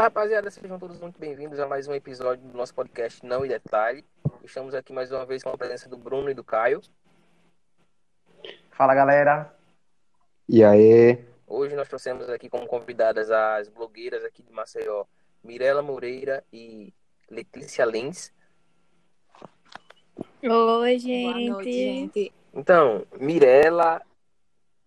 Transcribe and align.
Fala 0.00 0.08
rapaziada, 0.08 0.50
sejam 0.50 0.78
todos 0.78 0.98
muito 0.98 1.20
bem-vindos 1.20 1.60
a 1.60 1.66
mais 1.66 1.86
um 1.86 1.92
episódio 1.92 2.42
do 2.48 2.56
nosso 2.56 2.74
podcast 2.74 3.22
Não 3.22 3.44
e 3.44 3.50
Detalhe. 3.50 4.02
Estamos 4.42 4.74
aqui 4.74 4.94
mais 4.94 5.12
uma 5.12 5.26
vez 5.26 5.42
com 5.42 5.50
a 5.50 5.58
presença 5.58 5.90
do 5.90 5.98
Bruno 5.98 6.30
e 6.30 6.32
do 6.32 6.42
Caio. 6.42 6.80
Fala 8.70 8.94
galera. 8.94 9.54
E 10.48 10.64
aí? 10.64 11.22
Hoje 11.46 11.76
nós 11.76 11.86
trouxemos 11.86 12.30
aqui 12.30 12.48
como 12.48 12.66
convidadas 12.66 13.30
as 13.30 13.68
blogueiras 13.68 14.24
aqui 14.24 14.42
de 14.42 14.50
Maceió, 14.50 15.04
Mirela 15.44 15.82
Moreira 15.82 16.42
e 16.50 16.94
Letícia 17.30 17.84
Lins. 17.84 18.32
Oi, 20.42 20.98
gente. 20.98 21.50
Boa 21.50 21.56
noite, 21.56 21.72
gente. 21.72 22.32
Então, 22.54 23.06
Mirela. 23.20 24.00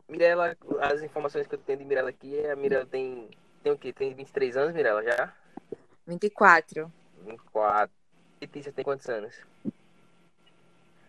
Mirela, 0.09 0.57
as 0.81 1.03
informações 1.03 1.45
que 1.45 1.53
eu 1.53 1.59
tenho 1.59 1.77
de 1.77 1.85
Mirela 1.85 2.09
aqui 2.09 2.35
é 2.35 2.49
a 2.49 2.55
Mirela 2.55 2.87
tem. 2.87 3.29
Tem 3.63 3.71
o 3.71 3.77
quê? 3.77 3.93
Tem 3.93 4.13
23 4.13 4.57
anos, 4.57 4.73
Mirela, 4.73 5.01
já? 5.01 5.33
24. 6.05 6.91
24. 7.25 7.95
Letícia 8.41 8.73
tem 8.73 8.83
quantos 8.83 9.07
anos? 9.07 9.33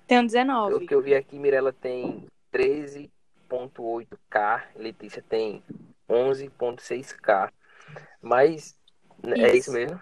Tenho 0.06 0.20
O 0.20 0.26
19. 0.26 0.86
que 0.86 0.94
eu 0.94 1.02
vi 1.02 1.16
aqui, 1.16 1.36
Mirela 1.36 1.72
tem 1.72 2.28
13.8K, 2.52 4.66
Letícia 4.76 5.20
tem 5.20 5.64
11.6K. 6.08 7.52
Mas 8.22 8.78
né, 9.20 9.36
é 9.36 9.48
Isso. 9.48 9.56
isso 9.56 9.72
mesmo? 9.72 10.00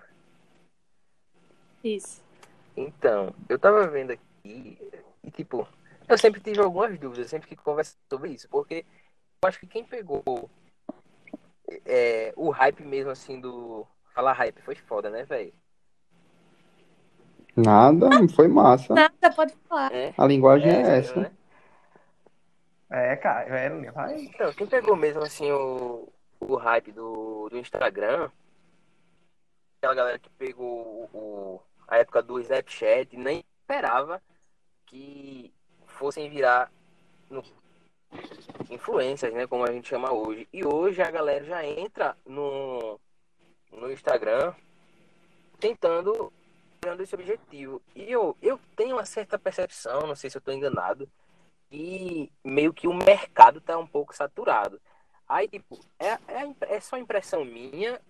Isso. 1.82 2.22
Então, 2.76 3.34
eu 3.48 3.58
tava 3.58 3.88
vendo 3.88 4.10
aqui 4.10 4.78
e 5.24 5.30
tipo, 5.30 5.66
eu 6.08 6.18
sempre 6.18 6.40
tive 6.40 6.60
algumas 6.60 6.98
dúvidas, 6.98 7.30
sempre 7.30 7.48
que 7.48 7.56
converso 7.56 7.96
sobre 8.10 8.30
isso, 8.30 8.46
porque 8.48 8.84
eu 9.42 9.48
acho 9.48 9.58
que 9.58 9.66
quem 9.66 9.84
pegou 9.84 10.50
é, 11.84 12.32
o 12.36 12.50
hype 12.50 12.82
mesmo 12.84 13.10
assim 13.10 13.40
do. 13.40 13.86
Falar 14.14 14.32
hype 14.34 14.60
foi 14.62 14.74
foda, 14.74 15.08
né, 15.08 15.24
velho? 15.24 15.54
Nada, 17.56 18.08
foi 18.34 18.48
massa. 18.48 18.94
Nada, 18.94 19.30
pode 19.34 19.54
falar. 19.68 19.92
É, 19.92 20.12
A 20.16 20.26
linguagem 20.26 20.70
é, 20.70 20.82
mesmo, 20.82 20.92
essa. 20.92 21.20
né? 21.20 21.32
É, 22.90 23.16
cara, 23.16 23.48
é, 23.58 23.90
vai. 23.90 24.20
Então, 24.20 24.52
quem 24.52 24.66
pegou 24.66 24.94
mesmo 24.96 25.22
assim 25.22 25.50
o, 25.50 26.08
o 26.40 26.56
hype 26.56 26.92
do, 26.92 27.48
do 27.48 27.56
Instagram, 27.58 28.30
aquela 29.78 29.94
galera 29.94 30.18
que 30.18 30.28
pegou 30.30 31.08
o- 31.12 31.60
a 31.88 31.98
época 31.98 32.22
do 32.22 32.38
Snapchat, 32.40 33.16
nem 33.16 33.44
esperava 33.60 34.22
que 34.86 35.52
fossem 35.86 36.28
virar 36.28 36.70
no, 37.30 37.42
influencers, 38.70 39.34
né? 39.34 39.46
Como 39.46 39.64
a 39.64 39.72
gente 39.72 39.88
chama 39.88 40.12
hoje. 40.12 40.48
E 40.52 40.64
hoje 40.64 41.02
a 41.02 41.10
galera 41.10 41.44
já 41.44 41.64
entra 41.64 42.16
no, 42.26 42.98
no 43.70 43.90
Instagram 43.90 44.54
tentando 45.58 46.32
tentando 46.80 47.02
esse 47.02 47.14
objetivo. 47.14 47.80
E 47.94 48.10
eu, 48.10 48.36
eu 48.42 48.58
tenho 48.74 48.96
uma 48.96 49.04
certa 49.04 49.38
percepção, 49.38 50.06
não 50.06 50.16
sei 50.16 50.28
se 50.28 50.36
eu 50.36 50.40
estou 50.40 50.52
enganado, 50.52 51.08
e 51.70 52.30
meio 52.44 52.72
que 52.72 52.88
o 52.88 52.92
mercado 52.92 53.60
tá 53.60 53.78
um 53.78 53.86
pouco 53.86 54.14
saturado. 54.14 54.80
Aí, 55.28 55.46
tipo, 55.46 55.78
é, 55.98 56.18
é, 56.28 56.74
é 56.76 56.80
só 56.80 56.96
impressão 56.98 57.44
minha, 57.44 58.00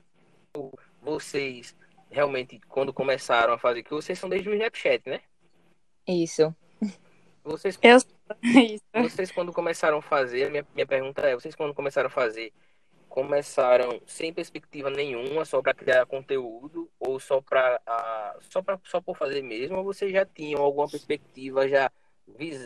vocês 1.03 1.77
realmente, 2.11 2.61
quando 2.69 2.93
começaram 2.93 3.53
a 3.53 3.59
fazer, 3.59 3.83
que 3.83 3.91
vocês 3.91 4.19
são 4.19 4.29
desde 4.29 4.49
o 4.49 4.55
Snapchat, 4.55 5.09
né? 5.09 5.21
Isso. 6.07 6.55
Vocês, 7.45 7.79
Eu 7.83 7.99
Isso. 8.75 8.83
vocês 8.93 9.31
quando 9.31 9.53
começaram 9.53 9.99
a 9.99 10.03
fazer, 10.03 10.51
minha, 10.51 10.67
minha 10.75 10.87
pergunta 10.87 11.23
é, 11.23 11.35
vocês 11.35 11.55
quando 11.55 11.73
começaram 11.73 12.09
a 12.09 12.11
fazer, 12.11 12.53
começaram 13.09 14.01
sem 14.07 14.33
perspectiva 14.33 14.91
nenhuma, 14.91 15.45
só 15.45 15.63
para 15.63 15.75
criar 15.75 16.07
conteúdo, 16.07 16.91
ou 16.99 17.21
só 17.21 17.41
para 17.41 17.81
só 18.41 18.63
para 18.63 18.81
só 18.85 19.01
por 19.01 19.17
fazer 19.17 19.43
mesmo, 19.43 19.77
ou 19.77 19.85
vocês 19.85 20.11
já 20.13 20.25
tinham 20.27 20.61
alguma 20.61 20.89
perspectiva, 20.89 21.69
já 21.69 21.91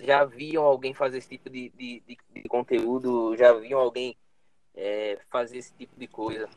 já 0.02 0.24
viam 0.24 0.64
alguém 0.64 0.94
fazer 0.94 1.18
esse 1.18 1.28
tipo 1.28 1.50
de, 1.50 1.70
de, 1.70 2.00
de, 2.06 2.18
de 2.34 2.48
conteúdo, 2.48 3.36
já 3.36 3.52
viam 3.54 3.80
alguém 3.80 4.16
é, 4.74 5.18
fazer 5.30 5.58
esse 5.58 5.74
tipo 5.74 5.98
de 5.98 6.06
coisa? 6.06 6.48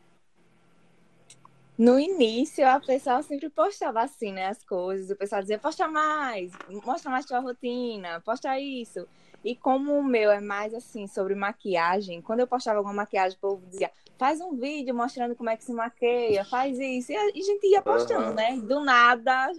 No 1.79 1.97
início, 1.97 2.67
a 2.67 2.77
pessoa 2.77 3.23
sempre 3.23 3.49
postava 3.49 4.01
assim, 4.01 4.33
né? 4.33 4.47
As 4.47 4.61
coisas. 4.65 5.11
O 5.11 5.15
pessoal 5.15 5.39
dizia, 5.39 5.57
posta 5.57 5.87
mais, 5.87 6.51
mostra 6.85 7.09
mais 7.09 7.25
tua 7.25 7.39
rotina, 7.39 8.19
posta 8.19 8.59
isso. 8.59 9.07
E 9.45 9.55
como 9.55 9.97
o 9.97 10.03
meu 10.03 10.29
é 10.29 10.41
mais 10.41 10.73
assim, 10.73 11.07
sobre 11.07 11.35
maquiagem, 11.35 12.21
quando 12.21 12.41
eu 12.41 12.47
postava 12.47 12.79
alguma 12.79 12.93
maquiagem, 12.93 13.37
o 13.37 13.39
povo 13.39 13.65
dizia, 13.65 13.89
faz 14.17 14.41
um 14.41 14.57
vídeo 14.57 14.93
mostrando 14.93 15.37
como 15.37 15.49
é 15.49 15.55
que 15.55 15.63
se 15.63 15.71
maqueia, 15.71 16.43
faz 16.43 16.77
isso. 16.77 17.13
E 17.13 17.15
a 17.15 17.31
gente 17.31 17.65
ia 17.67 17.81
postando, 17.81 18.23
Aham. 18.25 18.33
né? 18.33 18.57
Do 18.57 18.83
nada 18.83 19.49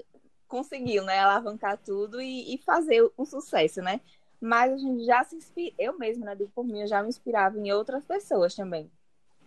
conseguiu, 0.46 1.02
né? 1.02 1.20
Alavancar 1.20 1.78
tudo 1.78 2.20
e, 2.20 2.54
e 2.54 2.58
fazer 2.58 3.00
o, 3.00 3.10
o 3.16 3.24
sucesso, 3.24 3.80
né? 3.80 3.98
Mas 4.38 4.74
a 4.74 4.76
gente 4.76 5.06
já 5.06 5.24
se 5.24 5.36
inspira, 5.36 5.74
eu 5.78 5.96
mesma, 5.96 6.26
né? 6.26 6.34
Digo 6.34 6.50
por 6.54 6.66
mim, 6.66 6.82
eu 6.82 6.86
já 6.86 7.02
me 7.02 7.08
inspirava 7.08 7.58
em 7.58 7.72
outras 7.72 8.04
pessoas 8.04 8.54
também. 8.54 8.90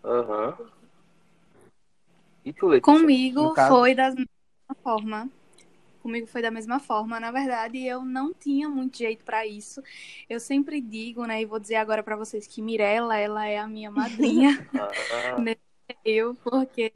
Aham. 0.04 0.58
E 2.46 2.52
tu, 2.54 2.68
Letícia? 2.68 2.94
Comigo 2.94 3.56
foi 3.56 3.96
da 3.96 4.10
mesma 4.10 4.28
forma. 4.82 5.30
Comigo 6.02 6.28
foi 6.28 6.42
da 6.42 6.52
mesma 6.52 6.80
forma. 6.80 7.20
Na 7.20 7.32
verdade, 7.32 7.86
eu 7.86 8.04
não 8.04 8.34
tinha 8.34 8.68
muito 8.68 8.98
jeito 8.98 9.24
pra 9.24 9.46
isso. 9.48 9.82
Eu 10.30 10.40
sempre 10.40 10.82
digo, 10.82 11.26
né, 11.26 11.42
e 11.42 11.46
vou 11.46 11.60
dizer 11.60 11.76
agora 11.76 12.04
pra 12.04 12.16
vocês 12.16 12.46
que 12.46 12.62
Mirella, 12.62 13.18
ela 13.18 13.48
é 13.48 13.58
a 13.58 13.68
minha 13.68 13.90
madrinha. 13.90 14.52
Ah, 14.76 15.38
eu, 16.04 16.36
porque 16.36 16.92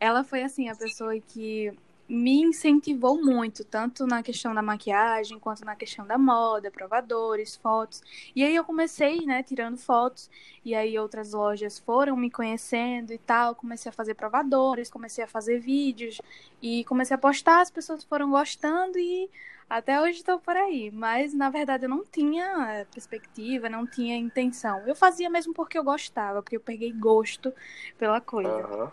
ela 0.00 0.24
foi 0.24 0.42
assim 0.42 0.68
a 0.68 0.76
pessoa 0.76 1.18
que 1.20 1.72
me 2.08 2.40
incentivou 2.42 3.22
muito, 3.22 3.64
tanto 3.64 4.06
na 4.06 4.22
questão 4.22 4.54
da 4.54 4.62
maquiagem, 4.62 5.38
quanto 5.38 5.64
na 5.64 5.76
questão 5.76 6.06
da 6.06 6.16
moda, 6.16 6.70
provadores, 6.70 7.56
fotos. 7.56 8.00
E 8.34 8.42
aí 8.44 8.54
eu 8.56 8.64
comecei, 8.64 9.26
né, 9.26 9.42
tirando 9.42 9.76
fotos, 9.76 10.30
e 10.64 10.74
aí 10.74 10.98
outras 10.98 11.32
lojas 11.32 11.78
foram 11.78 12.16
me 12.16 12.30
conhecendo 12.30 13.12
e 13.12 13.18
tal, 13.18 13.54
comecei 13.54 13.90
a 13.90 13.92
fazer 13.92 14.14
provadores, 14.14 14.90
comecei 14.90 15.24
a 15.24 15.28
fazer 15.28 15.58
vídeos 15.60 16.18
e 16.62 16.84
comecei 16.84 17.14
a 17.14 17.18
postar, 17.18 17.60
as 17.60 17.70
pessoas 17.70 18.04
foram 18.04 18.30
gostando 18.30 18.98
e 18.98 19.30
até 19.68 20.00
hoje 20.00 20.18
estou 20.18 20.38
por 20.40 20.56
aí, 20.56 20.90
mas 20.90 21.34
na 21.34 21.50
verdade 21.50 21.84
eu 21.84 21.90
não 21.90 22.04
tinha 22.04 22.86
perspectiva, 22.90 23.68
não 23.68 23.86
tinha 23.86 24.16
intenção. 24.16 24.86
Eu 24.86 24.94
fazia 24.96 25.28
mesmo 25.28 25.52
porque 25.52 25.78
eu 25.78 25.84
gostava, 25.84 26.42
porque 26.42 26.56
eu 26.56 26.60
peguei 26.60 26.92
gosto 26.92 27.52
pela 27.98 28.20
coisa. 28.20 28.64
aham. 28.64 28.90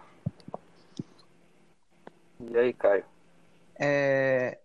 E 2.51 2.57
aí, 2.57 2.73
Caio? 2.73 3.05
É... 3.79 4.59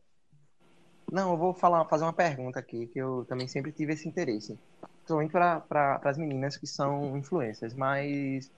Não, 1.11 1.33
eu 1.33 1.37
vou 1.37 1.53
falar, 1.53 1.85
fazer 1.87 2.05
uma 2.05 2.13
pergunta 2.13 2.59
aqui, 2.59 2.87
que 2.87 2.99
eu 2.99 3.25
também 3.29 3.49
sempre 3.49 3.73
tive 3.73 3.95
esse 3.95 4.09
interesse. 4.09 4.59
Principalmente 4.99 5.33
para 5.33 6.01
as 6.05 6.17
meninas 6.17 6.57
que 6.57 6.67
são 6.67 7.17
influencers, 7.17 7.75
mas 7.75 8.51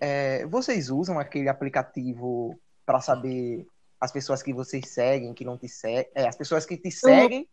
é, 0.00 0.44
vocês 0.46 0.90
usam 0.90 1.18
aquele 1.18 1.48
aplicativo 1.48 2.58
para 2.84 3.00
saber 3.00 3.66
as 4.00 4.10
pessoas 4.10 4.42
que 4.42 4.52
vocês 4.52 4.88
seguem, 4.88 5.32
que 5.32 5.44
não 5.44 5.56
te 5.56 5.68
seguem, 5.68 6.10
é, 6.14 6.26
as 6.26 6.36
pessoas 6.36 6.66
que 6.66 6.76
te 6.76 6.90
seguem 6.90 7.48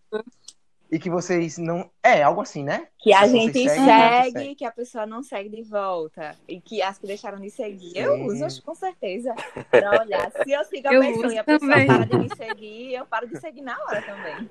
e 0.94 1.00
que 1.00 1.10
vocês 1.10 1.58
não. 1.58 1.90
É, 2.04 2.22
algo 2.22 2.40
assim, 2.42 2.64
né? 2.64 2.88
Que 3.00 3.12
a 3.12 3.28
gente 3.28 3.68
segue, 3.68 4.32
seguem. 4.32 4.56
que 4.56 4.64
a 4.64 4.72
pessoa 4.72 5.08
não 5.08 5.24
segue 5.24 5.50
de 5.50 5.64
volta. 5.64 6.36
E 6.48 6.62
que 6.62 6.84
as 6.84 7.00
que 7.00 7.08
deixaram 7.08 7.40
de 7.40 7.50
seguir, 7.50 7.94
Sim. 7.94 8.00
eu 8.00 8.26
uso, 8.26 8.46
acho, 8.46 8.62
com 8.62 8.76
certeza. 8.76 9.34
Pra 9.72 10.02
olhar. 10.02 10.32
Se 10.32 10.52
eu 10.52 10.64
sigo 10.66 10.88
a 10.88 10.94
Eu 10.94 11.02
pessoa 11.02 11.34
e 11.34 11.38
a 11.40 11.44
pessoa 11.44 11.72
também. 11.72 11.88
para 11.88 12.06
de 12.06 12.18
me 12.18 12.30
seguir, 12.36 12.94
eu 12.94 13.06
paro 13.08 13.28
de 13.28 13.40
seguir 13.40 13.64
na 13.64 13.76
hora 13.86 14.04
também. 14.04 14.50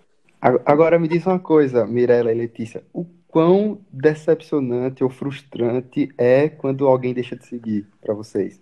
Agora 0.66 0.98
me 0.98 1.06
diz 1.06 1.24
uma 1.24 1.38
coisa, 1.38 1.86
Mirella 1.86 2.32
e 2.32 2.34
Letícia. 2.34 2.84
O 2.92 3.04
quão 3.28 3.80
decepcionante 3.92 5.04
ou 5.04 5.08
frustrante 5.08 6.08
é 6.18 6.48
quando 6.48 6.88
alguém 6.88 7.14
deixa 7.14 7.36
de 7.36 7.46
seguir 7.46 7.86
pra 8.00 8.14
vocês? 8.14 8.60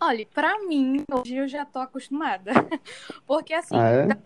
Olha, 0.00 0.26
pra 0.26 0.58
mim, 0.60 1.02
hoje 1.12 1.36
eu 1.36 1.48
já 1.48 1.64
tô 1.64 1.78
acostumada. 1.78 2.52
Porque 3.26 3.52
assim, 3.52 3.78
Ah, 3.78 3.88
é? 3.88 4.06
da- 4.06 4.18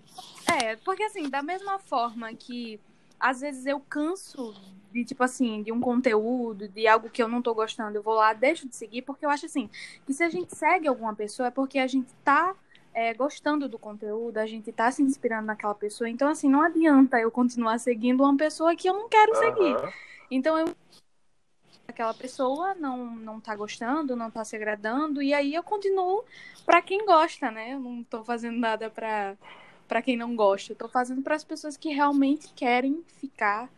é, 0.54 0.76
porque 0.76 1.02
assim, 1.04 1.28
da 1.30 1.42
mesma 1.42 1.78
forma 1.78 2.32
que 2.34 2.80
às 3.18 3.40
vezes 3.40 3.64
eu 3.66 3.80
canso 3.80 4.54
de, 4.92 5.04
tipo 5.04 5.22
assim, 5.24 5.62
de 5.62 5.72
um 5.72 5.80
conteúdo, 5.80 6.68
de 6.68 6.86
algo 6.86 7.08
que 7.08 7.22
eu 7.22 7.28
não 7.28 7.40
tô 7.40 7.54
gostando, 7.54 7.96
eu 7.96 8.02
vou 8.02 8.14
lá, 8.14 8.32
deixo 8.34 8.68
de 8.68 8.76
seguir, 8.76 9.02
porque 9.02 9.24
eu 9.24 9.30
acho 9.30 9.46
assim, 9.46 9.70
que 10.04 10.12
se 10.12 10.22
a 10.22 10.28
gente 10.28 10.54
segue 10.54 10.86
alguma 10.88 11.14
pessoa 11.14 11.48
é 11.48 11.50
porque 11.50 11.78
a 11.78 11.86
gente 11.86 12.12
tá 12.24 12.54
é, 12.92 13.14
gostando 13.14 13.68
do 13.68 13.78
conteúdo, 13.78 14.36
a 14.38 14.46
gente 14.46 14.70
tá 14.72 14.90
se 14.90 15.02
inspirando 15.02 15.46
naquela 15.46 15.74
pessoa. 15.74 16.10
Então, 16.10 16.28
assim, 16.28 16.48
não 16.50 16.60
adianta 16.62 17.18
eu 17.18 17.30
continuar 17.30 17.78
seguindo 17.78 18.22
uma 18.22 18.36
pessoa 18.36 18.76
que 18.76 18.88
eu 18.88 18.94
não 18.94 19.08
quero 19.08 19.34
seguir. 19.34 19.74
Aham. 19.76 19.92
Então 20.30 20.58
eu 20.58 20.66
aquela 21.86 22.14
pessoa 22.14 22.74
não 22.74 23.14
não 23.16 23.40
tá 23.40 23.54
gostando, 23.54 24.16
não 24.16 24.30
tá 24.30 24.44
se 24.44 24.56
agradando 24.56 25.22
e 25.22 25.34
aí 25.34 25.54
eu 25.54 25.62
continuo 25.62 26.24
pra 26.64 26.80
quem 26.82 27.04
gosta, 27.04 27.50
né? 27.50 27.74
Eu 27.74 27.80
não 27.80 28.02
tô 28.04 28.24
fazendo 28.24 28.58
nada 28.58 28.90
pra 28.90 29.36
para 29.88 30.00
quem 30.00 30.16
não 30.16 30.34
gosta, 30.34 30.72
eu 30.72 30.76
tô 30.76 30.88
fazendo 30.88 31.20
para 31.22 31.34
as 31.34 31.44
pessoas 31.44 31.76
que 31.76 31.90
realmente 31.90 32.48
querem 32.54 33.04
ficar, 33.20 33.68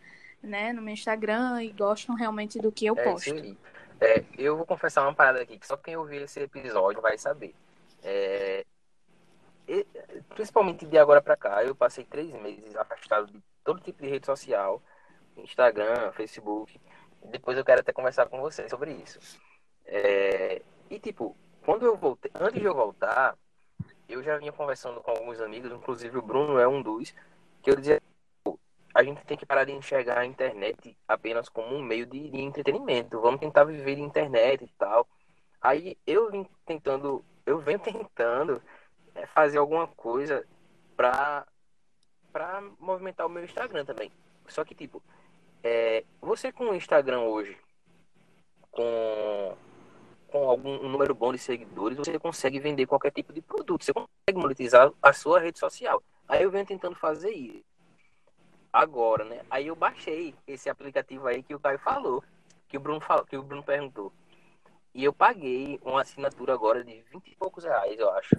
né, 0.41 0.71
no 0.71 0.81
meu 0.81 0.93
Instagram 0.93 1.61
e 1.61 1.69
gostam 1.73 2.15
realmente 2.15 2.57
do 2.57 2.71
que 2.71 2.85
eu 2.85 2.97
É 2.97 3.03
posto. 3.03 3.57
É, 3.99 4.23
eu 4.37 4.55
vou 4.55 4.65
confessar 4.65 5.01
uma 5.03 5.13
parada 5.13 5.41
aqui, 5.41 5.57
que 5.57 5.67
só 5.67 5.75
quem 5.75 5.97
ouvir 5.97 6.21
esse 6.21 6.39
episódio 6.39 7.01
vai 7.01 7.17
saber. 7.17 7.53
É, 8.03 8.65
e- 9.67 9.85
principalmente 10.29 10.85
de 10.85 10.97
agora 10.97 11.21
pra 11.21 11.35
cá, 11.35 11.63
eu 11.63 11.75
passei 11.75 12.05
três 12.05 12.31
meses 12.41 12.75
afastado 12.75 13.31
de 13.31 13.41
todo 13.63 13.81
tipo 13.81 14.01
de 14.01 14.09
rede 14.09 14.25
social, 14.25 14.81
Instagram, 15.37 16.11
Facebook. 16.11 16.79
Depois 17.31 17.57
eu 17.57 17.65
quero 17.65 17.81
até 17.81 17.91
conversar 17.91 18.27
com 18.27 18.39
vocês 18.39 18.69
sobre 18.69 18.91
isso. 18.91 19.19
É, 19.85 20.61
e 20.89 20.99
tipo, 20.99 21.35
quando 21.63 21.85
eu 21.85 21.95
voltei, 21.97 22.31
antes 22.35 22.59
de 22.59 22.65
eu 22.65 22.73
voltar, 22.73 23.37
eu 24.07 24.23
já 24.23 24.37
vinha 24.37 24.51
conversando 24.51 25.01
com 25.01 25.11
alguns 25.11 25.39
amigos, 25.41 25.71
inclusive 25.71 26.17
o 26.17 26.21
Bruno 26.21 26.59
é 26.59 26.67
um 26.67 26.81
dos, 26.81 27.13
que 27.61 27.71
eu 27.71 27.75
dizia, 27.75 28.01
"Pô, 28.43 28.59
a 28.93 29.03
gente 29.03 29.25
tem 29.25 29.37
que 29.37 29.45
parar 29.45 29.65
de 29.65 29.71
enxergar 29.73 30.19
a 30.19 30.25
internet 30.25 30.97
apenas 31.07 31.49
como 31.49 31.75
um 31.75 31.83
meio 31.83 32.05
de, 32.05 32.29
de 32.29 32.41
entretenimento. 32.41 33.19
Vamos 33.19 33.39
tentar 33.39 33.63
viver 33.65 33.95
de 33.95 34.01
internet 34.01 34.63
e 34.63 34.69
tal. 34.77 35.07
Aí 35.61 35.97
eu 36.05 36.31
vim 36.31 36.47
tentando, 36.65 37.25
eu 37.45 37.59
venho 37.59 37.79
tentando 37.79 38.61
é, 39.15 39.25
fazer 39.25 39.57
alguma 39.57 39.87
coisa 39.87 40.45
pra, 40.95 41.45
pra 42.31 42.61
movimentar 42.79 43.25
o 43.25 43.29
meu 43.29 43.43
Instagram 43.43 43.83
também. 43.85 44.11
Só 44.47 44.63
que, 44.63 44.75
tipo, 44.75 45.01
é, 45.65 46.03
você 46.21 46.51
com 46.51 46.65
o 46.65 46.75
Instagram 46.75 47.21
hoje, 47.21 47.57
com, 48.69 49.57
com 50.27 50.47
algum 50.47 50.75
um 50.85 50.89
número 50.89 51.15
bom 51.15 51.33
de 51.33 51.39
seguidores, 51.39 51.97
você 51.97 52.19
consegue 52.19 52.59
vender 52.59 52.85
qualquer 52.85 53.11
tipo 53.11 53.33
de 53.33 53.41
produto. 53.41 53.83
Você 53.83 53.91
consegue 53.91 54.39
monetizar 54.39 54.91
a 55.01 55.11
sua 55.11 55.39
rede 55.39 55.57
social. 55.57 56.03
Aí 56.27 56.43
eu 56.43 56.51
venho 56.51 56.67
tentando 56.67 56.95
fazer 56.95 57.31
isso. 57.31 57.63
Agora, 58.71 59.25
né? 59.25 59.41
Aí 59.49 59.65
eu 59.65 59.75
baixei 59.75 60.35
esse 60.45 60.69
aplicativo 60.69 61.25
aí 61.25 61.41
que 61.41 61.55
o 61.55 61.59
Caio 61.59 61.79
falou, 61.79 62.23
que 62.67 62.77
o 62.77 62.79
Bruno 62.79 63.01
falou, 63.01 63.25
que 63.25 63.35
o 63.35 63.41
Bruno 63.41 63.63
perguntou. 63.63 64.13
E 64.93 65.03
eu 65.03 65.11
paguei 65.11 65.79
uma 65.83 66.01
assinatura 66.01 66.53
agora 66.53 66.83
de 66.83 67.01
20 67.11 67.27
e 67.27 67.35
poucos 67.35 67.63
reais, 67.63 67.99
eu 67.99 68.11
acho. 68.11 68.35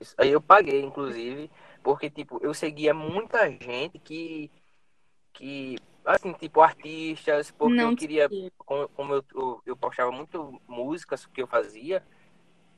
Isso 0.00 0.14
aí 0.16 0.30
eu 0.30 0.40
paguei, 0.40 0.80
inclusive, 0.80 1.50
porque, 1.82 2.08
tipo, 2.08 2.38
eu 2.42 2.54
seguia 2.54 2.94
muita 2.94 3.50
gente 3.50 3.98
que, 3.98 4.50
que 5.34 5.76
assim, 6.04 6.32
tipo, 6.32 6.60
artistas, 6.60 7.50
porque 7.50 7.76
Não 7.76 7.90
eu 7.90 7.96
queria, 7.96 8.30
como, 8.58 8.88
como 8.90 9.14
eu, 9.14 9.24
eu, 9.34 9.62
eu 9.66 9.76
postava 9.76 10.10
muito 10.10 10.60
músicas 10.66 11.26
que 11.26 11.42
eu 11.42 11.46
fazia, 11.46 12.02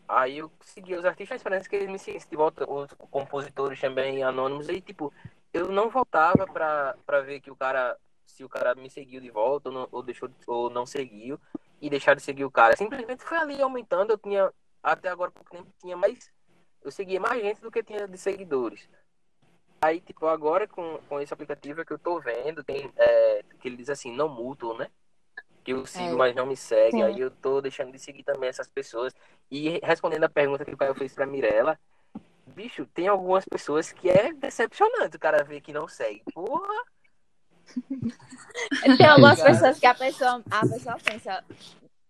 aí 0.08 0.38
eu 0.38 0.50
seguia 0.60 0.98
os 0.98 1.04
artistas, 1.04 1.42
parece 1.42 1.68
que 1.68 1.76
eles 1.76 1.88
me 1.90 1.98
seguissem 1.98 2.28
de 2.30 2.36
volta, 2.36 2.70
os 2.70 2.92
compositores 3.10 3.80
também 3.80 4.22
anônimos, 4.22 4.68
aí, 4.68 4.80
tipo, 4.80 5.12
eu 5.52 5.70
não 5.70 5.88
voltava 5.90 6.46
pra, 6.46 6.96
pra 7.06 7.20
ver 7.20 7.40
que 7.40 7.50
o 7.50 7.56
cara, 7.56 7.96
se 8.26 8.44
o 8.44 8.48
cara 8.48 8.74
me 8.74 8.90
seguiu 8.90 9.20
de 9.20 9.30
volta 9.30 9.68
ou 9.68 9.74
não, 9.74 9.88
ou 9.92 10.02
deixou, 10.02 10.28
de- 10.28 10.34
ou 10.46 10.70
não 10.70 10.86
seguiu, 10.86 11.38
e 11.80 11.90
deixar 11.90 12.14
de 12.14 12.22
seguir 12.22 12.44
o 12.44 12.50
cara. 12.50 12.76
Simplesmente 12.76 13.24
foi 13.24 13.38
ali 13.38 13.60
aumentando, 13.60 14.12
eu 14.12 14.18
tinha, 14.18 14.52
até 14.82 15.08
agora, 15.08 15.30
por 15.30 15.44
tempo, 15.48 15.68
tinha 15.80 15.96
mais, 15.96 16.30
eu 16.82 16.90
seguia 16.90 17.20
mais 17.20 17.42
gente 17.42 17.60
do 17.60 17.70
que 17.70 17.82
tinha 17.82 18.06
de 18.06 18.16
seguidores. 18.18 18.88
Aí, 19.82 20.00
tipo, 20.00 20.26
agora 20.26 20.68
com, 20.68 20.98
com 21.08 21.20
esse 21.20 21.34
aplicativo 21.34 21.80
é 21.80 21.84
que 21.84 21.92
eu 21.92 21.98
tô 21.98 22.20
vendo, 22.20 22.62
tem, 22.62 22.88
é, 22.96 23.44
que 23.58 23.66
ele 23.66 23.76
diz 23.76 23.90
assim, 23.90 24.14
não 24.14 24.28
mútuo, 24.28 24.78
né? 24.78 24.88
Que 25.64 25.72
eu 25.72 25.84
sigo, 25.84 26.14
É. 26.14 26.16
mas 26.16 26.36
não 26.36 26.46
me 26.46 26.56
segue. 26.56 26.92
Sim. 26.92 27.02
Aí 27.02 27.18
eu 27.18 27.32
tô 27.32 27.60
deixando 27.60 27.90
de 27.90 27.98
seguir 27.98 28.22
também 28.22 28.48
essas 28.48 28.68
pessoas. 28.68 29.12
E 29.50 29.80
respondendo 29.82 30.22
a 30.22 30.28
pergunta 30.28 30.64
que 30.64 30.72
o 30.72 30.76
Caio 30.76 30.94
fez 30.94 31.12
pra 31.12 31.26
Mirella, 31.26 31.76
bicho, 32.46 32.86
tem 32.86 33.08
algumas 33.08 33.44
pessoas 33.44 33.90
que 33.90 34.08
é 34.08 34.32
decepcionante 34.32 35.16
o 35.16 35.20
cara 35.20 35.42
ver 35.42 35.60
que 35.60 35.72
não 35.72 35.88
segue. 35.88 36.22
Porra! 36.32 36.84
Tem 38.96 39.06
algumas 39.06 39.42
pessoas 39.42 39.80
que 39.80 39.86
a 39.86 39.94
pessoa, 39.94 40.42
a 40.48 40.60
pessoa 40.60 40.96
pensa. 41.04 41.44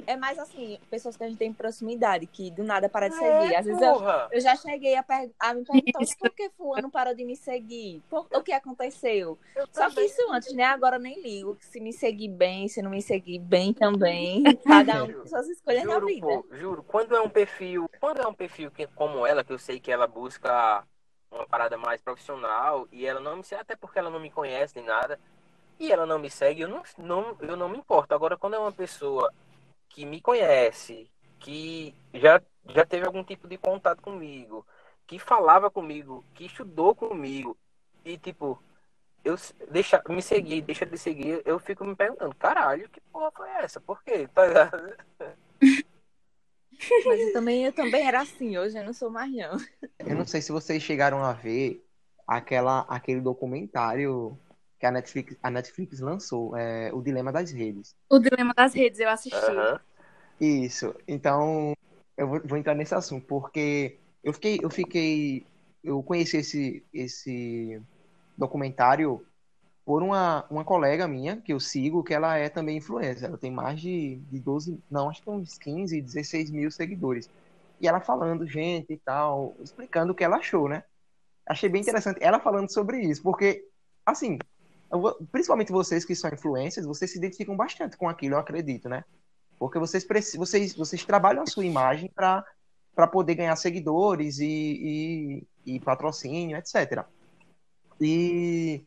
É 0.06 0.16
mais 0.16 0.38
assim, 0.38 0.78
pessoas 0.90 1.16
que 1.16 1.22
a 1.24 1.28
gente 1.28 1.38
tem 1.38 1.52
proximidade, 1.52 2.26
que 2.26 2.50
do 2.50 2.64
nada 2.64 2.88
para 2.88 3.08
de 3.08 3.14
seguir. 3.14 3.54
É, 3.54 3.58
Às 3.58 3.66
vezes 3.66 3.80
eu, 3.80 3.92
porra! 3.92 4.28
eu 4.32 4.40
já 4.40 4.56
cheguei 4.56 4.96
a, 4.96 5.02
per- 5.02 5.30
a 5.38 5.54
me 5.54 5.64
perguntar 5.64 6.00
Isso. 6.00 6.16
por 6.18 6.30
que 6.30 6.50
fulano 6.50 6.90
parou 6.90 7.14
de 7.14 7.24
me 7.24 7.36
seguir? 7.36 8.02
Por- 8.10 8.26
o 8.32 8.42
que 8.42 8.52
aconteceu? 8.52 9.38
Eu 9.54 9.66
Só 9.72 9.88
que 9.90 10.00
isso 10.02 10.20
antes, 10.32 10.52
né? 10.54 10.64
Agora 10.64 10.96
eu 10.96 11.00
nem 11.00 11.20
ligo. 11.20 11.56
Se 11.60 11.80
me 11.80 11.92
seguir 11.92 12.28
bem, 12.28 12.68
se 12.68 12.82
não 12.82 12.90
me 12.90 13.00
seguir 13.02 13.38
bem 13.38 13.72
também. 13.72 14.42
Cada 14.64 15.04
um 15.04 15.12
com 15.12 15.26
suas 15.28 15.48
escolhas 15.48 15.84
na 15.84 15.94
Juro, 15.94 16.06
vida. 16.06 16.26
pô, 16.26 16.46
juro. 16.56 16.82
Quando 16.82 17.16
é 17.16 17.20
um 17.20 17.28
perfil, 17.30 17.88
quando 18.00 18.20
é 18.20 18.26
um 18.26 18.34
perfil 18.34 18.70
que, 18.70 18.86
como 18.88 19.26
ela, 19.26 19.44
que 19.44 19.52
eu 19.52 19.58
sei 19.58 19.78
que 19.80 19.90
ela 19.92 20.06
busca 20.06 20.84
uma 21.30 21.46
parada 21.46 21.76
mais 21.78 22.00
profissional 22.00 22.86
e 22.92 23.06
ela 23.06 23.20
não 23.20 23.36
me 23.36 23.44
segue, 23.44 23.62
até 23.62 23.76
porque 23.76 23.98
ela 23.98 24.10
não 24.10 24.20
me 24.20 24.30
conhece 24.30 24.76
nem 24.76 24.84
nada, 24.84 25.18
e 25.78 25.90
ela 25.92 26.06
não 26.06 26.18
me 26.18 26.30
segue, 26.30 26.62
eu 26.62 26.68
não, 26.68 26.82
não, 26.98 27.36
eu 27.40 27.56
não 27.56 27.68
me 27.68 27.78
importo. 27.78 28.14
Agora, 28.14 28.36
quando 28.36 28.54
é 28.54 28.58
uma 28.58 28.72
pessoa 28.72 29.32
que 29.92 30.06
me 30.06 30.20
conhece, 30.20 31.10
que 31.38 31.94
já, 32.14 32.42
já 32.70 32.84
teve 32.84 33.06
algum 33.06 33.22
tipo 33.22 33.46
de 33.46 33.58
contato 33.58 34.02
comigo, 34.02 34.66
que 35.06 35.18
falava 35.18 35.70
comigo, 35.70 36.24
que 36.34 36.46
estudou 36.46 36.94
comigo, 36.94 37.56
e 38.04 38.16
tipo, 38.16 38.60
eu 39.22 39.36
deixa, 39.70 40.02
me 40.08 40.22
seguir, 40.22 40.62
deixa 40.62 40.86
de 40.86 40.96
seguir, 40.96 41.42
eu 41.44 41.58
fico 41.58 41.84
me 41.84 41.94
perguntando, 41.94 42.34
caralho, 42.36 42.88
que 42.88 43.00
porra 43.12 43.30
foi 43.32 43.48
essa? 43.50 43.80
Por 43.80 44.02
quê? 44.02 44.28
Tá 44.34 44.46
ligado? 44.46 44.96
Mas 47.06 47.20
eu 47.20 47.32
também, 47.32 47.64
eu 47.64 47.72
também 47.72 48.08
era 48.08 48.22
assim, 48.22 48.58
hoje 48.58 48.76
eu 48.76 48.84
não 48.84 48.92
sou 48.92 49.08
mais 49.08 49.30
não. 49.30 49.56
Eu 50.00 50.16
não 50.16 50.26
sei 50.26 50.42
se 50.42 50.50
vocês 50.50 50.82
chegaram 50.82 51.22
a 51.22 51.32
ver 51.32 51.86
aquela, 52.26 52.80
aquele 52.88 53.20
documentário 53.20 54.36
que 54.82 54.86
a 54.86 54.90
Netflix, 54.90 55.36
a 55.40 55.48
Netflix 55.48 56.00
lançou, 56.00 56.56
é, 56.56 56.92
O 56.92 57.00
Dilema 57.00 57.30
das 57.30 57.52
Redes. 57.52 57.94
O 58.10 58.18
Dilema 58.18 58.52
das 58.52 58.74
Redes, 58.74 58.98
eu 58.98 59.08
assisti. 59.08 59.36
Aham. 59.36 59.80
Isso. 60.40 60.92
Então, 61.06 61.72
eu 62.16 62.26
vou, 62.26 62.40
vou 62.44 62.58
entrar 62.58 62.74
nesse 62.74 62.92
assunto, 62.92 63.24
porque 63.24 64.00
eu 64.24 64.32
fiquei, 64.32 64.58
eu 64.60 64.68
fiquei, 64.68 65.46
eu 65.84 66.02
conheci 66.02 66.38
esse, 66.38 66.84
esse 66.92 67.80
documentário 68.36 69.24
por 69.84 70.02
uma, 70.02 70.44
uma 70.50 70.64
colega 70.64 71.06
minha 71.06 71.36
que 71.36 71.52
eu 71.52 71.60
sigo, 71.60 72.02
que 72.02 72.12
ela 72.12 72.36
é 72.36 72.48
também 72.48 72.78
influencer. 72.78 73.28
Ela 73.28 73.38
tem 73.38 73.52
mais 73.52 73.80
de, 73.80 74.16
de 74.32 74.40
12, 74.40 74.82
não, 74.90 75.08
acho 75.08 75.22
que 75.22 75.30
uns 75.30 75.56
15, 75.58 76.02
16 76.02 76.50
mil 76.50 76.72
seguidores. 76.72 77.30
E 77.80 77.86
ela 77.86 78.00
falando, 78.00 78.48
gente 78.48 78.92
e 78.92 78.96
tal, 78.96 79.54
explicando 79.62 80.10
o 80.10 80.14
que 80.16 80.24
ela 80.24 80.38
achou, 80.38 80.68
né? 80.68 80.82
Achei 81.46 81.68
bem 81.68 81.82
interessante 81.82 82.18
ela 82.20 82.40
falando 82.40 82.68
sobre 82.68 83.00
isso, 83.00 83.22
porque, 83.22 83.64
assim, 84.04 84.38
principalmente 85.30 85.72
vocês 85.72 86.04
que 86.04 86.14
são 86.14 86.30
influencers, 86.30 86.86
vocês 86.86 87.10
se 87.10 87.18
identificam 87.18 87.56
bastante 87.56 87.96
com 87.96 88.08
aquilo, 88.08 88.34
eu 88.34 88.38
acredito, 88.38 88.88
né? 88.88 89.04
Porque 89.58 89.78
vocês, 89.78 90.06
vocês, 90.36 90.74
vocês 90.74 91.04
trabalham 91.04 91.42
a 91.42 91.46
sua 91.46 91.64
imagem 91.64 92.10
para 92.14 93.06
poder 93.10 93.36
ganhar 93.36 93.56
seguidores 93.56 94.38
e, 94.38 95.46
e, 95.64 95.74
e 95.76 95.80
patrocínio, 95.80 96.56
etc. 96.56 97.04
E 98.00 98.84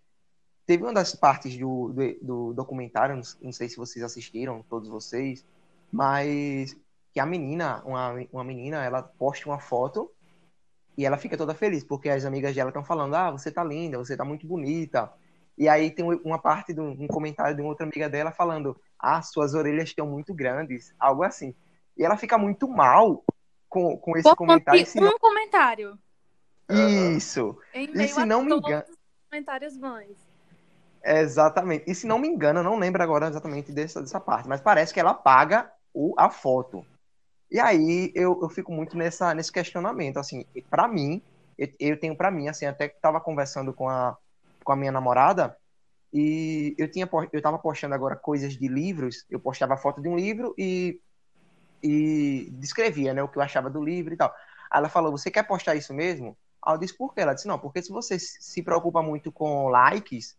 teve 0.66 0.84
uma 0.84 0.94
das 0.94 1.16
partes 1.16 1.58
do, 1.58 1.90
do, 1.94 2.18
do 2.22 2.54
documentário, 2.54 3.20
não 3.42 3.52
sei 3.52 3.70
se 3.70 3.78
vocês 3.78 4.04
assistiram, 4.04 4.64
todos 4.70 4.90
vocês, 4.90 5.46
mas 5.92 6.76
que 7.14 7.20
a 7.20 7.26
menina, 7.26 7.82
uma, 7.86 8.14
uma 8.34 8.44
menina, 8.44 8.84
ela 8.84 9.02
posta 9.02 9.48
uma 9.48 9.60
foto 9.60 10.12
e 10.98 11.06
ela 11.06 11.18
fica 11.18 11.38
toda 11.38 11.54
feliz, 11.54 11.84
porque 11.84 12.10
as 12.10 12.26
amigas 12.26 12.54
dela 12.54 12.70
estão 12.70 12.84
falando, 12.84 13.16
ah, 13.16 13.32
você 13.32 13.50
tá 13.50 13.64
linda, 13.64 13.98
você 13.98 14.18
tá 14.18 14.26
muito 14.26 14.46
bonita. 14.46 15.12
E 15.58 15.70
aí 15.70 15.90
tem 15.90 16.04
uma 16.24 16.38
parte 16.40 16.74
de 16.74 16.82
um 16.82 17.08
comentário 17.08 17.56
de 17.56 17.62
uma 17.62 17.70
outra 17.70 17.86
amiga 17.86 18.10
dela 18.10 18.32
falando, 18.32 18.80
ah, 19.00 19.22
suas 19.22 19.54
orelhas 19.54 19.90
estão 19.90 20.06
muito 20.08 20.34
grandes, 20.34 20.94
algo 21.00 21.24
assim. 21.24 21.56
E 21.98 22.04
ela 22.04 22.18
fica 22.18 22.38
muito 22.38 22.68
mal 22.68 23.24
com, 23.70 23.98
com 23.98 24.18
esse 24.18 24.24
Por 24.24 24.36
comentário. 24.36 24.82
não- 25.00 25.16
um 25.16 25.20
comentário. 25.20 25.98
Isso, 26.70 27.58
E 27.74 28.08
se 28.08 28.26
não 28.26 28.44
me 28.44 28.54
engano- 28.56 28.84
os 28.90 28.98
comentários 29.30 29.78
exatamente. 31.04 31.90
E 31.90 31.94
se 31.94 32.08
não 32.08 32.18
me 32.18 32.28
engano, 32.28 32.60
eu 32.60 32.64
não 32.64 32.78
lembro 32.80 33.02
agora 33.02 33.28
exatamente 33.28 33.72
dessa, 33.72 34.02
dessa 34.02 34.20
parte, 34.20 34.50
mas 34.50 34.60
parece 34.62 34.94
que 34.94 35.00
ela 35.00 35.14
paga 35.14 35.72
o, 35.94 36.14
a 36.18 36.30
foto. 36.30 36.86
E 37.52 37.60
aí 37.60 38.12
eu, 38.16 38.40
eu 38.42 38.50
fico 38.50 38.72
muito 38.72 38.98
nessa, 38.98 39.34
nesse 39.34 39.52
questionamento, 39.52 40.18
assim, 40.18 40.44
para 40.70 40.88
mim, 40.88 41.22
eu, 41.58 41.70
eu 41.80 42.00
tenho 42.00 42.16
para 42.18 42.32
mim, 42.32 42.48
assim, 42.48 42.66
até 42.66 42.90
que 42.90 43.00
tava 43.00 43.22
conversando 43.22 43.72
com 43.72 43.88
a, 43.88 44.18
com 44.66 44.74
a 44.74 44.76
minha 44.76 44.92
namorada 44.92 45.56
e 46.12 46.76
eu 46.78 46.90
tinha 46.92 47.08
eu 47.32 47.42
tava 47.42 47.60
postando 47.60 47.94
agora 47.96 48.16
coisas 48.16 48.54
de 48.58 48.68
livros, 48.68 49.26
eu 49.30 49.40
postava 49.40 49.76
a 49.76 49.78
foto 49.78 50.02
de 50.02 50.10
um 50.10 50.18
livro 50.18 50.54
e 50.58 51.00
e 51.84 52.50
descrevia, 52.54 53.14
né, 53.14 53.22
o 53.22 53.28
que 53.28 53.38
eu 53.38 53.42
achava 53.44 53.70
do 53.70 53.84
livro 53.84 54.14
e 54.14 54.18
tal. 54.18 54.34
Aí 54.72 54.80
ela 54.80 54.90
falou: 54.90 55.12
"Você 55.12 55.30
quer 55.30 55.44
postar 55.44 55.76
isso 55.76 55.94
mesmo?" 55.94 56.36
Aí 56.66 56.74
eu 56.74 56.80
disse: 56.80 56.98
"Por 56.98 57.14
quê?" 57.14 57.22
Ela 57.22 57.34
disse: 57.34 57.48
"Não, 57.48 57.60
porque 57.60 57.82
se 57.82 57.92
você 57.92 58.18
se 58.18 58.64
preocupa 58.64 59.04
muito 59.04 59.32
com 59.32 59.68
likes, 59.70 60.36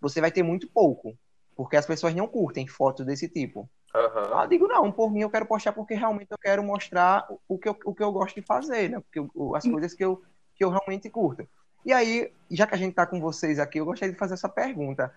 você 0.00 0.20
vai 0.20 0.30
ter 0.30 0.42
muito 0.42 0.68
pouco, 0.68 1.16
porque 1.56 1.76
as 1.76 1.86
pessoas 1.86 2.14
não 2.14 2.28
curtem 2.28 2.66
fotos 2.66 3.06
desse 3.06 3.28
tipo." 3.28 3.68
Aham. 3.94 4.30
Ah, 4.34 4.44
eu 4.44 4.48
digo, 4.48 4.68
não, 4.68 4.92
por 4.92 5.10
mim 5.10 5.20
eu 5.22 5.30
quero 5.30 5.46
postar 5.46 5.72
porque 5.72 5.94
realmente 5.94 6.28
eu 6.30 6.38
quero 6.38 6.62
mostrar 6.62 7.26
o 7.48 7.58
que 7.58 7.68
eu, 7.68 7.76
o 7.84 7.94
que 7.94 8.02
eu 8.02 8.12
gosto 8.12 8.34
de 8.38 8.46
fazer, 8.46 8.90
né? 8.90 9.00
Porque 9.00 9.18
eu- 9.18 9.30
o- 9.34 9.56
as 9.56 9.64
coisas 9.64 9.94
que 9.94 10.04
eu, 10.04 10.22
que 10.54 10.64
eu 10.64 10.70
realmente 10.70 11.08
curto. 11.08 11.48
E 11.84 11.92
aí, 11.92 12.32
já 12.50 12.66
que 12.66 12.74
a 12.74 12.78
gente 12.78 12.94
tá 12.94 13.06
com 13.06 13.20
vocês 13.20 13.58
aqui, 13.58 13.78
eu 13.78 13.84
gostaria 13.84 14.12
de 14.12 14.18
fazer 14.18 14.34
essa 14.34 14.48
pergunta. 14.48 15.14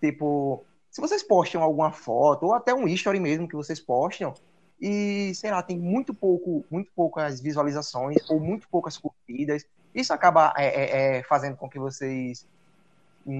Tipo, 0.00 0.64
se 0.90 1.00
vocês 1.00 1.22
postam 1.22 1.62
alguma 1.62 1.92
foto, 1.92 2.46
ou 2.46 2.54
até 2.54 2.74
um 2.74 2.86
history 2.86 3.18
mesmo 3.18 3.48
que 3.48 3.56
vocês 3.56 3.80
postam, 3.80 4.34
e, 4.80 5.32
sei 5.34 5.50
lá, 5.50 5.62
tem 5.62 5.78
muito 5.78 6.12
pouco, 6.12 6.64
muito 6.70 6.90
poucas 6.94 7.40
visualizações 7.40 8.28
ou 8.28 8.40
muito 8.40 8.68
poucas 8.68 8.98
curtidas. 8.98 9.64
Isso 9.94 10.12
acaba 10.12 10.52
é, 10.56 10.66
é, 10.66 11.18
é 11.18 11.22
fazendo 11.22 11.56
com 11.56 11.68
que 11.68 11.78
vocês 11.78 12.46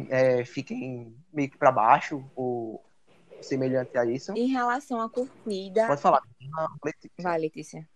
é, 0.08 0.44
fiquem 0.44 1.14
meio 1.32 1.50
que 1.50 1.58
para 1.58 1.72
baixo 1.72 2.24
ou 2.36 2.82
semelhante 3.40 3.98
a 3.98 4.04
isso. 4.04 4.32
Em 4.36 4.46
relação 4.52 5.00
à 5.00 5.08
curtida. 5.08 5.86
Pode 5.88 6.00
falar. 6.00 6.22
Vai, 7.18 7.38
Letícia. 7.38 7.88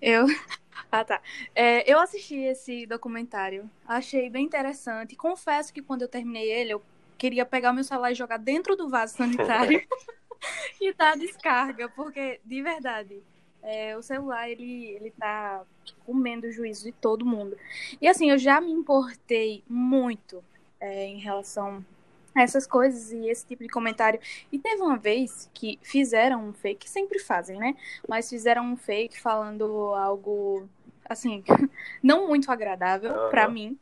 Eu. 0.00 0.26
Ah, 0.92 1.04
tá. 1.04 1.22
É, 1.54 1.88
eu 1.88 2.00
assisti 2.00 2.34
esse 2.36 2.84
documentário. 2.84 3.70
Achei 3.86 4.28
bem 4.28 4.44
interessante. 4.44 5.14
Confesso 5.14 5.72
que 5.72 5.80
quando 5.80 6.02
eu 6.02 6.08
terminei 6.08 6.50
ele, 6.50 6.72
eu 6.72 6.82
queria 7.16 7.46
pegar 7.46 7.72
meu 7.72 7.84
celular 7.84 8.10
e 8.10 8.16
jogar 8.16 8.38
dentro 8.38 8.74
do 8.74 8.88
vaso 8.88 9.16
sanitário 9.16 9.80
e 10.80 10.92
dar 10.92 11.16
descarga, 11.16 11.88
porque, 11.88 12.40
de 12.44 12.62
verdade, 12.62 13.22
é, 13.62 13.96
o 13.96 14.02
celular, 14.02 14.48
ele, 14.48 14.86
ele 14.86 15.10
tá 15.10 15.62
comendo 16.06 16.46
o 16.46 16.52
juízo 16.52 16.84
de 16.84 16.92
todo 16.92 17.26
mundo. 17.26 17.56
E 18.00 18.08
assim, 18.08 18.30
eu 18.30 18.38
já 18.38 18.60
me 18.60 18.72
importei 18.72 19.62
muito 19.68 20.42
é, 20.80 21.06
em 21.06 21.18
relação 21.18 21.84
essas 22.34 22.66
coisas 22.66 23.12
e 23.12 23.28
esse 23.28 23.46
tipo 23.46 23.62
de 23.62 23.68
comentário. 23.68 24.20
E 24.50 24.58
teve 24.58 24.82
uma 24.82 24.96
vez 24.96 25.50
que 25.52 25.78
fizeram 25.82 26.48
um 26.48 26.52
fake, 26.52 26.88
sempre 26.88 27.18
fazem, 27.18 27.58
né? 27.58 27.76
Mas 28.08 28.28
fizeram 28.28 28.64
um 28.64 28.76
fake 28.76 29.20
falando 29.20 29.64
algo, 29.94 30.68
assim, 31.08 31.42
não 32.02 32.28
muito 32.28 32.50
agradável 32.50 33.12
uhum. 33.12 33.30
para 33.30 33.48
mim. 33.48 33.78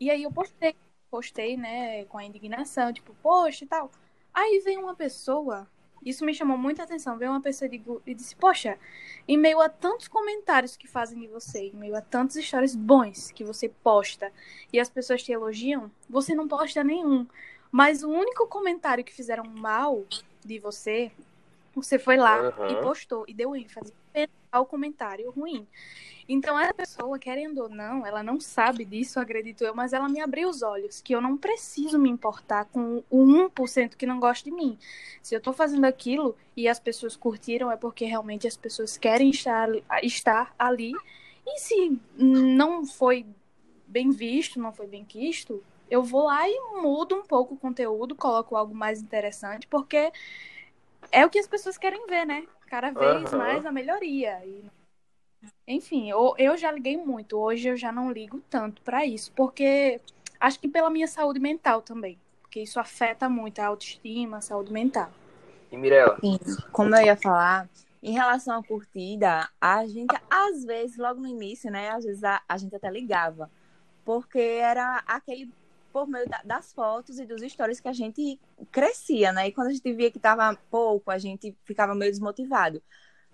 E 0.00 0.10
aí 0.10 0.24
eu 0.24 0.32
postei, 0.32 0.74
postei, 1.10 1.56
né, 1.56 2.04
com 2.06 2.18
a 2.18 2.24
indignação, 2.24 2.92
tipo, 2.92 3.14
poxa 3.22 3.64
e 3.64 3.68
tal. 3.68 3.90
Aí 4.34 4.62
vem 4.64 4.78
uma 4.78 4.94
pessoa, 4.94 5.68
isso 6.04 6.24
me 6.24 6.34
chamou 6.34 6.58
muita 6.58 6.82
atenção, 6.82 7.18
veio 7.18 7.30
uma 7.30 7.40
pessoa 7.40 7.70
e 8.06 8.14
disse, 8.14 8.34
poxa, 8.34 8.78
em 9.28 9.36
meio 9.36 9.60
a 9.60 9.68
tantos 9.68 10.08
comentários 10.08 10.76
que 10.76 10.88
fazem 10.88 11.20
de 11.20 11.28
você, 11.28 11.66
em 11.66 11.76
meio 11.76 11.94
a 11.94 12.00
tantos 12.00 12.36
stories 12.36 12.74
bons 12.74 13.30
que 13.30 13.44
você 13.44 13.68
posta, 13.68 14.32
e 14.72 14.80
as 14.80 14.88
pessoas 14.88 15.22
te 15.22 15.30
elogiam, 15.30 15.90
você 16.08 16.34
não 16.34 16.48
posta 16.48 16.82
nenhum. 16.82 17.26
Mas 17.72 18.04
o 18.04 18.10
único 18.10 18.46
comentário 18.46 19.02
que 19.02 19.14
fizeram 19.14 19.44
mal 19.44 20.04
de 20.44 20.58
você, 20.58 21.10
você 21.74 21.98
foi 21.98 22.18
lá 22.18 22.42
uhum. 22.42 22.68
e 22.68 22.82
postou 22.82 23.24
e 23.26 23.32
deu 23.32 23.56
ênfase 23.56 23.92
ao 24.52 24.66
comentário 24.66 25.30
ruim. 25.30 25.66
Então, 26.28 26.58
essa 26.58 26.74
pessoa, 26.74 27.18
querendo 27.18 27.62
ou 27.62 27.68
não, 27.68 28.06
ela 28.06 28.22
não 28.22 28.38
sabe 28.38 28.84
disso, 28.84 29.18
acredito 29.18 29.64
eu, 29.64 29.74
mas 29.74 29.92
ela 29.92 30.08
me 30.08 30.20
abriu 30.20 30.48
os 30.48 30.62
olhos, 30.62 31.00
que 31.00 31.14
eu 31.14 31.20
não 31.20 31.36
preciso 31.36 31.98
me 31.98 32.10
importar 32.10 32.66
com 32.66 33.02
o 33.10 33.24
1% 33.24 33.96
que 33.96 34.06
não 34.06 34.20
gosta 34.20 34.48
de 34.48 34.54
mim. 34.54 34.78
Se 35.22 35.34
eu 35.34 35.40
tô 35.40 35.52
fazendo 35.52 35.84
aquilo 35.84 36.36
e 36.56 36.68
as 36.68 36.78
pessoas 36.78 37.16
curtiram, 37.16 37.72
é 37.72 37.76
porque 37.76 38.04
realmente 38.04 38.46
as 38.46 38.56
pessoas 38.56 38.96
querem 38.96 39.30
estar, 39.30 39.68
estar 40.02 40.54
ali. 40.58 40.92
E 41.46 41.58
se 41.58 41.98
não 42.16 42.86
foi 42.86 43.26
bem 43.86 44.10
visto, 44.10 44.60
não 44.60 44.72
foi 44.72 44.86
bem 44.86 45.04
quisto, 45.04 45.62
eu 45.92 46.02
vou 46.02 46.24
lá 46.24 46.48
e 46.48 46.58
mudo 46.80 47.14
um 47.14 47.22
pouco 47.22 47.52
o 47.52 47.58
conteúdo, 47.58 48.14
coloco 48.14 48.56
algo 48.56 48.74
mais 48.74 49.02
interessante, 49.02 49.66
porque 49.66 50.10
é 51.10 51.26
o 51.26 51.28
que 51.28 51.38
as 51.38 51.46
pessoas 51.46 51.76
querem 51.76 52.06
ver, 52.06 52.24
né? 52.24 52.46
Cada 52.66 52.90
vez 52.90 53.30
uhum. 53.30 53.38
mais 53.38 53.66
a 53.66 53.70
melhoria. 53.70 54.40
E, 54.42 54.64
enfim, 55.68 56.08
eu, 56.08 56.34
eu 56.38 56.56
já 56.56 56.72
liguei 56.72 56.96
muito. 56.96 57.36
Hoje 57.36 57.68
eu 57.68 57.76
já 57.76 57.92
não 57.92 58.10
ligo 58.10 58.42
tanto 58.48 58.80
para 58.80 59.04
isso, 59.04 59.30
porque 59.32 60.00
acho 60.40 60.58
que 60.58 60.66
pela 60.66 60.88
minha 60.88 61.06
saúde 61.06 61.38
mental 61.38 61.82
também. 61.82 62.18
Porque 62.40 62.62
isso 62.62 62.80
afeta 62.80 63.28
muito 63.28 63.58
a 63.58 63.66
autoestima, 63.66 64.38
a 64.38 64.40
saúde 64.40 64.72
mental. 64.72 65.10
E 65.70 65.76
Mirella? 65.76 66.16
Sim, 66.22 66.38
como 66.72 66.96
eu 66.96 67.04
ia 67.04 67.16
falar, 67.16 67.68
em 68.02 68.14
relação 68.14 68.58
à 68.58 68.64
curtida, 68.64 69.46
a 69.60 69.86
gente, 69.86 70.16
às 70.30 70.64
vezes, 70.64 70.96
logo 70.96 71.20
no 71.20 71.28
início, 71.28 71.70
né? 71.70 71.90
Às 71.90 72.06
vezes 72.06 72.24
a, 72.24 72.40
a 72.48 72.56
gente 72.56 72.74
até 72.74 72.90
ligava. 72.90 73.50
Porque 74.06 74.40
era 74.40 75.04
aquele 75.06 75.52
por 75.92 76.08
meio 76.08 76.28
da, 76.28 76.40
das 76.44 76.72
fotos 76.72 77.18
e 77.18 77.26
dos 77.26 77.42
stories 77.42 77.80
que 77.80 77.88
a 77.88 77.92
gente 77.92 78.40
crescia, 78.70 79.32
né? 79.32 79.48
E 79.48 79.52
quando 79.52 79.68
a 79.68 79.72
gente 79.72 79.92
via 79.92 80.10
que 80.10 80.18
tava 80.18 80.56
pouco, 80.70 81.10
a 81.10 81.18
gente 81.18 81.56
ficava 81.64 81.94
meio 81.94 82.10
desmotivado. 82.10 82.82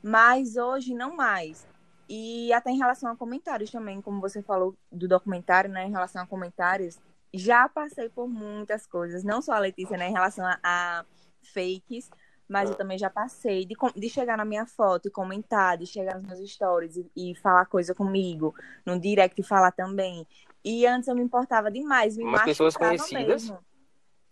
Mas 0.03 0.57
hoje 0.57 0.95
não 0.95 1.17
mais. 1.17 1.67
E 2.09 2.53
até 2.53 2.71
em 2.71 2.79
relação 2.79 3.11
a 3.11 3.17
comentários 3.17 3.71
também, 3.71 4.01
como 4.01 4.21
você 4.21 4.43
falou 4.43 4.77
do 4.91 5.07
documentário, 5.07 5.71
né? 5.71 5.87
Em 5.87 5.91
relação 5.91 6.23
a 6.23 6.27
comentários, 6.27 6.99
já 7.33 7.69
passei 7.69 8.09
por 8.09 8.27
muitas 8.29 8.87
coisas, 8.87 9.23
não 9.23 9.43
só 9.43 9.53
a 9.53 9.59
Letícia, 9.59 9.97
né? 9.97 10.09
Em 10.09 10.13
relação 10.13 10.45
a, 10.45 10.59
a 10.63 11.05
fakes, 11.43 12.11
mas 12.49 12.71
eu 12.71 12.77
também 12.77 12.99
já 12.99 13.11
passei 13.11 13.67
de, 13.67 13.77
de 13.95 14.09
chegar 14.09 14.37
na 14.39 14.45
minha 14.45 14.65
foto 14.67 15.09
e 15.09 15.11
comentar, 15.11 15.77
de 15.77 15.87
chegar 15.87 16.15
nos 16.15 16.25
meus 16.25 16.51
stories 16.51 16.97
e, 16.97 17.11
e 17.15 17.35
falar 17.37 17.67
coisa 17.67 17.95
comigo, 17.95 18.55
no 18.87 18.99
direct 18.99 19.39
e 19.39 19.45
falar 19.45 19.73
também. 19.73 20.27
E 20.69 20.87
antes 20.87 21.09
eu 21.09 21.15
me 21.15 21.23
importava 21.23 21.71
demais, 21.71 22.15
me 22.15 22.25
Umas 22.25 22.43
pessoas 22.43 22.77
conhecidas? 22.77 23.45
Mesmo. 23.45 23.59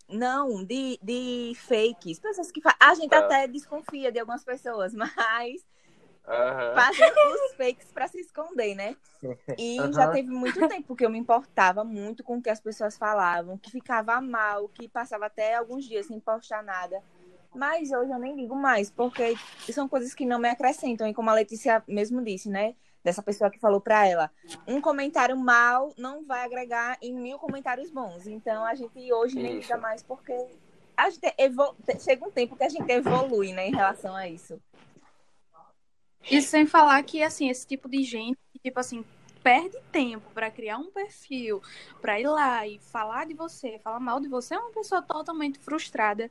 Não, 0.07 0.63
de, 0.63 0.99
de 1.01 1.53
fakes. 1.55 2.19
Pessoas 2.19 2.51
que 2.51 2.61
A 2.79 2.93
gente 2.93 3.09
tá. 3.09 3.17
até 3.17 3.47
desconfia 3.47 4.11
de 4.11 4.19
algumas 4.19 4.43
pessoas, 4.43 4.93
mas 4.93 5.65
uhum. 6.27 6.75
fazem 6.75 7.11
os 7.11 7.55
fakes 7.55 7.91
para 7.91 8.07
se 8.07 8.19
esconder, 8.19 8.75
né? 8.75 8.95
E 9.57 9.81
uhum. 9.81 9.91
já 9.91 10.11
teve 10.11 10.29
muito 10.29 10.59
tempo 10.69 10.95
que 10.95 11.03
eu 11.03 11.09
me 11.09 11.17
importava 11.17 11.83
muito 11.83 12.23
com 12.23 12.37
o 12.37 12.41
que 12.41 12.51
as 12.51 12.61
pessoas 12.61 12.95
falavam, 12.95 13.57
que 13.57 13.71
ficava 13.71 14.21
mal, 14.21 14.69
que 14.69 14.87
passava 14.87 15.25
até 15.25 15.55
alguns 15.55 15.85
dias 15.85 16.05
sem 16.05 16.19
postar 16.19 16.61
nada. 16.61 17.01
Mas 17.55 17.91
hoje 17.91 18.11
eu 18.11 18.19
nem 18.19 18.35
ligo 18.35 18.55
mais, 18.55 18.91
porque 18.91 19.33
são 19.73 19.89
coisas 19.89 20.13
que 20.13 20.23
não 20.23 20.37
me 20.37 20.49
acrescentam. 20.49 21.07
E 21.07 21.15
como 21.15 21.31
a 21.31 21.33
Letícia 21.33 21.83
mesmo 21.87 22.23
disse, 22.23 22.47
né? 22.47 22.75
Dessa 23.03 23.21
pessoa 23.23 23.49
que 23.49 23.59
falou 23.59 23.79
para 23.79 24.05
ela. 24.07 24.31
Um 24.67 24.81
comentário 24.81 25.37
mal 25.37 25.93
não 25.97 26.25
vai 26.25 26.43
agregar 26.43 26.97
em 27.01 27.13
mil 27.13 27.39
comentários 27.39 27.89
bons. 27.89 28.27
Então 28.27 28.65
a 28.65 28.75
gente 28.75 29.11
hoje 29.13 29.35
nem 29.35 29.59
liga 29.59 29.77
mais 29.77 30.03
porque 30.03 30.33
a 30.95 31.09
gente 31.09 31.33
evol... 31.37 31.75
chega 31.99 32.25
um 32.25 32.31
tempo 32.31 32.55
que 32.55 32.63
a 32.63 32.69
gente 32.69 32.89
evolui, 32.89 33.53
né, 33.53 33.67
em 33.67 33.75
relação 33.75 34.15
a 34.15 34.27
isso. 34.27 34.59
Isso 36.29 36.49
sem 36.49 36.65
falar 36.65 37.01
que 37.03 37.23
assim, 37.23 37.49
esse 37.49 37.65
tipo 37.65 37.87
de 37.87 38.03
gente, 38.03 38.39
tipo 38.61 38.79
assim, 38.79 39.05
perde 39.47 39.77
tempo 39.93 40.29
para 40.33 40.51
criar 40.51 40.77
um 40.77 40.91
perfil, 40.91 41.61
para 42.01 42.19
ir 42.19 42.27
lá 42.27 42.67
e 42.67 42.79
falar 42.79 43.25
de 43.25 43.33
você, 43.33 43.79
falar 43.79 43.99
mal 43.99 44.19
de 44.19 44.27
você, 44.27 44.55
é 44.55 44.59
uma 44.59 44.71
pessoa 44.71 45.01
totalmente 45.01 45.57
frustrada 45.59 46.29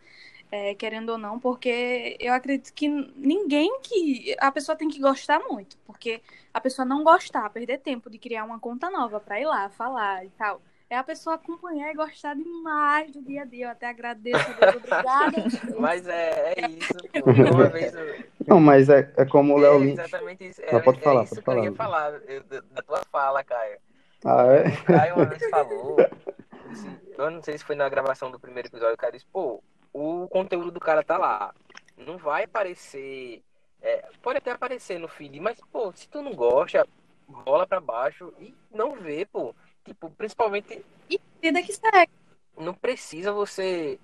é, 0.50 0.74
querendo 0.74 1.10
ou 1.10 1.18
não, 1.18 1.38
porque 1.38 2.16
eu 2.20 2.32
acredito 2.32 2.72
que 2.72 2.88
ninguém 2.88 3.80
que. 3.80 4.36
A 4.38 4.50
pessoa 4.50 4.76
tem 4.76 4.88
que 4.88 5.00
gostar 5.00 5.40
muito, 5.40 5.76
porque 5.86 6.20
a 6.52 6.60
pessoa 6.60 6.86
não 6.86 7.02
gostar, 7.02 7.48
perder 7.50 7.78
tempo 7.78 8.08
de 8.08 8.18
criar 8.18 8.44
uma 8.44 8.58
conta 8.58 8.90
nova 8.90 9.20
para 9.20 9.40
ir 9.40 9.46
lá 9.46 9.68
falar 9.70 10.24
e 10.24 10.30
tal. 10.30 10.60
É 10.88 10.96
a 10.96 11.02
pessoa 11.02 11.34
acompanhar 11.34 11.90
e 11.90 11.94
gostar 11.94 12.34
demais 12.34 13.10
do 13.10 13.20
dia 13.20 13.42
a 13.42 13.44
dia. 13.44 13.66
Eu 13.66 13.70
até 13.70 13.88
agradeço, 13.88 14.46
Deus, 14.54 14.76
obrigada. 14.76 15.44
mas 15.80 16.06
é, 16.06 16.54
é 16.56 16.70
isso. 16.70 16.94
Uma 17.52 17.68
vez 17.68 17.92
eu... 17.92 18.24
Não, 18.46 18.60
mas 18.60 18.88
é, 18.88 19.12
é 19.16 19.24
como 19.24 19.54
o 19.54 19.58
Léo 19.58 19.82
é 19.82 19.86
Exatamente 19.88 20.48
isso. 20.48 20.62
É, 20.62 20.78
pode 20.78 21.00
falar, 21.00 21.22
é 21.22 21.24
isso 21.24 21.42
pode 21.42 21.68
que 21.68 21.76
falar. 21.76 22.12
eu 22.12 22.20
ia 22.30 22.42
falar 22.44 22.60
eu, 22.60 22.62
da 22.70 22.82
tua 22.82 23.02
fala, 23.10 23.42
Caio. 23.42 23.78
Ah, 24.24 24.46
é? 24.46 24.68
O 24.68 24.84
Caio 24.84 25.14
uma 25.16 25.24
vez 25.24 25.50
falou. 25.50 25.96
Assim, 26.70 26.96
eu 27.18 27.30
não 27.30 27.42
sei 27.42 27.58
se 27.58 27.64
foi 27.64 27.74
na 27.74 27.88
gravação 27.88 28.30
do 28.30 28.38
primeiro 28.38 28.68
episódio, 28.68 28.94
o 28.94 28.98
Caio 28.98 29.12
disse, 29.12 29.26
pô, 29.32 29.62
o 29.96 30.28
conteúdo 30.28 30.70
do 30.70 30.80
cara 30.80 31.02
tá 31.02 31.16
lá. 31.16 31.54
Não 31.96 32.18
vai 32.18 32.44
aparecer. 32.44 33.42
É, 33.80 34.10
pode 34.22 34.38
até 34.38 34.50
aparecer 34.50 34.98
no 34.98 35.08
feed, 35.08 35.40
mas, 35.40 35.58
pô, 35.72 35.92
se 35.92 36.08
tu 36.08 36.20
não 36.20 36.34
gosta, 36.34 36.86
bola 37.26 37.66
pra 37.66 37.80
baixo 37.80 38.32
e 38.38 38.54
não 38.70 38.96
vê, 38.96 39.24
pô. 39.24 39.54
Tipo, 39.84 40.10
principalmente. 40.10 40.84
E 41.08 41.20
vida 41.40 41.62
que 41.62 41.72
segue. 41.72 42.12
Não 42.58 42.74
precisa 42.74 43.32
você 43.32 43.98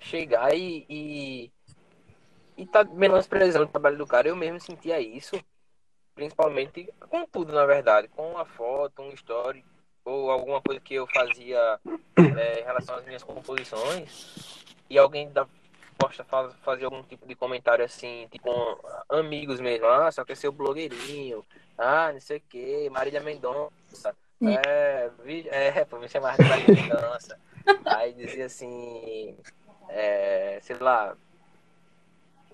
chegar 0.00 0.54
e. 0.54 0.84
e, 0.88 1.52
e 2.56 2.66
tá 2.66 2.82
menosprezando 2.84 3.66
o 3.66 3.68
trabalho 3.68 3.98
do 3.98 4.06
cara. 4.06 4.28
Eu 4.28 4.36
mesmo 4.36 4.60
sentia 4.60 5.00
isso. 5.00 5.40
Principalmente 6.14 6.92
com 7.10 7.26
tudo, 7.26 7.52
na 7.52 7.66
verdade. 7.66 8.08
Com 8.08 8.32
uma 8.32 8.44
foto, 8.44 9.02
um 9.02 9.10
story, 9.10 9.64
ou 10.06 10.30
alguma 10.30 10.62
coisa 10.62 10.80
que 10.80 10.94
eu 10.94 11.06
fazia 11.08 11.80
é, 12.16 12.60
em 12.60 12.64
relação 12.64 12.94
às 12.94 13.04
minhas 13.04 13.22
composições 13.22 14.64
e 14.88 14.96
alguém 14.96 15.30
da 15.30 15.46
posta 15.98 16.22
faz, 16.24 16.54
fazer 16.62 16.84
algum 16.84 17.02
tipo 17.02 17.26
de 17.26 17.34
comentário 17.34 17.84
assim, 17.84 18.28
tipo 18.30 18.50
amigos 19.08 19.60
mesmo, 19.60 19.86
ah, 19.86 20.10
só 20.12 20.24
quer 20.24 20.36
ser 20.36 20.48
o 20.48 20.52
blogueirinho, 20.52 21.44
ah, 21.76 22.12
não 22.12 22.20
sei 22.20 22.38
o 22.38 22.42
que, 22.48 22.88
Marília 22.90 23.20
Mendonça, 23.20 24.14
é, 24.42 25.10
vi, 25.24 25.48
é, 25.48 25.84
pô, 25.86 25.98
me 25.98 26.08
chamava 26.08 26.36
de 26.36 26.48
Marília 26.48 26.74
Mendonça. 26.74 27.38
Aí 27.84 28.12
dizia 28.12 28.46
assim, 28.46 29.36
é, 29.88 30.58
sei 30.62 30.76
lá, 30.78 31.16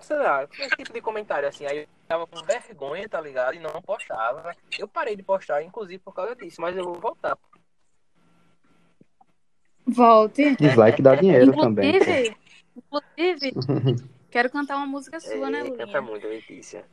sei 0.02 0.16
lá, 0.16 0.44
esse 0.44 0.76
tipo 0.76 0.92
de 0.92 1.00
comentário 1.00 1.49
assim, 1.49 1.64
aí 1.66 1.78
eu 1.78 1.88
tava 2.06 2.26
com 2.26 2.42
vergonha, 2.42 3.09
tá 3.09 3.21
ligado? 3.21 3.54
E 3.54 3.59
não 3.59 3.80
postava. 3.82 4.54
Eu 4.78 4.87
parei 4.88 5.16
de 5.16 5.23
postar, 5.23 5.62
inclusive, 5.62 5.99
por 5.99 6.14
causa 6.14 6.35
disso, 6.37 6.61
mas 6.61 6.76
eu 6.76 6.85
vou 6.85 7.00
voltar. 7.00 7.38
Volte. 9.87 10.54
Dislike 10.56 11.02
dá 11.02 11.14
dinheiro 11.16 11.50
inclusive, 11.50 11.99
também. 11.99 12.37
Inclusive, 12.76 13.52
Quero 14.30 14.49
cantar 14.50 14.76
uma 14.76 14.87
música 14.87 15.21
sua, 15.21 15.50
né, 15.50 15.59
É, 15.59 15.62
Lulinha? 15.62 15.87
canta 15.87 16.00
muito, 16.00 16.26
Letícia. 16.26 16.87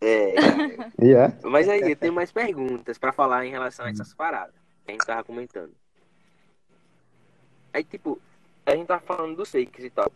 É, 0.00 0.34
E 1.02 1.12
é. 1.12 1.36
mas 1.42 1.68
aí, 1.68 1.80
eu 1.90 1.96
tenho 1.96 2.12
mais 2.12 2.30
perguntas 2.30 2.98
pra 2.98 3.12
falar 3.12 3.44
em 3.44 3.50
relação 3.50 3.84
a 3.84 3.90
essas 3.90 4.14
paradas 4.14 4.54
que 4.84 4.90
a 4.90 4.92
gente 4.92 5.04
tava 5.04 5.24
comentando. 5.24 5.74
Aí, 7.72 7.82
tipo, 7.82 8.20
a 8.64 8.76
gente 8.76 8.86
tava 8.86 9.00
falando 9.00 9.36
dos 9.36 9.50
fakes 9.50 9.84
e 9.84 9.90
tal. 9.90 10.10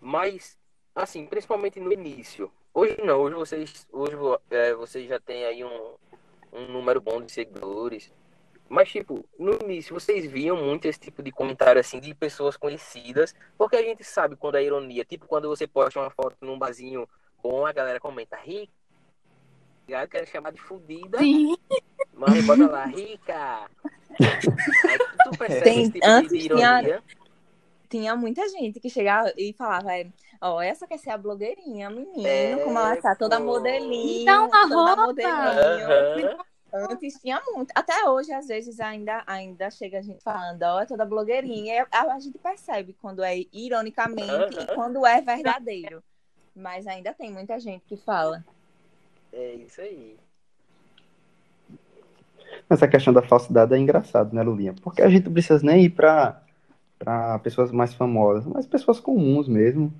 Mas, 0.00 0.56
assim, 0.94 1.26
principalmente 1.26 1.80
no 1.80 1.92
início. 1.92 2.50
Hoje 2.72 2.96
não, 3.02 3.20
hoje 3.20 3.34
vocês, 3.36 3.86
hoje, 3.92 4.16
é, 4.50 4.74
vocês 4.74 5.08
já 5.08 5.18
têm 5.18 5.44
aí 5.44 5.64
um, 5.64 5.94
um 6.52 6.68
número 6.68 7.00
bom 7.00 7.20
de 7.20 7.32
seguidores. 7.32 8.12
Mas, 8.68 8.88
tipo, 8.90 9.24
no 9.38 9.52
início 9.62 9.94
vocês 9.94 10.24
viam 10.24 10.56
muito 10.56 10.86
esse 10.86 10.98
tipo 10.98 11.22
de 11.22 11.30
comentário, 11.30 11.80
assim, 11.80 12.00
de 12.00 12.14
pessoas 12.14 12.56
conhecidas. 12.56 13.34
Porque 13.58 13.76
a 13.76 13.82
gente 13.82 14.02
sabe 14.02 14.36
quando 14.36 14.56
é 14.56 14.64
ironia. 14.64 15.04
Tipo, 15.04 15.26
quando 15.26 15.48
você 15.48 15.66
posta 15.66 16.00
uma 16.00 16.10
foto 16.10 16.36
num 16.40 16.58
barzinho 16.58 17.08
bom, 17.42 17.66
a 17.66 17.72
galera 17.72 18.00
comenta, 18.00 18.36
rica. 18.36 18.72
Eu 19.86 20.08
quero 20.08 20.26
chamar 20.26 20.50
de 20.50 20.60
fudida. 20.60 21.18
Sim. 21.18 21.54
Mas 22.14 22.44
bota 22.46 22.66
lá, 22.66 22.86
rica. 22.86 23.68
Aí 24.18 24.98
tu 25.24 25.38
percebe 25.38 25.62
Tem- 25.62 25.82
esse 25.82 25.92
tipo 25.92 26.06
de 26.06 26.10
antes 26.10 26.32
ironia. 26.32 27.02
Tinha 27.88 28.16
muita 28.16 28.48
gente 28.48 28.80
que 28.80 28.88
chegava 28.88 29.32
e 29.36 29.52
falava, 29.52 29.92
é, 29.92 30.06
ó, 30.50 30.60
essa 30.60 30.86
quer 30.86 30.98
ser 30.98 31.10
a 31.10 31.18
blogueirinha, 31.18 31.88
menino, 31.90 32.26
É, 32.26 32.56
como 32.62 32.78
ela 32.78 32.96
tá, 32.96 33.14
toda 33.14 33.40
modelinho, 33.40 34.24
Dá 34.24 34.42
uma 34.42 34.68
toda 34.68 34.94
roupa. 34.94 35.06
modelinho. 35.06 36.32
Aham. 36.32 36.44
Antes 36.90 37.14
tinha 37.20 37.40
muito. 37.46 37.70
Até 37.74 38.08
hoje, 38.08 38.32
às 38.32 38.48
vezes, 38.48 38.80
ainda, 38.80 39.22
ainda 39.28 39.70
chega 39.70 39.98
a 39.98 40.02
gente 40.02 40.22
falando, 40.22 40.60
ó, 40.64 40.80
é 40.80 40.86
toda 40.86 41.04
blogueirinha. 41.04 41.86
A, 41.92 42.14
a 42.14 42.18
gente 42.18 42.36
percebe 42.36 42.96
quando 43.00 43.22
é 43.22 43.44
ironicamente 43.52 44.22
Aham. 44.58 44.62
e 44.62 44.74
quando 44.74 45.06
é 45.06 45.20
verdadeiro. 45.20 46.02
Mas 46.54 46.86
ainda 46.86 47.14
tem 47.14 47.32
muita 47.32 47.58
gente 47.60 47.84
que 47.86 47.96
fala. 47.96 48.44
É 49.32 49.54
isso 49.54 49.80
aí. 49.80 50.16
Essa 52.68 52.88
questão 52.88 53.12
da 53.12 53.22
falsidade 53.22 53.72
é 53.74 53.78
engraçado, 53.78 54.34
né, 54.34 54.42
Lulinha? 54.42 54.74
Porque 54.82 55.02
a 55.02 55.08
gente 55.08 55.26
não 55.26 55.32
precisa 55.32 55.64
nem 55.64 55.84
ir 55.84 55.90
pra 55.90 56.40
pessoas 57.42 57.70
mais 57.70 57.94
famosas, 57.94 58.46
mas 58.46 58.66
pessoas 58.66 58.98
comuns 58.98 59.46
mesmo. 59.46 59.92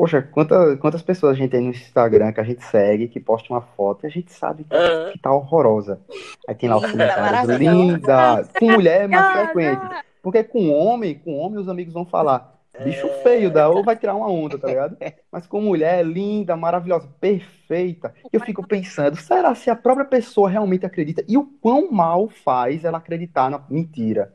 Poxa, 0.00 0.22
quanta, 0.22 0.78
quantas 0.78 1.02
pessoas 1.02 1.32
a 1.32 1.34
gente 1.34 1.50
tem 1.50 1.60
no 1.60 1.68
Instagram 1.68 2.32
que 2.32 2.40
a 2.40 2.42
gente 2.42 2.64
segue, 2.64 3.06
que 3.06 3.20
posta 3.20 3.52
uma 3.52 3.60
foto 3.60 4.04
e 4.04 4.06
a 4.06 4.10
gente 4.10 4.32
sabe 4.32 4.64
que, 4.64 4.74
Aham. 4.74 5.10
que 5.12 5.18
tá 5.18 5.30
horrorosa. 5.30 6.00
Aí 6.48 6.54
tem 6.54 6.70
lá 6.70 6.78
os 6.78 6.90
comentários, 6.90 7.58
linda, 7.58 8.48
com 8.58 8.70
mulher 8.70 9.02
é 9.02 9.06
mais 9.06 9.30
frequente. 9.30 9.82
Porque 10.22 10.42
com 10.42 10.70
homem, 10.70 11.18
com 11.18 11.36
homem 11.36 11.60
os 11.60 11.68
amigos 11.68 11.92
vão 11.92 12.06
falar, 12.06 12.58
bicho 12.82 13.06
É. 13.08 13.12
feio, 13.22 13.50
dá, 13.50 13.68
ou 13.68 13.84
vai 13.84 13.94
tirar 13.94 14.14
uma 14.14 14.26
onda, 14.30 14.58
tá 14.58 14.68
ligado? 14.68 14.96
Mas 15.30 15.46
com 15.46 15.60
mulher, 15.60 16.02
linda, 16.02 16.56
maravilhosa, 16.56 17.06
perfeita. 17.20 18.14
Eu 18.32 18.40
fico 18.40 18.66
pensando, 18.66 19.16
será 19.16 19.54
se 19.54 19.68
a 19.68 19.76
própria 19.76 20.06
pessoa 20.06 20.48
realmente 20.48 20.86
acredita? 20.86 21.22
E 21.28 21.36
o 21.36 21.44
quão 21.60 21.92
mal 21.92 22.26
faz 22.26 22.86
ela 22.86 22.96
acreditar 22.96 23.50
na 23.50 23.62
mentira, 23.68 24.34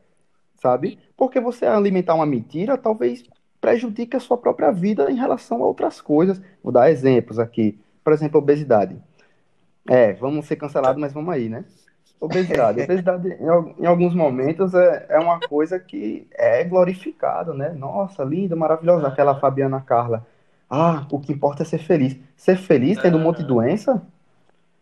sabe? 0.62 0.96
Porque 1.16 1.40
você 1.40 1.66
alimentar 1.66 2.14
uma 2.14 2.24
mentira 2.24 2.78
talvez 2.78 3.24
prejudique 3.60 4.16
a 4.16 4.20
sua 4.20 4.36
própria 4.36 4.70
vida 4.70 5.10
em 5.10 5.16
relação 5.16 5.62
a 5.62 5.66
outras 5.66 6.00
coisas. 6.00 6.40
Vou 6.62 6.72
dar 6.72 6.90
exemplos 6.90 7.38
aqui. 7.38 7.78
Por 8.02 8.12
exemplo, 8.12 8.38
obesidade. 8.38 8.96
É, 9.88 10.12
vamos 10.14 10.46
ser 10.46 10.56
cancelados, 10.56 11.00
mas 11.00 11.12
vamos 11.12 11.32
aí, 11.32 11.48
né? 11.48 11.64
Obesidade. 12.20 12.82
Obesidade, 12.84 13.28
em, 13.28 13.82
em 13.82 13.86
alguns 13.86 14.14
momentos, 14.14 14.74
é, 14.74 15.06
é 15.08 15.18
uma 15.18 15.38
coisa 15.40 15.78
que 15.78 16.26
é 16.32 16.64
glorificada, 16.64 17.52
né? 17.52 17.70
Nossa, 17.70 18.24
linda, 18.24 18.56
maravilhosa, 18.56 19.08
aquela 19.08 19.38
Fabiana 19.38 19.80
Carla. 19.80 20.26
Ah, 20.68 21.06
o 21.10 21.20
que 21.20 21.32
importa 21.32 21.62
é 21.62 21.66
ser 21.66 21.78
feliz. 21.78 22.16
Ser 22.36 22.56
feliz 22.56 22.98
tendo 23.00 23.18
um 23.18 23.22
monte 23.22 23.38
de 23.38 23.44
doença? 23.44 24.02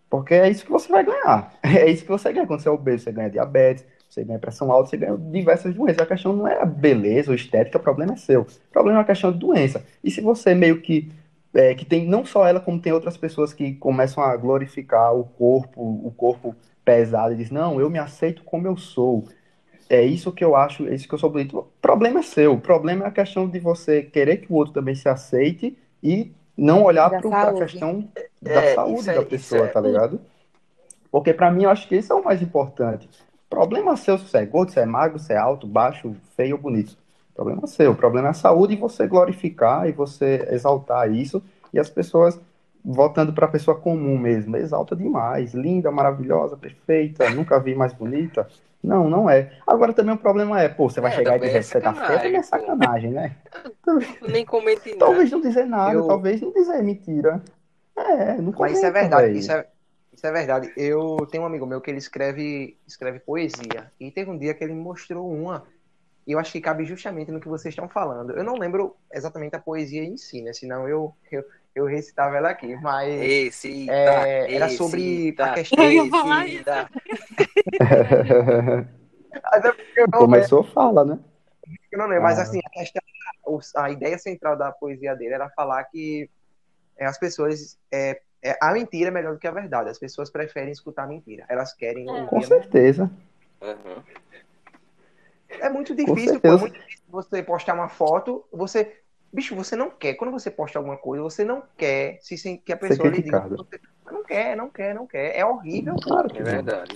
Porque 0.09 0.35
é 0.35 0.49
isso 0.49 0.65
que 0.65 0.71
você 0.71 0.91
vai 0.91 1.05
ganhar. 1.05 1.53
É 1.63 1.91
isso 1.91 2.05
que 2.05 2.11
você 2.11 2.33
ganha 2.33 2.47
quando 2.47 2.61
você 2.61 2.69
é 2.69 2.73
obeso. 2.73 3.05
Você 3.05 3.13
ganha 3.13 3.31
diabetes, 3.31 3.85
você 4.15 4.25
ganha 4.25 4.39
pressão 4.39 4.71
alta, 4.71 4.91
você 4.91 4.97
ganha 4.97 5.17
diversas 5.17 5.75
doenças. 5.75 6.01
A 6.01 6.07
questão 6.07 6.33
não 6.33 6.47
é 6.47 6.61
a 6.63 6.65
beleza 6.65 7.31
ou 7.31 7.35
estética, 7.35 7.79
o 7.79 7.83
problema 7.83 8.13
é 8.13 8.17
seu. 8.17 8.43
O 8.43 8.73
problema 8.73 9.01
é 9.01 9.03
a 9.03 9.05
questão 9.05 9.33
de 9.33 9.39
doença. 9.39 9.85
E 10.03 10.11
se 10.11 10.21
você 10.21 10.55
meio 10.55 10.81
que 10.81 11.11
é, 11.53 11.75
que 11.75 11.85
tem 11.85 12.07
não 12.07 12.25
só 12.25 12.47
ela, 12.47 12.59
como 12.61 12.81
tem 12.81 12.93
outras 12.93 13.17
pessoas 13.17 13.53
que 13.53 13.75
começam 13.75 14.23
a 14.23 14.37
glorificar 14.37 15.15
o 15.15 15.25
corpo, 15.25 15.81
o 15.81 16.13
corpo 16.17 16.55
pesado, 16.85 17.33
e 17.33 17.37
diz, 17.37 17.51
não, 17.51 17.81
eu 17.81 17.89
me 17.89 17.99
aceito 17.99 18.43
como 18.45 18.67
eu 18.67 18.77
sou. 18.77 19.25
É 19.89 20.03
isso 20.03 20.33
que 20.33 20.45
eu 20.45 20.57
acho, 20.57 20.89
é 20.89 20.95
isso 20.95 21.07
que 21.07 21.15
eu 21.15 21.19
sou 21.19 21.31
bonito. 21.31 21.59
O 21.59 21.63
problema 21.81 22.21
é 22.21 22.23
seu. 22.23 22.55
O 22.55 22.61
problema 22.61 23.05
é 23.05 23.09
a 23.09 23.13
questão 23.13 23.49
de 23.49 23.59
você 23.61 24.03
querer 24.03 24.39
que 24.39 24.53
o 24.53 24.57
outro 24.57 24.75
também 24.75 24.95
se 24.95 25.09
aceite 25.09 25.77
e 26.03 26.33
não 26.57 26.83
olhar 26.85 27.09
para 27.11 27.51
a 27.51 27.55
questão 27.55 28.09
da 28.41 28.63
É, 28.63 28.75
saúde 28.75 29.11
é- 29.11 29.15
da 29.15 29.23
pessoa, 29.23 29.67
é- 29.67 29.69
tá 29.69 29.81
ligado? 29.81 30.21
Porque 31.11 31.33
pra 31.33 31.51
mim 31.51 31.65
eu 31.65 31.71
acho 31.71 31.87
que 31.87 31.97
isso 31.97 32.13
é 32.13 32.17
o 32.17 32.25
mais 32.25 32.43
importante. 32.43 33.09
Problema 33.55 33.97
seu 33.97 34.19
se 34.19 34.29
você 34.29 34.39
é 34.39 34.47
gordo, 34.47 34.73
se 34.73 34.81
é 34.81 34.87
magro, 34.87 35.19
se 35.19 35.33
é 35.33 35.37
alto, 35.37 35.67
baixo, 35.67 36.15
feio 36.37 36.57
ou 36.57 36.63
bonito. 36.63 36.97
Problema 37.35 37.67
seu. 37.67 37.93
O 37.93 37.97
problema 37.97 38.29
é 38.29 38.31
a 38.31 38.35
saúde 38.35 38.75
e 38.75 38.77
você 38.77 39.07
glorificar 39.07 39.89
e 39.89 39.93
você 39.93 40.47
exaltar 40.51 41.11
isso 41.13 41.43
e 41.73 41.79
as 41.79 41.89
pessoas 41.89 42.41
voltando 42.85 43.33
para 43.33 43.47
a 43.47 43.49
pessoa 43.49 43.79
comum 43.79 44.19
mesmo, 44.19 44.57
exalta 44.57 44.95
demais, 44.95 45.55
linda, 45.55 45.91
maravilhosa, 45.91 46.57
perfeita, 46.57 47.31
nunca 47.31 47.59
vi 47.59 47.75
mais 47.75 47.93
bonita. 47.93 48.47
Não, 48.83 49.09
não 49.09 49.31
é. 49.31 49.53
Agora 49.67 49.93
também 49.93 50.15
o 50.15 50.19
problema 50.19 50.61
é, 50.61 50.69
pô, 50.69 50.91
você 50.91 51.01
vai 51.01 51.11
É, 51.11 51.17
chegar 51.17 51.37
e 51.37 51.39
também 51.39 51.49
dizer 51.49 51.59
é 51.59 51.61
que 51.61 51.67
você 51.67 51.81
tá 51.81 51.93
também 51.95 52.37
é 52.37 52.43
sacanagem, 52.43 53.11
né? 53.13 53.37
Nem 54.21 54.45
comente 54.45 54.95
nada. 54.95 55.05
Talvez 55.07 55.31
não 55.31 55.41
dizer 55.41 55.67
nada, 55.67 55.95
Eu- 55.95 56.07
talvez 56.07 56.41
não 56.41 56.53
dizer 56.53 56.83
mentira. 56.83 57.43
É, 57.97 58.37
não 58.41 58.53
Mas 58.59 58.73
isso 58.73 58.87
é 58.87 58.91
verdade, 58.91 59.39
isso 59.39 59.53
é, 59.53 59.69
isso 60.15 60.27
é 60.27 60.33
verdade. 60.33 60.73
Eu 60.77 61.27
tenho 61.31 61.43
um 61.43 61.47
amigo 61.47 61.67
meu 61.67 61.81
que 61.81 61.91
ele 61.91 61.99
escreve, 61.99 62.79
escreve 62.87 63.19
poesia. 63.21 63.91
E 63.99 64.11
teve 64.11 64.31
um 64.31 64.39
dia 64.39 64.55
que 64.55 64.63
ele 64.65 64.73
me 64.75 64.81
mostrou 64.83 65.31
uma. 65.31 65.67
E 66.27 66.33
eu 66.33 66.39
acho 66.39 66.53
que 66.53 66.61
cabe 66.61 66.85
justamente 66.85 67.31
no 67.31 67.41
que 67.41 67.49
vocês 67.49 67.73
estão 67.73 67.89
falando. 67.89 68.33
Eu 68.33 68.43
não 68.45 68.55
lembro 68.55 68.97
exatamente 69.13 69.55
a 69.57 69.61
poesia 69.61 70.03
em 70.03 70.17
si, 70.17 70.41
né? 70.43 70.53
Senão 70.55 70.89
eu, 70.89 71.15
eu, 71.31 71.45
eu 71.75 71.85
recitava 71.85 72.37
ela 72.37 72.51
aqui. 72.51 72.75
Mas 72.77 73.13
Esse, 73.21 73.91
É, 73.91 74.55
era 74.55 74.67
esse, 74.67 74.77
sobre 74.79 75.33
tá, 75.33 75.53
a 75.53 75.55
questão- 75.55 75.85
Eu 75.85 76.05
ia 76.05 76.11
falar 76.11 76.47
isso. 76.47 76.65
tá. 76.65 76.89
Mas 79.53 79.65
é 79.65 79.73
porque 79.73 80.01
eu 80.01 80.07
não 80.13 80.21
lembro, 80.21 80.35
Começou, 80.35 80.63
fala, 80.65 81.05
né? 81.05 81.19
eu 81.93 81.99
não 81.99 82.07
lembro. 82.07 82.23
Mas 82.23 82.39
Ah. 82.39 82.43
assim, 82.43 82.61
a, 82.65 82.71
questão, 82.71 83.03
a 83.77 83.91
ideia 83.91 84.17
central 84.19 84.57
da 84.57 84.71
poesia 84.73 85.15
dele 85.15 85.35
era 85.35 85.51
falar 85.51 85.83
que 85.85 86.31
é, 86.97 87.05
as 87.05 87.19
pessoas. 87.19 87.77
É, 87.93 88.21
é, 88.45 88.59
a 88.61 88.73
mentira 88.75 89.09
é 89.09 89.11
melhor 89.11 89.33
do 89.33 89.39
que 89.39 89.47
a 89.47 89.51
verdade. 89.51 89.89
As 89.89 89.99
pessoas 89.99 90.29
preferem 90.29 90.71
escutar 90.71 91.05
a 91.05 91.07
mentira. 91.07 91.47
Elas 91.49 91.73
querem 91.73 92.07
É. 92.07 92.13
ouvir 92.13 92.27
Com 92.29 92.43
certeza. 92.43 93.11
Aham. 93.63 94.03
É 95.49 95.71
muito 95.71 95.95
difícil, 95.95 96.41
pô, 96.41 96.49
é 96.49 96.57
muito 96.59 96.79
difícil 96.79 97.05
você 97.09 97.43
postar 97.43 97.75
uma 97.75 97.89
foto, 97.89 98.45
você. 98.53 99.01
Bicho, 99.33 99.57
você 99.57 99.75
não 99.75 99.91
quer. 99.91 100.15
Quando 100.15 100.31
você 100.31 100.51
posta 100.51 100.79
alguma 100.79 100.97
coisa, 100.97 101.23
você 101.23 101.45
não 101.45 101.63
quer 101.77 102.19
se 102.21 102.59
que 102.59 102.73
a 102.73 102.77
pessoa 102.77 103.09
lhe 103.09 103.23
diga. 103.23 103.49
Você... 103.49 103.81
Não 104.11 104.23
quer, 104.23 104.57
não 104.57 104.69
quer, 104.69 104.95
não 104.95 105.07
quer. 105.07 105.37
É 105.37 105.45
horrível. 105.45 105.97
Claro 106.03 106.29
que 106.29 106.41
É 106.41 106.45
verdade. 106.45 106.95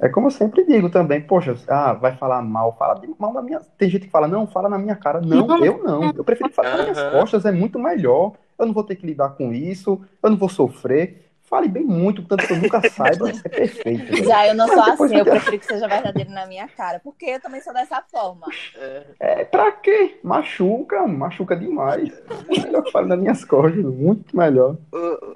É 0.00 0.08
como 0.08 0.26
eu 0.26 0.30
sempre 0.32 0.64
digo 0.64 0.90
também, 0.90 1.20
poxa, 1.20 1.54
ah, 1.68 1.92
vai 1.92 2.16
falar 2.16 2.42
mal, 2.42 2.76
fala 2.76 2.94
de 2.98 3.08
mal 3.18 3.32
na 3.32 3.42
minha. 3.42 3.60
Tem 3.78 3.88
gente 3.88 4.06
que 4.06 4.10
fala, 4.10 4.26
não, 4.26 4.48
fala 4.48 4.68
na 4.68 4.78
minha 4.78 4.96
cara. 4.96 5.20
Não, 5.20 5.46
eu 5.64 5.84
não. 5.84 6.12
Eu 6.16 6.24
prefiro 6.24 6.50
falar 6.50 6.78
nas 6.78 6.96
minhas 6.96 7.12
costas, 7.12 7.44
é 7.44 7.52
muito 7.52 7.78
melhor. 7.78 8.32
Eu 8.58 8.66
não 8.66 8.72
vou 8.72 8.84
ter 8.84 8.96
que 8.96 9.06
lidar 9.06 9.30
com 9.30 9.52
isso, 9.52 10.00
eu 10.22 10.30
não 10.30 10.36
vou 10.36 10.48
sofrer. 10.48 11.28
Fale 11.42 11.68
bem 11.68 11.84
muito, 11.84 12.22
tanto 12.22 12.46
que 12.46 12.52
eu 12.54 12.56
nunca 12.56 12.80
saiba 12.88 13.30
ser 13.34 13.48
perfeito. 13.50 14.06
velho. 14.10 14.24
Já 14.24 14.46
eu 14.48 14.54
não 14.54 14.66
Mas 14.66 14.74
sou 14.96 15.06
assim, 15.06 15.16
eu 15.16 15.24
prefiro 15.26 15.58
que 15.58 15.66
seja 15.66 15.86
verdadeiro 15.86 16.30
na 16.30 16.46
minha 16.46 16.66
cara, 16.66 16.98
porque 17.00 17.26
eu 17.26 17.40
também 17.40 17.60
sou 17.60 17.74
dessa 17.74 18.00
forma. 18.10 18.46
É. 18.76 19.06
É, 19.20 19.44
pra 19.44 19.70
quê? 19.72 20.18
Machuca, 20.22 21.06
machuca 21.06 21.54
demais. 21.54 22.10
É 22.48 22.62
melhor 22.64 22.82
que 22.82 22.90
fale 22.90 23.06
nas 23.06 23.18
minhas 23.18 23.44
costas, 23.44 23.84
muito 23.84 24.34
melhor. 24.34 24.78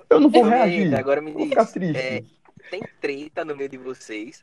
Eu 0.08 0.20
não 0.20 0.30
vou 0.30 0.44
reagir. 0.44 0.94
Agora 0.94 1.20
me 1.20 1.32
Vou 1.32 1.42
diz, 1.42 1.50
ficar 1.50 1.66
triste. 1.66 1.98
é, 1.98 2.22
tem 2.70 2.82
treta 2.98 3.44
no 3.44 3.54
meio 3.54 3.68
de 3.68 3.76
vocês? 3.76 4.42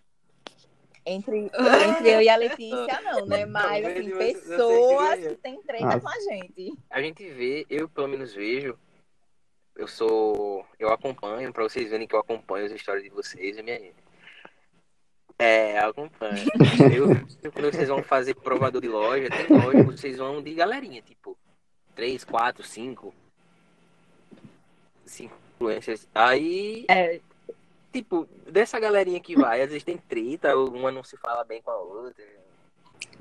Entre, 1.06 1.52
entre 1.90 2.10
eu 2.10 2.22
e 2.22 2.30
a 2.30 2.36
Letícia, 2.36 3.02
não, 3.04 3.26
né? 3.26 3.46
Mas, 3.46 3.86
assim, 3.86 4.10
pessoas 4.18 5.20
que 5.20 5.36
têm 5.36 5.62
treta 5.64 6.00
com 6.00 6.10
a 6.10 6.20
gente. 6.20 6.74
A 6.90 7.02
gente 7.02 7.30
vê, 7.30 7.66
eu 7.70 7.90
pelo 7.90 8.08
menos 8.08 8.34
vejo, 8.34 8.78
eu 9.76 9.88
sou, 9.88 10.66
eu 10.80 10.90
acompanho, 10.90 11.52
pra 11.52 11.64
vocês 11.64 11.90
verem 11.90 12.08
que 12.08 12.16
eu 12.16 12.20
acompanho 12.20 12.66
as 12.66 12.72
histórias 12.72 13.04
de 13.04 13.10
vocês 13.10 13.58
e 13.58 13.64
minha 13.64 13.80
gente. 13.80 14.04
É, 15.38 15.84
eu 15.84 15.90
acompanho. 15.90 16.46
Eu, 17.44 17.52
quando 17.52 17.74
vocês 17.74 17.90
vão 17.90 18.04
fazer 18.04 18.36
provador 18.36 18.80
de 18.80 18.88
loja, 18.88 19.30
tem 19.30 19.48
loja, 19.58 19.84
vocês 19.84 20.18
vão 20.18 20.42
de 20.44 20.54
galerinha, 20.54 21.02
tipo, 21.02 21.36
três, 21.96 22.24
quatro, 22.24 22.64
cinco, 22.64 23.14
cinco 25.06 25.36
influencers. 25.64 26.08
Aí, 26.14 26.86
É, 26.90 27.20
tipo, 27.94 28.28
dessa 28.50 28.80
galerinha 28.80 29.20
que 29.20 29.36
vai, 29.36 29.62
às 29.62 29.70
vezes 29.70 29.84
tem 29.84 29.98
treta, 29.98 30.58
uma 30.58 30.92
não 30.92 31.04
se 31.04 31.16
fala 31.16 31.44
bem 31.44 31.62
com 31.62 31.72
a 31.72 31.78
outra. 31.78 32.26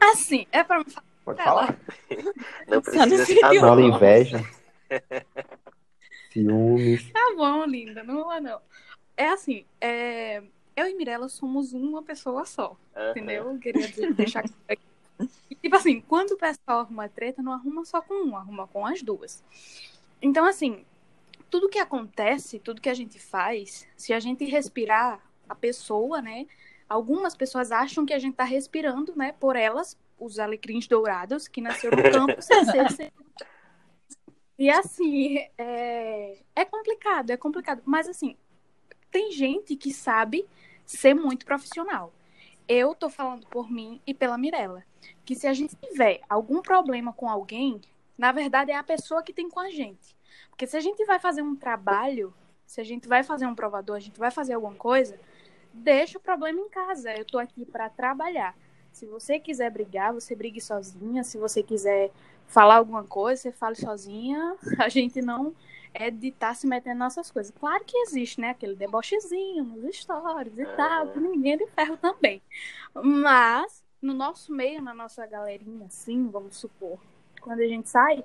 Assim, 0.00 0.46
é 0.50 0.64
pra 0.64 0.78
me 0.78 0.90
falar 0.90 1.12
Pode 1.24 1.42
falar? 1.42 1.78
Não 2.66 2.82
precisa 2.82 3.06
não 3.06 3.24
citar 3.24 3.50
sentiu. 3.50 3.60
Rola 3.60 3.80
inveja. 3.80 4.40
Ciúmes. 6.32 7.12
Tá 7.12 7.34
bom, 7.36 7.64
linda, 7.64 8.02
não 8.02 8.24
vou 8.24 8.40
não. 8.40 8.58
É 9.16 9.28
assim, 9.28 9.64
é, 9.80 10.42
eu 10.74 10.88
e 10.88 10.94
Mirella 10.94 11.28
somos 11.28 11.72
uma 11.74 12.02
pessoa 12.02 12.44
só, 12.46 12.76
entendeu? 13.10 13.52
Eu 13.52 13.58
queria 13.58 13.86
dizer, 13.86 14.14
deixar. 14.14 14.44
E, 15.50 15.54
Tipo 15.54 15.76
assim, 15.76 16.00
quando 16.00 16.32
o 16.32 16.38
pessoal 16.38 16.80
arruma 16.80 17.08
treta, 17.08 17.42
não 17.42 17.52
arruma 17.52 17.84
só 17.84 18.00
com 18.00 18.14
um, 18.14 18.36
arruma 18.36 18.66
com 18.66 18.84
as 18.84 19.02
duas. 19.02 19.44
Então, 20.20 20.44
assim, 20.46 20.84
tudo 21.52 21.68
que 21.68 21.78
acontece, 21.78 22.58
tudo 22.58 22.80
que 22.80 22.88
a 22.88 22.94
gente 22.94 23.18
faz, 23.18 23.86
se 23.94 24.14
a 24.14 24.18
gente 24.18 24.42
respirar 24.46 25.20
a 25.46 25.54
pessoa, 25.54 26.22
né? 26.22 26.46
Algumas 26.88 27.36
pessoas 27.36 27.70
acham 27.70 28.06
que 28.06 28.14
a 28.14 28.18
gente 28.18 28.36
tá 28.36 28.44
respirando, 28.44 29.12
né? 29.14 29.34
Por 29.38 29.54
elas, 29.54 29.98
os 30.18 30.38
alecrins 30.38 30.86
dourados, 30.86 31.46
que 31.48 31.60
nasceu 31.60 31.90
no 31.90 32.02
campo, 32.10 32.40
sem 32.40 32.64
ser, 32.64 32.90
sem 32.92 33.12
e 34.58 34.70
assim, 34.70 35.38
é, 35.58 36.38
é 36.56 36.64
complicado, 36.64 37.30
é 37.30 37.36
complicado. 37.36 37.82
Mas 37.84 38.08
assim, 38.08 38.34
tem 39.10 39.30
gente 39.30 39.76
que 39.76 39.92
sabe 39.92 40.46
ser 40.86 41.12
muito 41.12 41.44
profissional. 41.44 42.14
Eu 42.66 42.94
tô 42.94 43.10
falando 43.10 43.46
por 43.48 43.70
mim 43.70 44.00
e 44.06 44.14
pela 44.14 44.38
Mirella. 44.38 44.84
Que 45.24 45.34
se 45.34 45.46
a 45.46 45.52
gente 45.52 45.76
tiver 45.76 46.20
algum 46.30 46.62
problema 46.62 47.12
com 47.12 47.28
alguém, 47.28 47.78
na 48.16 48.32
verdade 48.32 48.70
é 48.70 48.76
a 48.76 48.82
pessoa 48.82 49.22
que 49.22 49.34
tem 49.34 49.50
com 49.50 49.60
a 49.60 49.68
gente. 49.68 50.16
Porque 50.52 50.66
se 50.66 50.76
a 50.76 50.80
gente 50.80 51.04
vai 51.04 51.18
fazer 51.18 51.42
um 51.42 51.56
trabalho, 51.56 52.32
se 52.66 52.80
a 52.80 52.84
gente 52.84 53.08
vai 53.08 53.24
fazer 53.24 53.46
um 53.46 53.54
provador, 53.54 53.96
a 53.96 54.00
gente 54.00 54.18
vai 54.18 54.30
fazer 54.30 54.52
alguma 54.52 54.74
coisa, 54.74 55.18
deixa 55.72 56.18
o 56.18 56.20
problema 56.20 56.60
em 56.60 56.68
casa. 56.68 57.12
Eu 57.12 57.24
tô 57.24 57.38
aqui 57.38 57.64
para 57.64 57.88
trabalhar. 57.88 58.54
Se 58.92 59.06
você 59.06 59.40
quiser 59.40 59.70
brigar, 59.70 60.12
você 60.12 60.36
brigue 60.36 60.60
sozinha. 60.60 61.24
Se 61.24 61.38
você 61.38 61.62
quiser 61.62 62.12
falar 62.46 62.76
alguma 62.76 63.02
coisa, 63.02 63.42
você 63.42 63.52
fale 63.52 63.74
sozinha. 63.74 64.56
A 64.78 64.88
gente 64.88 65.22
não 65.22 65.54
é 65.94 66.10
de 66.10 66.28
estar 66.28 66.54
se 66.54 66.66
metendo 66.66 67.00
nessas 67.00 67.30
coisas. 67.30 67.52
Claro 67.58 67.84
que 67.84 67.96
existe, 67.96 68.40
né? 68.40 68.50
Aquele 68.50 68.76
debochezinho 68.76 69.64
nos 69.64 69.96
stories 69.96 70.58
e 70.58 70.66
tal, 70.76 71.08
que 71.08 71.18
ninguém 71.18 71.54
é 71.54 71.56
de 71.56 71.66
ferro 71.68 71.96
também. 71.96 72.42
Mas, 72.94 73.82
no 74.00 74.12
nosso 74.12 74.52
meio, 74.52 74.82
na 74.82 74.94
nossa 74.94 75.26
galerinha, 75.26 75.86
assim, 75.86 76.28
vamos 76.28 76.56
supor, 76.56 76.98
quando 77.40 77.60
a 77.60 77.66
gente 77.66 77.88
sai, 77.88 78.24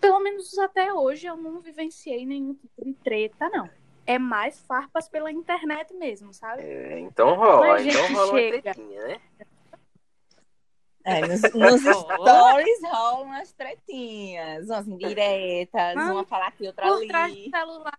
pelo 0.00 0.20
menos 0.20 0.56
até 0.58 0.92
hoje 0.92 1.26
eu 1.26 1.36
não 1.36 1.60
vivenciei 1.60 2.24
nenhum 2.26 2.54
tipo 2.54 2.84
de 2.84 2.92
treta, 2.94 3.48
não. 3.50 3.68
É 4.06 4.18
mais 4.18 4.58
farpas 4.62 5.08
pela 5.08 5.30
internet 5.30 5.94
mesmo, 5.94 6.32
sabe? 6.32 6.62
É, 6.62 6.98
então 7.00 7.36
rola, 7.36 7.68
Mas, 7.68 7.86
então 7.86 8.02
gente, 8.02 8.14
rola 8.14 8.32
uma 8.32 8.38
chega. 8.38 8.62
tretinha, 8.62 9.02
né? 9.06 9.20
É, 11.04 11.20
nos, 11.26 11.40
nos 11.54 11.80
stories 11.80 12.80
rolam 12.90 13.32
as 13.32 13.52
tretinhas, 13.52 14.66
umas 14.68 14.86
indiretas, 14.88 15.96
Ah, 15.96 16.12
uma 16.12 16.24
falar 16.24 16.48
aqui, 16.48 16.66
outra 16.66 16.86
Por 16.86 17.06
trás 17.06 17.32
ali. 17.32 17.44
do 17.44 17.50
celular. 17.56 17.98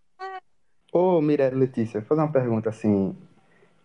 Ô, 0.92 1.22
Mirella 1.22 1.58
Letícia, 1.58 2.00
vou 2.02 2.08
fazer 2.08 2.22
uma 2.22 2.32
pergunta 2.32 2.70
assim, 2.70 3.16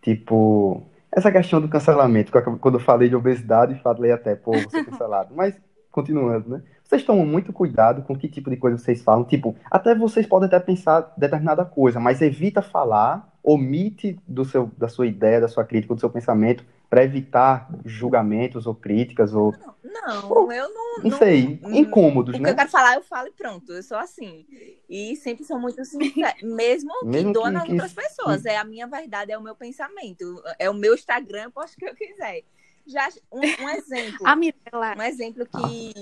tipo, 0.01 0.83
essa 1.11 1.31
questão 1.31 1.61
do 1.61 1.69
cancelamento, 1.69 2.31
quando 2.59 2.75
eu 2.75 2.83
falei 2.83 3.07
de 3.09 3.15
obesidade, 3.15 3.79
falei 3.81 4.11
até, 4.11 4.35
pô, 4.35 4.51
vou 4.51 4.69
ser 4.69 4.83
cancelado, 4.85 5.33
mas 5.33 5.59
continuando, 5.91 6.49
né? 6.49 6.63
Vocês 6.87 7.03
tomam 7.03 7.25
muito 7.25 7.51
cuidado 7.51 8.01
com 8.03 8.15
que 8.17 8.29
tipo 8.29 8.49
de 8.49 8.55
coisa 8.55 8.77
vocês 8.77 9.01
falam, 9.01 9.25
tipo, 9.25 9.55
até 9.69 9.93
vocês 9.93 10.25
podem 10.25 10.47
até 10.47 10.57
pensar 10.59 11.13
determinada 11.17 11.65
coisa, 11.65 11.99
mas 11.99 12.21
evita 12.21 12.61
falar, 12.61 13.29
omite 13.43 14.17
do 14.25 14.45
seu, 14.45 14.71
da 14.77 14.87
sua 14.87 15.05
ideia, 15.05 15.41
da 15.41 15.49
sua 15.49 15.65
crítica, 15.65 15.93
do 15.93 15.99
seu 15.99 16.09
pensamento, 16.09 16.63
para 16.89 17.03
evitar 17.03 17.69
julgamentos 17.83 18.65
ou 18.65 18.73
críticas 18.73 19.33
ou, 19.33 19.53
Não, 19.83 20.49
eu 20.53 20.69
não. 20.73 21.03
não 21.03 21.17
sei, 21.17 21.59
não- 21.61 21.73
incômodos, 21.75 22.33
O 22.33 22.37
que 22.37 22.41
né? 22.43 22.51
eu 22.51 22.55
quero 22.55 22.69
falar, 22.69 22.95
eu 22.95 23.03
falo 23.03 23.27
e 23.27 23.31
pronto. 23.31 23.73
Eu 23.73 23.83
sou 23.83 23.97
assim. 23.97 24.45
E 24.89 25.13
sempre 25.17 25.43
sou 25.43 25.59
muito 25.59 25.83
sincera. 25.83 26.33
Mesmo 26.41 26.89
que 27.01 27.05
Mesmo 27.07 27.33
dou 27.33 27.43
que- 27.43 27.49
nas 27.51 27.63
que- 27.63 27.71
outras 27.73 27.91
pessoas. 27.93 28.45
É 28.45 28.55
a 28.55 28.63
minha 28.63 28.87
verdade, 28.87 29.33
é 29.33 29.37
o 29.37 29.43
meu 29.43 29.55
pensamento. 29.55 30.41
É 30.57 30.69
o 30.69 30.73
meu 30.73 30.93
Instagram, 30.95 31.43
eu 31.43 31.51
posto 31.51 31.73
o 31.75 31.77
que 31.77 31.85
eu 31.85 31.95
quiser. 31.95 32.43
Já 32.87 33.09
um, 33.31 33.39
um 33.39 33.69
exemplo. 33.69 34.19
A 34.25 34.35
Mirella. 34.35 34.95
Um 34.97 35.03
exemplo 35.03 35.45
que. 35.45 35.93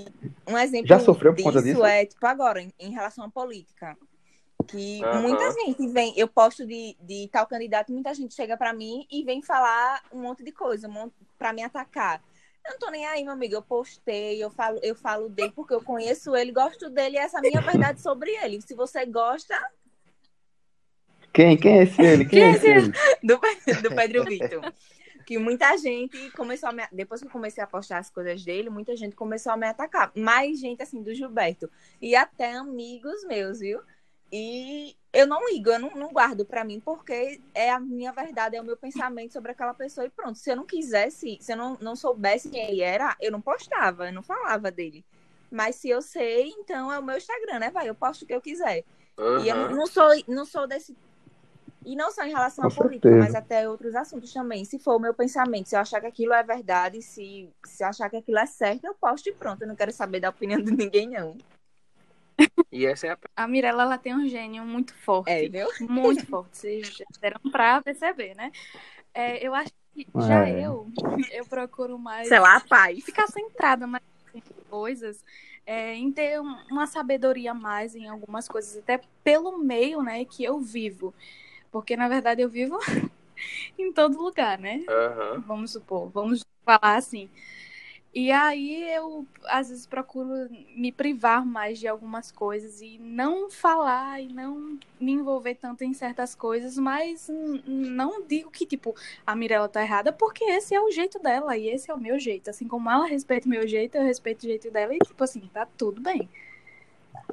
Um 0.46 0.56
exemplo 0.56 0.86
Já 0.86 1.00
sofreu 1.00 1.34
por 1.34 1.42
conta 1.42 1.62
disso? 1.62 1.84
é, 1.84 2.06
tipo, 2.06 2.24
agora, 2.26 2.62
em, 2.62 2.72
em 2.78 2.90
relação 2.90 3.24
à 3.24 3.30
política. 3.30 3.96
Que 4.68 5.00
muita 5.20 5.52
gente 5.52 5.86
vem, 5.88 6.12
eu 6.16 6.26
posto 6.26 6.66
de, 6.66 6.96
de 7.00 7.28
tal 7.30 7.46
candidato, 7.46 7.92
muita 7.92 8.12
gente 8.14 8.34
chega 8.34 8.56
pra 8.56 8.72
mim 8.72 9.06
e 9.10 9.22
vem 9.22 9.40
falar 9.40 10.02
um 10.12 10.22
monte 10.22 10.42
de 10.42 10.50
coisa, 10.50 10.88
um 10.88 10.92
monte, 10.92 11.14
pra 11.38 11.52
me 11.52 11.62
atacar. 11.62 12.20
Eu 12.64 12.72
não 12.72 12.78
tô 12.78 12.90
nem 12.90 13.06
aí, 13.06 13.22
meu 13.22 13.32
amigo. 13.32 13.54
Eu 13.54 13.62
postei, 13.62 14.42
eu 14.42 14.50
falo, 14.50 14.80
eu 14.82 14.96
falo 14.96 15.28
dele 15.28 15.52
porque 15.54 15.72
eu 15.72 15.80
conheço 15.80 16.34
ele, 16.34 16.50
gosto 16.50 16.90
dele, 16.90 17.16
e 17.16 17.18
essa 17.18 17.36
é 17.36 17.38
a 17.38 17.42
minha 17.42 17.60
verdade 17.60 18.00
sobre 18.00 18.32
ele. 18.42 18.60
Se 18.60 18.74
você 18.74 19.06
gosta 19.06 19.54
Quem, 21.32 21.56
quem 21.56 21.78
é 21.78 21.82
esse 21.84 22.02
ele? 22.02 22.24
Quem 22.24 22.42
é 22.42 22.50
esse 22.52 22.66
ele? 22.66 22.92
do, 23.22 23.38
do 23.82 23.94
Pedro 23.94 24.24
Vitor. 24.24 24.72
Que 25.26 25.36
muita 25.38 25.76
gente 25.76 26.30
começou 26.30 26.70
a 26.70 26.72
me... 26.72 26.84
Depois 26.90 27.20
que 27.20 27.26
eu 27.26 27.30
comecei 27.30 27.62
a 27.62 27.66
postar 27.66 27.98
as 27.98 28.08
coisas 28.08 28.42
dele, 28.42 28.70
muita 28.70 28.96
gente 28.96 29.14
começou 29.14 29.52
a 29.52 29.56
me 29.56 29.66
atacar. 29.66 30.10
Mais 30.14 30.58
gente, 30.58 30.82
assim, 30.82 31.02
do 31.02 31.12
Gilberto. 31.12 31.68
E 32.00 32.16
até 32.16 32.54
amigos 32.54 33.24
meus, 33.24 33.58
viu? 33.58 33.82
E 34.32 34.96
eu 35.12 35.26
não 35.26 35.48
ligo, 35.48 35.70
eu 35.70 35.78
não, 35.78 35.90
não 35.90 36.12
guardo 36.12 36.44
pra 36.44 36.64
mim, 36.64 36.80
porque 36.80 37.40
é 37.54 37.70
a 37.70 37.78
minha 37.78 38.12
verdade, 38.12 38.56
é 38.56 38.60
o 38.60 38.64
meu 38.64 38.76
pensamento 38.76 39.32
sobre 39.32 39.52
aquela 39.52 39.74
pessoa 39.74 40.06
e 40.06 40.10
pronto. 40.10 40.38
Se 40.38 40.50
eu 40.50 40.56
não 40.56 40.66
quisesse, 40.66 41.38
se 41.40 41.52
eu 41.52 41.56
não, 41.56 41.76
não 41.80 41.96
soubesse 41.96 42.48
quem 42.48 42.70
ele 42.70 42.80
era, 42.80 43.16
eu 43.20 43.30
não 43.30 43.40
postava, 43.40 44.08
eu 44.08 44.12
não 44.12 44.22
falava 44.22 44.70
dele. 44.70 45.04
Mas 45.50 45.76
se 45.76 45.88
eu 45.88 46.02
sei, 46.02 46.48
então 46.58 46.92
é 46.92 46.98
o 46.98 47.02
meu 47.02 47.16
Instagram, 47.16 47.60
né? 47.60 47.70
Vai, 47.70 47.88
eu 47.88 47.94
posto 47.94 48.22
o 48.22 48.26
que 48.26 48.34
eu 48.34 48.40
quiser. 48.40 48.84
E 49.42 49.48
eu 49.48 49.70
não 49.70 49.86
sou, 49.86 50.10
não 50.28 50.44
sou 50.44 50.66
desse. 50.66 50.94
E 51.86 51.94
não 51.94 52.10
só 52.10 52.24
em 52.24 52.30
relação 52.30 52.64
Com 52.64 52.68
à 52.68 52.74
política, 52.74 53.08
certeza. 53.08 53.24
mas 53.24 53.34
até 53.36 53.68
outros 53.68 53.94
assuntos 53.94 54.32
também. 54.32 54.64
Se 54.64 54.76
for 54.76 54.96
o 54.96 54.98
meu 54.98 55.14
pensamento, 55.14 55.68
se 55.68 55.76
eu 55.76 55.80
achar 55.80 56.00
que 56.00 56.06
aquilo 56.08 56.32
é 56.32 56.42
verdade, 56.42 57.00
se, 57.00 57.48
se 57.64 57.84
eu 57.84 57.88
achar 57.88 58.10
que 58.10 58.16
aquilo 58.16 58.38
é 58.38 58.46
certo, 58.46 58.84
eu 58.84 58.94
posto 58.94 59.28
e 59.28 59.32
pronto. 59.32 59.62
Eu 59.62 59.68
não 59.68 59.76
quero 59.76 59.92
saber 59.92 60.18
da 60.18 60.30
opinião 60.30 60.60
de 60.60 60.72
ninguém, 60.72 61.08
não. 61.08 61.38
E 62.72 62.84
essa 62.84 63.06
é 63.06 63.10
a 63.12 63.18
A 63.36 63.46
Mirella, 63.46 63.84
ela 63.84 63.98
tem 63.98 64.12
um 64.16 64.26
gênio 64.28 64.64
muito 64.64 64.92
forte. 64.96 65.30
É, 65.30 65.48
viu? 65.48 65.68
Muito 65.88 66.26
forte. 66.26 66.58
Vocês 66.58 66.88
já 66.96 67.04
deram 67.20 67.40
pra 67.52 67.80
perceber, 67.80 68.34
né? 68.34 68.50
É, 69.14 69.46
eu 69.46 69.54
acho 69.54 69.70
que 69.94 70.08
já 70.26 70.48
É. 70.48 70.66
eu, 70.66 70.88
eu 71.30 71.46
procuro 71.46 71.96
mais 71.98 72.26
Sei 72.26 72.40
lá, 72.40 72.56
a 72.56 72.60
paz. 72.60 73.04
ficar 73.04 73.28
centrada 73.28 73.86
mais 73.86 74.02
em 74.34 74.42
coisas, 74.68 75.24
é, 75.64 75.94
em 75.94 76.10
ter 76.12 76.40
um- 76.40 76.58
uma 76.68 76.86
sabedoria 76.88 77.52
a 77.52 77.54
mais 77.54 77.94
em 77.94 78.08
algumas 78.08 78.48
coisas, 78.48 78.76
até 78.76 79.00
pelo 79.22 79.56
meio, 79.56 80.02
né, 80.02 80.24
que 80.24 80.42
eu 80.44 80.58
vivo. 80.60 81.14
Porque, 81.76 81.94
na 81.96 82.08
verdade, 82.08 82.40
eu 82.42 82.48
vivo 82.48 82.78
em 83.78 83.92
todo 83.92 84.16
lugar, 84.18 84.58
né? 84.58 84.84
Aham. 84.88 85.44
vamos 85.46 85.72
supor, 85.72 86.08
vamos 86.10 86.44
falar 86.64 86.96
assim. 86.96 87.28
E 88.14 88.32
aí 88.32 88.82
eu 88.94 89.26
às 89.44 89.68
vezes 89.68 89.86
procuro 89.86 90.48
me 90.74 90.90
privar 90.90 91.44
mais 91.44 91.78
de 91.78 91.86
algumas 91.86 92.32
coisas 92.32 92.80
e 92.80 92.98
não 92.98 93.50
falar 93.50 94.22
e 94.22 94.28
não 94.28 94.78
me 94.98 95.12
envolver 95.12 95.54
tanto 95.56 95.84
em 95.84 95.92
certas 95.92 96.34
coisas, 96.34 96.78
mas 96.78 97.28
não 97.66 98.22
digo 98.26 98.50
que 98.50 98.64
tipo 98.66 98.94
a 99.26 99.36
Mirella 99.36 99.68
tá 99.68 99.82
errada, 99.82 100.12
porque 100.12 100.44
esse 100.44 100.74
é 100.74 100.80
o 100.80 100.90
jeito 100.90 101.18
dela 101.18 101.58
e 101.58 101.68
esse 101.68 101.90
é 101.90 101.94
o 101.94 102.00
meu 102.00 102.18
jeito. 102.18 102.50
Assim 102.50 102.66
como 102.66 102.90
ela 102.90 103.06
respeita 103.06 103.46
o 103.46 103.50
meu 103.50 103.66
jeito, 103.68 103.96
eu 103.96 104.02
respeito 104.04 104.44
o 104.44 104.46
jeito 104.46 104.70
dela 104.70 104.94
e 104.94 104.98
tipo 104.98 105.22
assim, 105.22 105.48
tá 105.52 105.66
tudo 105.76 106.00
bem. 106.00 106.28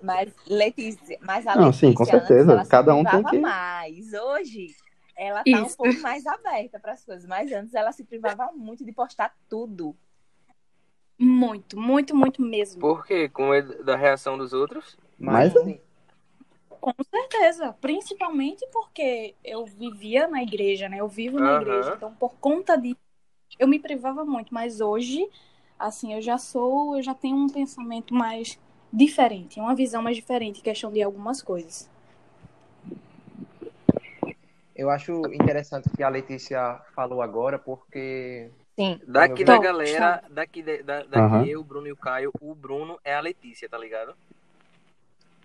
Mas 0.02 0.34
Letícia, 0.48 1.18
mas 1.22 1.48
a 1.48 1.56
Não, 1.56 1.66
Letícia, 1.66 1.88
sim, 1.90 1.94
com 1.94 2.04
antes, 2.04 2.12
certeza. 2.12 2.52
ela 2.52 2.64
se 2.66 2.70
Tá 2.72 2.80
um 2.82 2.84
tem 2.86 3.04
privava 3.04 3.30
que- 3.32 3.40
mais. 3.40 4.14
Hoje, 4.14 4.76
ela 5.16 5.44
tá 5.44 5.50
Isso. 5.50 5.62
um 5.62 5.76
pouco 5.76 6.00
mais 6.02 6.26
aberta 6.26 6.80
para 6.80 6.94
as 6.94 7.04
coisas. 7.06 7.26
Mas 7.28 7.52
antes, 7.52 7.74
ela 7.74 7.92
se 7.92 8.04
privava 8.04 8.52
muito 8.54 8.84
de 8.86 8.92
postar 8.92 9.36
tudo. 9.50 9.96
Muito, 11.18 11.80
muito, 11.80 12.16
muito 12.16 12.42
mesmo. 12.42 12.82
Por 12.82 13.06
quê? 13.06 13.30
Com 13.30 13.50
medo 13.50 13.84
da 13.84 13.96
reação 13.96 14.38
dos 14.38 14.52
outros? 14.52 14.98
Mas 15.18 15.54
Com 16.82 16.94
certeza, 17.10 17.72
principalmente 17.80 18.68
porque 18.74 19.36
eu 19.44 19.66
vivia 19.66 20.28
na 20.28 20.44
igreja, 20.44 20.90
né? 20.90 20.98
Eu 21.00 21.08
vivo 21.08 21.40
na 21.40 21.54
Aham. 21.54 21.62
igreja, 21.62 21.94
então 21.96 22.14
por 22.16 22.34
conta 22.36 22.76
disso 22.76 22.98
eu 23.58 23.68
me 23.68 23.80
privava 23.80 24.26
muito, 24.26 24.54
mas 24.54 24.82
hoje, 24.82 25.26
assim, 25.80 26.14
eu 26.14 26.22
já 26.22 26.38
sou, 26.38 26.98
eu 26.98 27.02
já 27.04 27.14
tenho 27.14 27.38
um 27.38 27.48
pensamento 27.48 28.14
mais 28.14 28.60
diferente, 28.94 29.60
uma 29.60 29.76
visão 29.76 30.02
mais 30.02 30.16
diferente 30.16 30.60
em 30.60 30.64
questão 30.64 30.92
de 30.92 31.02
algumas 31.02 31.42
coisas. 31.42 31.90
Eu 34.76 34.90
acho 34.90 35.12
interessante 35.34 35.88
o 35.88 35.92
que 35.96 36.04
a 36.04 36.10
Letícia 36.10 36.80
falou 36.96 37.22
agora, 37.22 37.60
porque 37.60 38.50
Sim. 38.76 39.00
Daqui 39.08 39.44
da 39.44 39.58
galera, 39.60 40.24
daqui, 40.32 40.64
de- 40.64 40.82
da, 40.82 41.04
daqui 41.04 41.20
Aham. 41.20 41.46
eu, 41.46 41.62
o 41.62 41.64
Bruno 41.64 41.88
e 41.88 41.92
o 41.92 41.96
Caio, 41.96 42.32
o 42.42 42.56
Bruno 42.56 43.00
é 43.04 43.14
a 43.14 43.20
Letícia, 43.22 43.70
tá 43.70 43.78
ligado? 43.78 44.16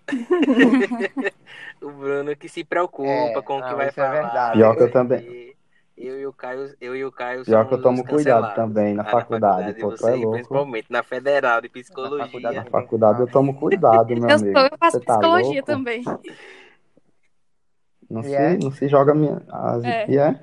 o 1.81 1.91
Bruno 1.91 2.35
que 2.35 2.49
se 2.49 2.63
preocupa 2.63 3.39
É, 3.39 3.41
com 3.43 3.57
o 3.59 3.63
que 3.63 3.69
não, 3.69 3.77
vai 3.77 3.89
isso 3.89 3.99
é 4.01 4.09
falar. 4.09 4.23
verdade. 4.23 4.57
Pior 4.57 4.75
que 4.75 4.83
eu 4.83 4.91
também. 4.91 5.48
Eu 5.99 6.19
e 6.19 6.25
o 6.25 6.33
Caio, 6.33 6.75
eu 6.79 6.95
e 6.95 7.03
o 7.05 7.11
Caio 7.11 7.43
Pior 7.43 7.67
que 7.67 7.73
eu 7.73 7.81
tomo 7.81 8.03
cuidado 8.05 8.55
também 8.55 8.95
na 8.95 9.03
faculdade, 9.03 9.73
faculdade 9.73 9.81
pô, 9.81 9.91
você, 9.91 10.11
é 10.11 10.15
louco. 10.15 10.37
principalmente 10.37 10.87
na 10.89 11.03
federal 11.03 11.61
de 11.61 11.67
Na 11.67 11.73
psicologia. 11.73 12.25
faculdade 12.25 12.55
Na 12.55 12.65
faculdade 12.65 13.19
eu 13.21 13.27
tomo 13.27 13.53
cuidado, 13.59 14.15
meu 14.15 14.29
Eu 14.29 14.37
amigo. 14.37 14.57
sou, 14.57 14.67
eu 14.67 14.77
faço 14.79 14.97
Você 14.97 15.05
tá 15.05 15.13
psicologia 15.13 15.61
louco? 15.61 15.65
também. 15.65 16.03
Não 18.09 18.23
E 18.23 18.27
se, 18.27 18.35
é? 18.35 18.57
não 18.57 18.71
se 18.71 18.87
joga 18.87 19.13
minha. 19.13 19.41
As... 19.49 19.83
É. 19.83 20.05
E 20.07 20.17
é? 20.17 20.39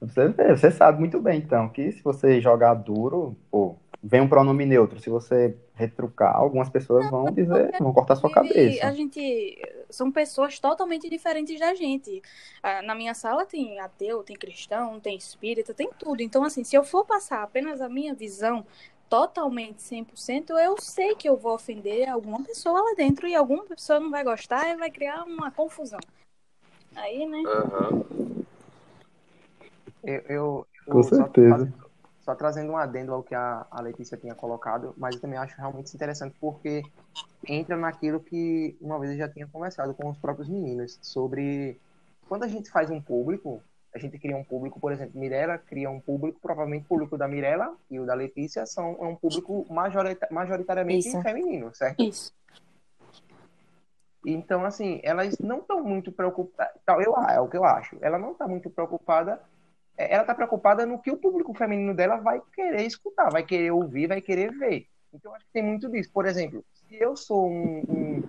Você 0.00 0.28
vê, 0.28 0.48
você 0.56 0.70
sabe 0.70 0.98
muito 0.98 1.20
bem, 1.20 1.38
então, 1.38 1.68
que 1.68 1.92
se 1.92 2.02
você 2.02 2.40
jogar 2.40 2.74
duro, 2.74 3.36
pô, 3.50 3.76
vem 4.02 4.20
um 4.20 4.28
pronome 4.28 4.66
neutro. 4.66 4.98
Se 5.00 5.08
você 5.08 5.56
retrucar, 5.82 6.34
algumas 6.36 6.68
pessoas 6.68 7.08
vão 7.10 7.32
dizer, 7.32 7.74
vão 7.78 7.92
cortar 7.92 8.16
sua 8.16 8.30
cabeça. 8.30 8.86
a 8.86 8.92
gente 8.92 9.58
são 9.90 10.10
pessoas 10.10 10.58
totalmente 10.58 11.08
diferentes 11.08 11.58
da 11.58 11.74
gente. 11.74 12.22
Ah, 12.62 12.82
Na 12.82 12.94
minha 12.94 13.14
sala 13.14 13.44
tem 13.44 13.78
ateu, 13.80 14.22
tem 14.22 14.36
cristão, 14.36 14.98
tem 15.00 15.16
espírita, 15.16 15.74
tem 15.74 15.90
tudo. 15.98 16.22
Então, 16.22 16.44
assim, 16.44 16.64
se 16.64 16.74
eu 16.76 16.84
for 16.84 17.04
passar 17.04 17.42
apenas 17.42 17.80
a 17.80 17.88
minha 17.88 18.14
visão 18.14 18.64
totalmente 19.08 19.82
100%, 19.82 20.54
eu 20.54 20.76
sei 20.80 21.14
que 21.14 21.28
eu 21.28 21.36
vou 21.36 21.54
ofender 21.54 22.08
alguma 22.08 22.42
pessoa 22.42 22.80
lá 22.80 22.94
dentro 22.96 23.28
e 23.28 23.34
alguma 23.34 23.64
pessoa 23.64 24.00
não 24.00 24.10
vai 24.10 24.24
gostar 24.24 24.68
e 24.70 24.76
vai 24.76 24.90
criar 24.90 25.24
uma 25.24 25.50
confusão. 25.50 26.00
Aí, 26.96 27.26
né? 27.26 27.42
Aham. 27.46 28.04
Eu, 30.04 30.14
eu, 30.28 30.66
eu 30.86 30.92
Com 30.92 31.02
só, 31.02 31.16
certeza. 31.16 31.72
Só 32.22 32.34
trazendo 32.34 32.72
um 32.72 32.76
adendo 32.76 33.12
ao 33.12 33.22
que 33.22 33.34
a, 33.34 33.66
a 33.70 33.80
Letícia 33.80 34.16
tinha 34.16 34.34
colocado, 34.34 34.94
mas 34.96 35.14
eu 35.14 35.20
também 35.20 35.38
acho 35.38 35.56
realmente 35.56 35.94
interessante 35.94 36.34
porque 36.40 36.82
entra 37.46 37.76
naquilo 37.76 38.20
que 38.20 38.76
uma 38.80 38.98
vez 38.98 39.12
eu 39.12 39.18
já 39.18 39.28
tinha 39.28 39.46
conversado 39.46 39.92
com 39.94 40.08
os 40.08 40.18
próprios 40.18 40.48
meninos 40.48 40.98
sobre 41.02 41.80
quando 42.28 42.44
a 42.44 42.48
gente 42.48 42.70
faz 42.70 42.90
um 42.90 43.00
público, 43.00 43.62
a 43.94 43.98
gente 43.98 44.18
cria 44.18 44.36
um 44.36 44.44
público, 44.44 44.80
por 44.80 44.92
exemplo, 44.92 45.18
Mirella 45.18 45.58
cria 45.58 45.90
um 45.90 46.00
público, 46.00 46.38
provavelmente 46.40 46.84
o 46.84 46.88
público 46.88 47.18
da 47.18 47.28
Mirella 47.28 47.74
e 47.90 47.98
o 47.98 48.06
da 48.06 48.14
Letícia 48.14 48.64
são 48.64 48.96
é 49.00 49.06
um 49.06 49.16
público 49.16 49.66
majorita- 49.68 50.28
majoritariamente 50.30 51.08
Isso. 51.08 51.20
feminino, 51.22 51.74
certo? 51.74 52.02
Isso. 52.02 52.32
Então, 54.24 54.64
assim, 54.64 55.00
elas 55.02 55.36
não 55.38 55.58
estão 55.58 55.82
muito 55.82 56.12
preocupadas. 56.12 56.72
Eu, 57.04 57.16
é 57.28 57.40
o 57.40 57.48
que 57.48 57.56
eu 57.56 57.64
acho. 57.64 57.98
Ela 58.00 58.18
não 58.18 58.32
está 58.32 58.46
muito 58.46 58.70
preocupada. 58.70 59.40
Ela 60.10 60.22
está 60.22 60.34
preocupada 60.34 60.84
no 60.86 60.98
que 60.98 61.10
o 61.10 61.16
público 61.16 61.54
feminino 61.54 61.94
dela 61.94 62.16
vai 62.16 62.40
querer 62.54 62.82
escutar, 62.82 63.30
vai 63.30 63.42
querer 63.44 63.70
ouvir, 63.70 64.06
vai 64.06 64.20
querer 64.20 64.50
ver. 64.52 64.86
Então, 65.12 65.34
acho 65.34 65.44
que 65.44 65.52
tem 65.52 65.62
muito 65.62 65.88
disso. 65.90 66.10
Por 66.12 66.26
exemplo, 66.26 66.64
se 66.88 66.96
eu 67.00 67.16
sou 67.16 67.50
um, 67.50 67.82
um, 67.88 68.22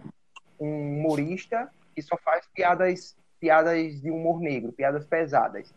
um 0.60 1.00
humorista 1.00 1.70
que 1.96 2.02
só 2.02 2.18
faz 2.18 2.46
piadas, 2.54 3.16
piadas 3.40 4.02
de 4.02 4.12
humor 4.12 4.40
negro, 4.40 4.72
piadas 4.72 5.06
pesadas, 5.06 5.74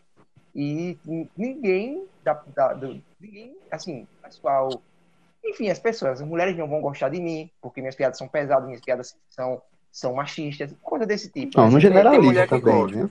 e 0.53 0.97
ninguém, 1.37 2.05
da, 2.23 2.33
da- 2.55 2.73
do- 2.73 3.01
ninguém, 3.19 3.55
assim, 3.69 4.07
pessoal, 4.23 4.81
enfim, 5.45 5.69
as 5.69 5.79
pessoas, 5.79 6.19
as 6.21 6.27
mulheres 6.27 6.57
não 6.57 6.67
vão 6.67 6.81
gostar 6.81 7.09
de 7.09 7.21
mim, 7.21 7.49
porque 7.61 7.79
minhas 7.79 7.95
piadas 7.95 8.17
são 8.17 8.27
pesadas, 8.27 8.65
minhas 8.65 8.81
piadas 8.81 9.15
são, 9.29 9.61
são 9.91 10.13
machistas, 10.15 10.73
coisa 10.81 11.05
desse 11.05 11.29
tipo. 11.31 11.57
Não, 11.59 11.69
não 11.69 11.79
generaliza 11.79 12.47
também, 12.47 12.87
né? 12.87 13.09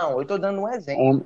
Não, 0.00 0.18
eu 0.18 0.26
tô 0.26 0.38
dando 0.38 0.62
um 0.62 0.68
exemplo. 0.68 1.24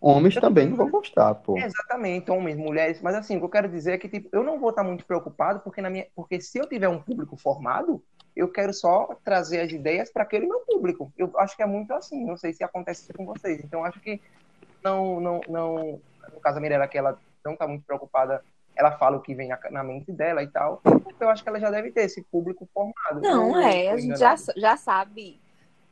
Homens 0.00 0.34
também 0.34 0.68
não 0.68 0.76
vão 0.76 0.90
gostar, 0.90 1.34
pô. 1.34 1.56
Exatamente, 1.58 2.30
homens, 2.30 2.56
mulheres, 2.56 3.02
mas 3.02 3.14
assim, 3.14 3.36
o 3.36 3.40
que 3.40 3.44
eu 3.46 3.50
quero 3.50 3.68
dizer 3.68 3.92
é 3.92 3.98
que 3.98 4.08
tipo, 4.08 4.28
eu 4.32 4.42
não 4.42 4.58
vou 4.58 4.70
estar 4.70 4.82
muito 4.82 5.04
preocupado, 5.04 5.60
porque, 5.60 5.82
na 5.82 5.90
minha, 5.90 6.06
porque 6.14 6.40
se 6.40 6.58
eu 6.58 6.66
tiver 6.66 6.88
um 6.88 7.02
público 7.02 7.36
formado, 7.36 8.02
eu 8.34 8.50
quero 8.50 8.72
só 8.72 9.08
trazer 9.24 9.60
as 9.60 9.70
ideias 9.72 10.10
para 10.10 10.22
aquele 10.22 10.46
meu 10.46 10.60
público. 10.60 11.12
Eu 11.18 11.30
acho 11.38 11.54
que 11.56 11.62
é 11.62 11.66
muito 11.66 11.92
assim, 11.92 12.24
não 12.24 12.36
sei 12.36 12.52
se 12.52 12.64
acontece 12.64 13.02
isso 13.02 13.12
com 13.14 13.26
vocês. 13.26 13.60
Então, 13.62 13.84
acho 13.84 14.00
que 14.00 14.20
não, 14.82 15.20
não, 15.20 15.40
não, 15.48 16.00
no 16.32 16.40
caso 16.40 16.54
da 16.54 16.60
Mirella, 16.60 16.88
que 16.88 16.96
ela 16.96 17.18
não 17.44 17.52
está 17.52 17.66
muito 17.66 17.84
preocupada, 17.84 18.42
ela 18.76 18.92
fala 18.92 19.18
o 19.18 19.20
que 19.20 19.34
vem 19.34 19.48
na, 19.48 19.58
na 19.70 19.84
mente 19.84 20.12
dela 20.12 20.42
e 20.42 20.48
tal. 20.48 20.80
Eu 21.20 21.28
acho 21.28 21.42
que 21.42 21.48
ela 21.48 21.60
já 21.60 21.70
deve 21.70 21.90
ter 21.90 22.02
esse 22.02 22.22
público 22.22 22.66
formado. 22.72 23.20
Não, 23.20 23.50
Ou- 23.50 23.56
é, 23.58 23.90
ou 23.90 23.90
a 23.92 23.96
gente 23.98 24.18
já, 24.18 24.36
já 24.56 24.76
sabe. 24.76 25.40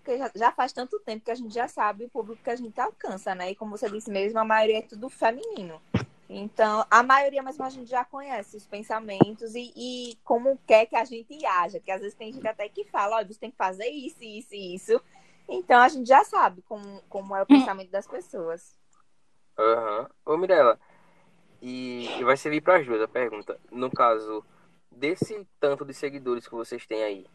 Porque 0.08 0.16
já, 0.16 0.30
já 0.34 0.52
faz 0.52 0.72
tanto 0.72 0.98
tempo 1.00 1.22
que 1.22 1.30
a 1.30 1.34
gente 1.34 1.52
já 1.52 1.68
sabe 1.68 2.06
o 2.06 2.08
público 2.08 2.42
que 2.42 2.48
a 2.48 2.56
gente 2.56 2.80
alcança, 2.80 3.34
né? 3.34 3.50
E 3.50 3.54
como 3.54 3.76
você 3.76 3.90
disse 3.90 4.10
mesmo, 4.10 4.38
a 4.38 4.44
maioria 4.44 4.78
é 4.78 4.82
tudo 4.82 5.10
feminino. 5.10 5.82
Então, 6.26 6.86
a 6.90 7.02
maioria 7.02 7.42
mesmo 7.42 7.62
a 7.62 7.68
gente 7.68 7.90
já 7.90 8.06
conhece 8.06 8.56
os 8.56 8.66
pensamentos 8.66 9.54
e, 9.54 9.70
e 9.76 10.18
como 10.24 10.58
quer 10.66 10.86
que 10.86 10.96
a 10.96 11.04
gente 11.04 11.44
haja. 11.44 11.78
Que 11.78 11.90
às 11.90 12.00
vezes 12.00 12.16
tem 12.16 12.32
gente 12.32 12.48
até 12.48 12.70
que 12.70 12.84
fala, 12.84 13.16
olha, 13.16 13.28
você 13.28 13.38
tem 13.38 13.50
que 13.50 13.56
fazer 13.58 13.86
isso, 13.86 14.24
isso 14.24 14.54
e 14.54 14.74
isso. 14.74 14.98
Então, 15.46 15.78
a 15.78 15.88
gente 15.90 16.08
já 16.08 16.24
sabe 16.24 16.62
como, 16.62 17.02
como 17.10 17.36
é 17.36 17.42
o 17.42 17.46
pensamento 17.46 17.90
das 17.90 18.06
pessoas. 18.06 18.74
Aham. 19.58 20.08
Ô, 20.24 20.38
Mirella, 20.38 20.80
e, 21.60 22.08
e 22.18 22.24
vai 22.24 22.38
servir 22.38 22.62
para 22.62 22.78
as 22.78 22.86
duas 22.86 23.02
a 23.02 23.08
pergunta. 23.08 23.60
No 23.70 23.90
caso, 23.90 24.42
desse 24.90 25.46
tanto 25.60 25.84
de 25.84 25.92
seguidores 25.92 26.48
que 26.48 26.54
vocês 26.54 26.86
têm 26.86 27.02
aí, 27.02 27.26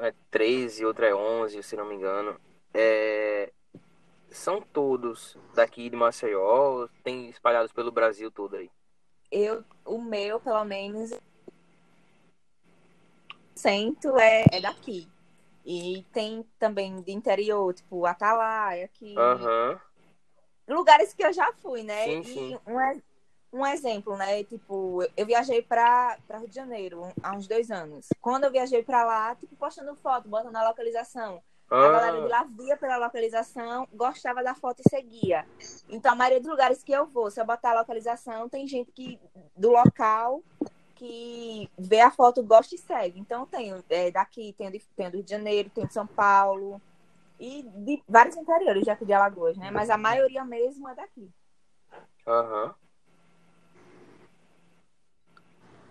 é 0.00 0.12
13, 0.30 0.84
outra 0.84 1.06
é 1.08 1.14
11, 1.14 1.62
se 1.62 1.76
não 1.76 1.84
me 1.84 1.94
engano, 1.94 2.38
é, 2.72 3.52
são 4.30 4.60
todos 4.60 5.36
daqui 5.54 5.88
de 5.88 5.96
Maceió, 5.96 6.42
ou 6.80 6.88
tem 7.02 7.28
espalhados 7.30 7.72
pelo 7.72 7.92
Brasil 7.92 8.30
todo 8.30 8.56
aí? 8.56 8.70
Eu, 9.30 9.64
o 9.84 10.00
meu, 10.00 10.40
pelo 10.40 10.64
menos, 10.64 11.10
cento 13.54 14.16
é, 14.18 14.44
é 14.52 14.60
daqui. 14.60 15.08
E 15.64 16.04
tem 16.12 16.44
também 16.58 17.00
de 17.00 17.12
interior, 17.12 17.72
tipo 17.72 18.04
Atalaia, 18.04 18.84
aqui. 18.84 19.14
Aham. 19.16 19.80
lugares 20.68 21.14
que 21.14 21.24
eu 21.24 21.32
já 21.32 21.52
fui, 21.54 21.82
né? 21.82 22.04
Sim, 22.04 22.24
sim. 22.24 22.52
E- 22.52 22.70
um 22.70 22.78
exemplo, 23.66 24.16
né? 24.16 24.42
Tipo, 24.44 25.02
eu- 25.16 25.26
viajei 25.26 25.62
pra 25.62 26.16
Rio 26.30 26.48
de 26.48 26.54
Janeiro 26.54 27.04
um- 27.04 27.12
há 27.22 27.36
uns 27.36 27.46
dois 27.46 27.70
anos. 27.70 28.08
Quando 28.20 28.44
eu 28.44 28.50
viajei 28.50 28.82
pra 28.82 29.04
lá, 29.04 29.34
tipo, 29.34 29.54
postando 29.56 29.94
foto, 29.96 30.28
botando 30.28 30.56
a 30.56 30.68
localização. 30.68 31.42
A 31.70 31.88
galera 31.88 32.20
de 32.20 32.26
Ah, 32.26 32.28
lá 32.28 32.44
via 32.44 32.76
pela 32.76 32.96
localização, 32.96 33.88
gostava 33.92 34.42
da 34.42 34.54
foto 34.54 34.80
e 34.84 34.88
seguia. 34.88 35.46
Então, 35.88 36.12
a 36.12 36.14
maioria 36.14 36.40
dos 36.40 36.50
lugares 36.50 36.82
que 36.82 36.92
eu 36.92 37.06
vou, 37.06 37.30
se 37.30 37.40
eu 37.40 37.44
botar 37.44 37.70
a 37.70 37.80
localização, 37.80 38.48
tem 38.48 38.66
gente 38.66 38.92
que 38.92 39.18
do 39.56 39.70
local 39.70 40.42
que 40.94 41.68
vê 41.76 42.00
a 42.00 42.10
foto, 42.10 42.42
gosta 42.42 42.74
e 42.74 42.78
segue. 42.78 43.18
Então, 43.18 43.46
tenho 43.46 43.82
é, 43.88 44.10
daqui, 44.10 44.54
tenho 44.56 44.70
do 44.70 45.14
Rio 45.16 45.22
de 45.24 45.30
Janeiro, 45.30 45.70
tenho 45.70 45.86
de 45.88 45.94
São 45.94 46.06
Paulo 46.06 46.80
e 47.40 47.62
de 47.62 48.02
vários 48.08 48.36
interiores, 48.36 48.84
já 48.84 48.94
que 48.94 49.04
de 49.04 49.12
Alagoas, 49.12 49.56
né? 49.56 49.70
Mas 49.70 49.90
a 49.90 49.96
maioria 49.96 50.44
mesmo 50.44 50.88
é 50.88 50.94
daqui. 50.94 51.30
Aham. 52.26 52.74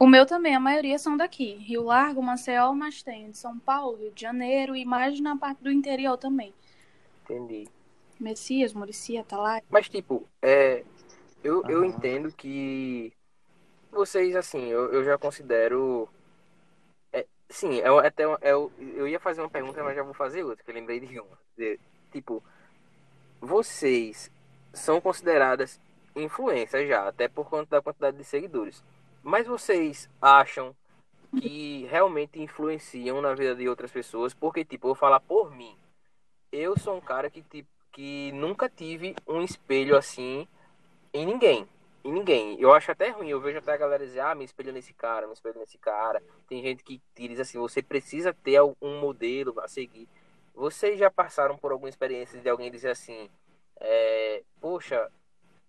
O 0.03 0.05
meu 0.05 0.25
também, 0.25 0.53
a 0.53 0.59
maioria 0.59 0.99
são 0.99 1.15
daqui. 1.15 1.53
Rio 1.53 1.83
Largo, 1.83 2.21
Maceió, 2.21 2.73
mas 2.73 3.01
tem 3.01 3.31
de 3.31 3.37
São 3.37 3.57
Paulo, 3.57 3.95
Rio 3.95 4.11
de 4.11 4.21
Janeiro 4.21 4.75
e 4.75 4.83
mais 4.83 5.17
na 5.21 5.37
parte 5.37 5.63
do 5.63 5.71
interior 5.71 6.17
também. 6.17 6.53
Entendi. 7.23 7.69
Messias, 8.19 8.73
Murici, 8.73 9.17
Atalaia. 9.17 9.63
Mas, 9.69 9.87
tipo, 9.87 10.27
é, 10.41 10.83
eu, 11.41 11.63
eu 11.69 11.85
entendo 11.85 12.33
que 12.33 13.13
vocês, 13.89 14.35
assim, 14.35 14.65
eu, 14.65 14.91
eu 14.91 15.05
já 15.05 15.17
considero. 15.17 16.09
É, 17.13 17.25
sim, 17.49 17.79
é, 17.79 17.87
até 18.05 18.23
é, 18.23 18.51
eu, 18.51 18.69
eu 18.77 19.07
ia 19.07 19.21
fazer 19.21 19.39
uma 19.39 19.49
pergunta, 19.49 19.81
mas 19.85 19.95
já 19.95 20.03
vou 20.03 20.13
fazer 20.13 20.43
outra, 20.43 20.65
que 20.65 20.69
eu 20.69 20.75
lembrei 20.75 20.99
de 20.99 21.17
uma. 21.17 21.39
De- 21.57 21.79
tipo, 22.11 22.43
vocês 23.39 24.29
são 24.73 24.99
consideradas 24.99 25.79
influências 26.13 26.89
já, 26.89 27.07
até 27.07 27.29
por 27.29 27.49
conta 27.49 27.77
da 27.77 27.81
quantidade 27.81 28.17
de 28.17 28.25
seguidores. 28.25 28.83
Mas 29.23 29.47
vocês 29.47 30.09
acham 30.21 30.75
que 31.39 31.88
realmente 31.89 32.41
influenciam 32.41 33.21
na 33.21 33.33
vida 33.33 33.55
de 33.55 33.69
outras 33.69 33.89
pessoas? 33.89 34.33
Porque, 34.33 34.65
tipo, 34.65 34.88
eu 34.88 34.89
vou 34.89 34.95
falar 34.95 35.21
por 35.21 35.49
mim. 35.49 35.75
Eu 36.51 36.77
sou 36.77 36.97
um 36.97 37.01
cara 37.01 37.29
que, 37.29 37.41
tipo, 37.41 37.69
que 37.93 38.31
nunca 38.33 38.67
tive 38.67 39.15
um 39.27 39.41
espelho 39.41 39.95
assim 39.95 40.47
em 41.13 41.25
ninguém. 41.25 41.67
Em 42.03 42.12
ninguém. 42.12 42.59
Eu 42.59 42.73
acho 42.73 42.91
até 42.91 43.09
ruim. 43.09 43.29
Eu 43.29 43.39
vejo 43.39 43.59
até 43.59 43.71
a 43.71 43.77
galera 43.77 44.05
dizer, 44.05 44.19
ah, 44.19 44.36
me 44.36 44.43
espelho 44.43 44.73
nesse 44.73 44.93
cara, 44.93 45.27
me 45.27 45.33
espelho 45.33 45.59
nesse 45.59 45.77
cara. 45.77 46.21
Tem 46.49 46.62
gente 46.62 46.83
que 46.83 47.01
diz 47.15 47.39
assim, 47.39 47.57
você 47.57 47.81
precisa 47.81 48.33
ter 48.33 48.59
um 48.62 48.99
modelo 48.99 49.57
a 49.62 49.67
seguir. 49.67 50.09
Vocês 50.53 50.99
já 50.99 51.09
passaram 51.09 51.57
por 51.57 51.71
alguma 51.71 51.89
experiência 51.89 52.39
de 52.41 52.49
alguém 52.49 52.69
dizer 52.69 52.89
assim, 52.89 53.29
é, 53.79 54.43
poxa, 54.59 55.09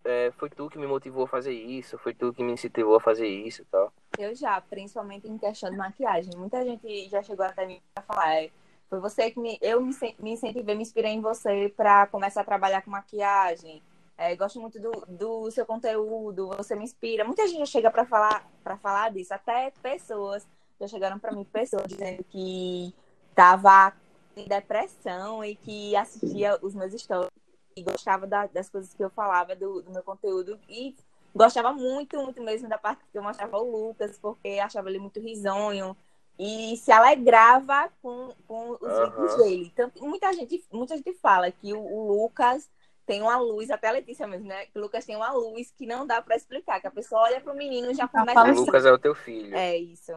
é, 0.05 0.31
foi 0.33 0.51
tu 0.51 0.69
que 0.69 0.79
me 0.79 0.87
motivou 0.87 1.25
a 1.25 1.29
fazer 1.29 1.53
isso, 1.53 1.99
foi 1.99 2.15
tu 2.15 2.33
que 2.33 2.43
me 2.43 2.53
incentivou 2.53 2.97
a 2.97 3.01
fazer 3.01 3.27
isso 3.27 3.63
e 3.63 3.65
tal. 3.65 3.93
Eu 4.19 4.35
já, 4.35 4.61
principalmente 4.61 5.27
em 5.27 5.39
questão 5.39 5.71
de 5.71 5.77
maquiagem. 5.77 6.33
Muita 6.37 6.65
gente 6.65 7.09
já 7.09 7.23
chegou 7.23 7.45
até 7.45 7.67
mim 7.67 7.81
pra 7.95 8.03
falar, 8.05 8.35
é, 8.35 8.51
foi 8.89 9.01
você 9.01 9.31
que 9.31 9.41
me, 9.41 9.59
eu 9.61 9.81
me, 9.81 9.95
me 10.19 10.33
incentivei, 10.33 10.75
me 10.75 10.83
inspirei 10.83 11.13
em 11.13 11.21
você 11.21 11.73
para 11.77 12.07
começar 12.07 12.43
a 12.43 12.45
trabalhar 12.45 12.83
com 12.83 12.91
maquiagem. 12.91 13.83
É, 14.17 14.37
gosto 14.37 14.61
muito 14.61 14.79
do, 14.79 14.93
do 15.09 15.51
seu 15.51 15.67
conteúdo, 15.67 16.49
você 16.49 16.77
me 16.77 16.85
inspira. 16.85 17.25
Muita 17.25 17.47
gente 17.49 17.59
já 17.59 17.67
chega 17.67 17.91
para 17.91 18.05
falar 18.05 18.47
para 18.63 18.77
falar 18.77 19.11
disso, 19.11 19.35
até 19.35 19.73
pessoas 19.83 20.47
já 20.81 20.87
chegaram 20.87 21.19
para 21.19 21.33
mim 21.33 21.45
pessoas 21.45 21.87
dizendo 21.87 22.23
que 22.25 22.95
tava 23.35 23.93
em 24.37 24.47
depressão 24.47 25.45
e 25.45 25.57
que 25.57 25.97
assistia 25.97 26.59
os 26.63 26.75
meus 26.75 26.93
stories 26.93 27.44
e 27.77 27.83
gostava 27.83 28.27
da, 28.27 28.47
das 28.47 28.69
coisas 28.69 28.95
que 28.95 29.03
eu 29.03 29.11
falava, 29.11 29.55
do, 29.55 29.83
do, 29.83 29.91
meu 29.91 30.03
conteúdo. 30.03 30.59
E 30.69 30.95
gostava 31.35 31.73
muito, 31.73 32.17
muito 32.23 32.43
mesmo 32.43 32.69
da 32.69 32.79
parte 32.79 33.05
que 33.11 33.19
eu 33.19 33.23
mostrava 33.23 33.59
o 33.59 33.71
Lucas, 33.71 34.19
porque 34.19 34.61
achava 34.63 34.89
ele 34.89 34.99
muito 34.99 35.21
risonho. 35.21 35.97
E 36.39 36.77
se 36.77 36.91
alegrava 36.91 37.91
com, 38.03 38.33
com 38.49 38.71
os 38.73 38.81
uhum. 38.81 39.11
vídeos 39.11 39.37
dele. 39.37 39.73
Então, 39.73 39.93
muita 40.01 40.33
gente, 40.33 40.65
muita 40.73 40.97
gente 40.97 41.13
fala 41.15 41.51
que 41.51 41.73
o, 41.73 41.81
o 41.81 42.13
Lucas 42.23 42.69
tem 43.07 43.23
uma 43.23 43.37
luz, 43.37 43.71
até 43.71 43.89
a 43.89 43.93
Letícia 43.93 44.27
mesmo, 44.27 44.49
né? 44.49 44.67
Que 44.67 44.79
o 44.79 44.83
Lucas 44.83 45.05
tem 45.05 45.15
uma 45.15 45.31
luz 45.33 45.73
que 45.77 45.87
não 45.87 46.07
dá 46.07 46.21
para 46.23 46.37
explicar, 46.37 46.81
que 46.81 46.87
a 46.87 46.91
pessoa 46.91 47.23
olha 47.23 47.41
pro 47.41 47.55
menino 47.55 47.91
e 47.91 47.95
já 47.95 48.09
começa 48.09 48.41
a... 48.41 48.45
O 48.45 48.55
Lucas 48.55 48.85
é 48.85 48.93
o 48.93 48.99
teu 48.99 49.15
filho. 49.15 49.55
É 49.55 49.77
isso. 49.77 50.13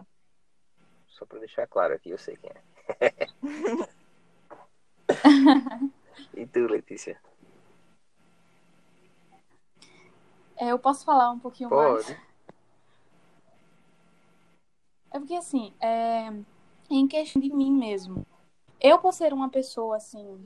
Só 1.10 1.26
para 1.26 1.40
deixar 1.40 1.68
claro 1.68 1.94
aqui, 1.94 2.12
eu 2.12 2.18
sei 2.18 2.38
quem 2.38 2.52
é. 2.52 3.28
e 6.34 6.46
tu, 6.46 6.60
Letícia? 6.68 7.20
É, 10.58 10.72
eu 10.72 10.80
posso 10.80 11.06
falar 11.06 11.32
um 11.32 11.40
pouquinho 11.40 11.70
Pode. 11.70 12.04
mais? 12.06 12.18
É 15.12 15.20
porque, 15.20 15.36
assim, 15.36 15.74
é... 15.80 16.34
em 16.90 17.08
questão 17.08 17.42
de 17.42 17.54
mim 17.54 17.72
mesmo, 17.72 18.26
eu, 18.80 19.00
por 19.00 19.14
ser 19.14 19.34
uma 19.34 19.50
pessoa, 19.50 19.98
assim, 19.98 20.46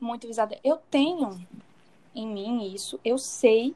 muito 0.00 0.26
visada, 0.26 0.58
eu 0.62 0.76
tenho 0.76 1.46
em 2.14 2.26
mim 2.26 2.72
isso, 2.74 2.98
eu 3.04 3.16
sei 3.16 3.74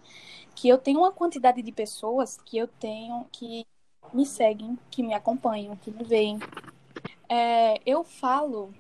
que 0.55 0.69
eu 0.69 0.79
tenho 0.79 0.99
uma 0.99 1.13
quantidade 1.13 1.63
de 1.63 1.73
pessoas 1.73 2.39
que 2.45 2.59
eu 2.59 2.67
tenho 2.67 3.27
que 3.31 3.65
me 4.13 4.27
seguem, 4.27 4.79
que 4.91 5.03
me 5.03 5.15
acompanham, 5.15 5.77
que 5.77 5.91
me 5.91 6.05
veem. 6.05 6.39
É, 7.29 7.81
eu 7.87 8.05
falo 8.05 8.75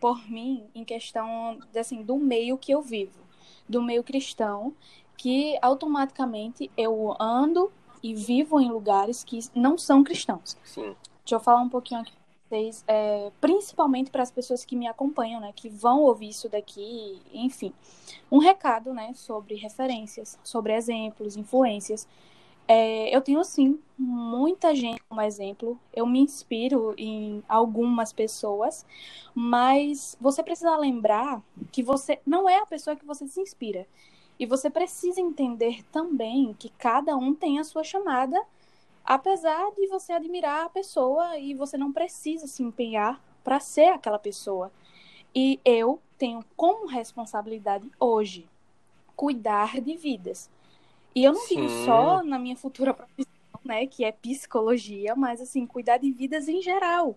por 0.00 0.28
mim 0.30 0.64
em 0.74 0.84
questão 0.84 1.58
assim, 1.76 2.02
do 2.02 2.16
meio 2.16 2.56
que 2.56 2.72
eu 2.72 2.80
vivo, 2.80 3.18
do 3.68 3.82
meio 3.82 4.02
cristão, 4.02 4.74
que 5.18 5.58
automaticamente 5.60 6.70
eu 6.76 7.14
ando 7.20 7.70
e 8.02 8.14
vivo 8.14 8.58
em 8.58 8.70
lugares 8.70 9.22
que 9.22 9.40
não 9.54 9.76
são 9.76 10.02
cristãos. 10.02 10.56
Sim. 10.64 10.96
Deixa 11.24 11.34
eu 11.34 11.40
falar 11.40 11.60
um 11.60 11.68
pouquinho 11.68 12.00
aqui 12.00 12.12
vocês, 12.48 12.82
é, 12.88 13.30
principalmente 13.40 14.10
para 14.10 14.22
as 14.22 14.30
pessoas 14.30 14.64
que 14.64 14.74
me 14.74 14.86
acompanham, 14.86 15.40
né, 15.40 15.52
que 15.54 15.68
vão 15.68 16.00
ouvir 16.00 16.30
isso 16.30 16.48
daqui, 16.48 17.20
enfim, 17.32 17.72
um 18.30 18.38
recado, 18.38 18.94
né, 18.94 19.12
sobre 19.14 19.54
referências, 19.54 20.38
sobre 20.42 20.74
exemplos, 20.74 21.36
influências. 21.36 22.08
É, 22.66 23.14
eu 23.14 23.20
tenho 23.20 23.42
sim 23.44 23.78
muita 23.98 24.74
gente 24.74 25.02
como 25.08 25.22
exemplo. 25.22 25.78
Eu 25.94 26.06
me 26.06 26.20
inspiro 26.20 26.94
em 26.98 27.42
algumas 27.48 28.12
pessoas, 28.12 28.84
mas 29.34 30.16
você 30.20 30.42
precisa 30.42 30.76
lembrar 30.76 31.42
que 31.72 31.82
você 31.82 32.20
não 32.26 32.48
é 32.48 32.58
a 32.58 32.66
pessoa 32.66 32.96
que 32.96 33.06
você 33.06 33.26
se 33.26 33.40
inspira. 33.40 33.86
E 34.38 34.46
você 34.46 34.70
precisa 34.70 35.20
entender 35.20 35.84
também 35.90 36.54
que 36.58 36.68
cada 36.70 37.16
um 37.16 37.34
tem 37.34 37.58
a 37.58 37.64
sua 37.64 37.82
chamada 37.82 38.40
apesar 39.08 39.70
de 39.70 39.86
você 39.86 40.12
admirar 40.12 40.66
a 40.66 40.68
pessoa 40.68 41.38
e 41.38 41.54
você 41.54 41.78
não 41.78 41.90
precisa 41.90 42.46
se 42.46 42.62
empenhar 42.62 43.18
para 43.42 43.58
ser 43.58 43.86
aquela 43.86 44.18
pessoa. 44.18 44.70
E 45.34 45.58
eu 45.64 45.98
tenho 46.18 46.44
como 46.54 46.86
responsabilidade 46.86 47.90
hoje 47.98 48.46
cuidar 49.16 49.80
de 49.80 49.96
vidas. 49.96 50.50
E 51.14 51.24
eu 51.24 51.32
não 51.32 51.40
Sim. 51.40 51.54
digo 51.54 51.70
só 51.70 52.22
na 52.22 52.38
minha 52.38 52.54
futura 52.54 52.92
profissão, 52.92 53.60
né, 53.64 53.86
que 53.86 54.04
é 54.04 54.12
psicologia, 54.12 55.16
mas 55.16 55.40
assim, 55.40 55.66
cuidar 55.66 55.96
de 55.96 56.12
vidas 56.12 56.46
em 56.46 56.60
geral. 56.60 57.16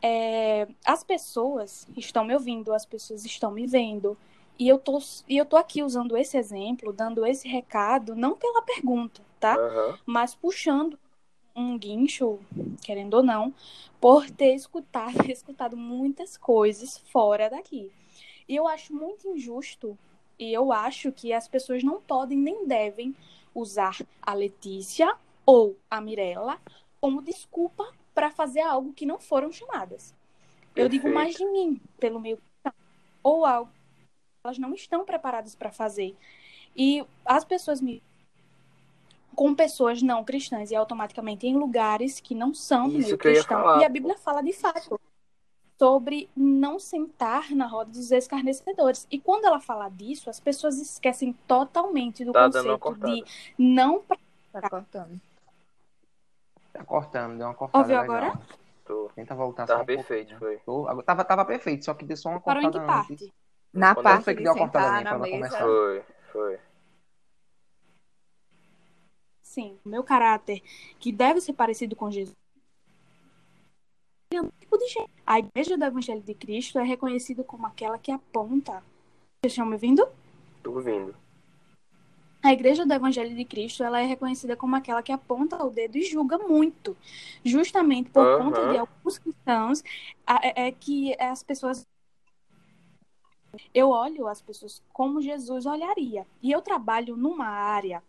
É, 0.00 0.68
as 0.84 1.02
pessoas 1.02 1.88
estão 1.96 2.24
me 2.24 2.34
ouvindo, 2.34 2.72
as 2.72 2.86
pessoas 2.86 3.24
estão 3.24 3.50
me 3.50 3.66
vendo. 3.66 4.16
E 4.58 4.68
eu 4.68 4.78
tô, 4.78 4.98
e 5.28 5.36
eu 5.36 5.44
tô 5.44 5.56
aqui 5.56 5.82
usando 5.82 6.16
esse 6.16 6.36
exemplo, 6.36 6.92
dando 6.92 7.26
esse 7.26 7.48
recado, 7.48 8.14
não 8.14 8.36
pela 8.36 8.62
pergunta, 8.62 9.20
tá? 9.40 9.56
Uhum. 9.58 9.98
Mas 10.06 10.34
puxando 10.34 10.98
um 11.56 11.76
guincho, 11.78 12.38
querendo 12.82 13.14
ou 13.14 13.22
não, 13.22 13.54
por 14.00 14.30
ter 14.30 14.54
escutado, 14.54 15.14
escutado 15.30 15.76
muitas 15.76 16.36
coisas 16.36 16.98
fora 16.98 17.50
daqui. 17.50 17.90
E 18.48 18.54
eu 18.54 18.68
acho 18.68 18.94
muito 18.94 19.28
injusto, 19.28 19.98
e 20.38 20.52
eu 20.52 20.72
acho 20.72 21.10
que 21.12 21.32
as 21.32 21.48
pessoas 21.48 21.82
não 21.82 22.00
podem 22.00 22.38
nem 22.38 22.66
devem 22.66 23.14
usar 23.54 23.96
a 24.20 24.34
Letícia 24.34 25.16
ou 25.46 25.76
a 25.90 26.00
Mirella 26.00 26.60
como 27.00 27.22
desculpa 27.22 27.86
para 28.14 28.30
fazer 28.30 28.60
algo 28.60 28.92
que 28.92 29.06
não 29.06 29.18
foram 29.18 29.52
chamadas. 29.52 30.14
Eu 30.74 30.88
digo 30.88 31.08
mais 31.08 31.34
de 31.34 31.44
mim, 31.44 31.80
pelo 31.98 32.20
meu 32.20 32.38
ou 33.22 33.44
algo 33.44 33.70
elas 34.44 34.58
não 34.58 34.74
estão 34.74 35.04
preparadas 35.04 35.54
para 35.54 35.72
fazer. 35.72 36.14
E 36.76 37.04
as 37.24 37.44
pessoas 37.44 37.80
me 37.80 38.02
com 39.34 39.52
pessoas 39.52 40.00
não 40.00 40.22
cristãs 40.22 40.70
e 40.70 40.76
automaticamente 40.76 41.44
em 41.44 41.56
lugares 41.56 42.20
que 42.20 42.36
não 42.36 42.54
são 42.54 42.88
do 42.88 42.98
meio 42.98 43.18
cristão. 43.18 43.80
E 43.80 43.84
a 43.84 43.88
Bíblia 43.88 44.16
fala 44.16 44.42
de 44.42 44.52
fato 44.52 45.00
sobre 45.76 46.30
não 46.36 46.78
sentar 46.78 47.50
na 47.50 47.66
roda 47.66 47.90
dos 47.90 48.12
escarnecedores. 48.12 49.08
E 49.10 49.18
quando 49.18 49.46
ela 49.46 49.58
fala 49.58 49.88
disso, 49.88 50.30
as 50.30 50.38
pessoas 50.38 50.78
esquecem 50.78 51.32
totalmente 51.48 52.24
do 52.24 52.32
tá 52.32 52.44
conceito 52.44 52.94
de 52.94 53.24
não 53.58 54.04
Tá 54.52 54.70
cortando. 54.70 55.20
Tá 56.72 56.84
cortando, 56.84 57.38
deu 57.38 57.46
uma 57.48 57.54
cortada 57.54 57.82
Ouviu 57.82 58.00
legal. 58.00 58.16
agora? 58.16 58.40
Tô. 58.84 59.10
Tenta 59.16 59.34
voltar 59.34 59.66
tava 59.66 59.82
um 59.82 59.86
perfeito, 59.86 60.38
foi. 60.38 60.58
Tô, 60.58 61.02
tava, 61.02 61.24
tava 61.24 61.44
perfeito, 61.44 61.84
só 61.84 61.92
que 61.92 62.04
deu 62.04 62.16
só 62.16 62.28
uma 62.28 62.40
Parou 62.40 62.62
em 62.62 62.66
cortada 62.66 62.86
que 62.86 62.92
parte? 62.92 63.12
antes. 63.14 63.43
Na 63.74 63.92
Quando 63.94 64.04
parte 64.04 64.24
foi 64.24 64.34
que 64.34 64.38
de 64.38 64.44
deu 64.44 64.52
a 64.52 64.56
cortada 64.58 65.00
na 65.02 65.18
mesa. 65.18 65.34
começar? 65.36 65.58
Foi, 65.58 66.02
foi. 66.32 66.58
Sim, 69.42 69.78
o 69.84 69.88
meu 69.88 70.02
caráter, 70.04 70.62
que 70.98 71.12
deve 71.12 71.40
ser 71.40 71.52
parecido 71.52 71.94
com 71.96 72.10
Jesus. 72.10 72.34
é 74.32 74.40
um 74.40 74.48
tipo 74.60 74.76
de 74.78 74.86
gente. 74.88 75.10
A 75.26 75.38
Igreja 75.38 75.76
do 75.76 75.84
Evangelho 75.84 76.22
de 76.22 76.34
Cristo 76.34 76.78
é 76.78 76.84
reconhecida 76.84 77.42
como 77.44 77.66
aquela 77.66 77.98
que 77.98 78.10
aponta. 78.10 78.82
Vocês 79.42 79.52
estão 79.52 79.66
me 79.66 79.74
ouvindo? 79.74 80.08
Tô 80.62 80.72
ouvindo. 80.72 81.14
A 82.42 82.52
Igreja 82.52 82.84
do 82.84 82.92
Evangelho 82.92 83.34
de 83.34 83.44
Cristo 83.44 83.82
ela 83.82 84.00
é 84.00 84.04
reconhecida 84.04 84.56
como 84.56 84.76
aquela 84.76 85.02
que 85.02 85.12
aponta 85.12 85.64
o 85.64 85.70
dedo 85.70 85.96
e 85.96 86.02
julga 86.02 86.36
muito. 86.38 86.96
Justamente 87.44 88.10
por 88.10 88.26
Aham. 88.26 88.44
conta 88.44 88.68
de 88.72 88.78
alguns 88.78 89.18
cristãos, 89.18 89.82
é, 90.26 90.66
é 90.68 90.72
que 90.72 91.14
as 91.20 91.42
pessoas. 91.42 91.86
Eu 93.74 93.90
olho 93.90 94.26
as 94.26 94.40
pessoas 94.40 94.82
como 94.92 95.20
Jesus 95.20 95.66
olharia. 95.66 96.26
E 96.42 96.50
eu 96.50 96.60
trabalho 96.62 97.16
numa 97.16 97.46
área 97.46 98.02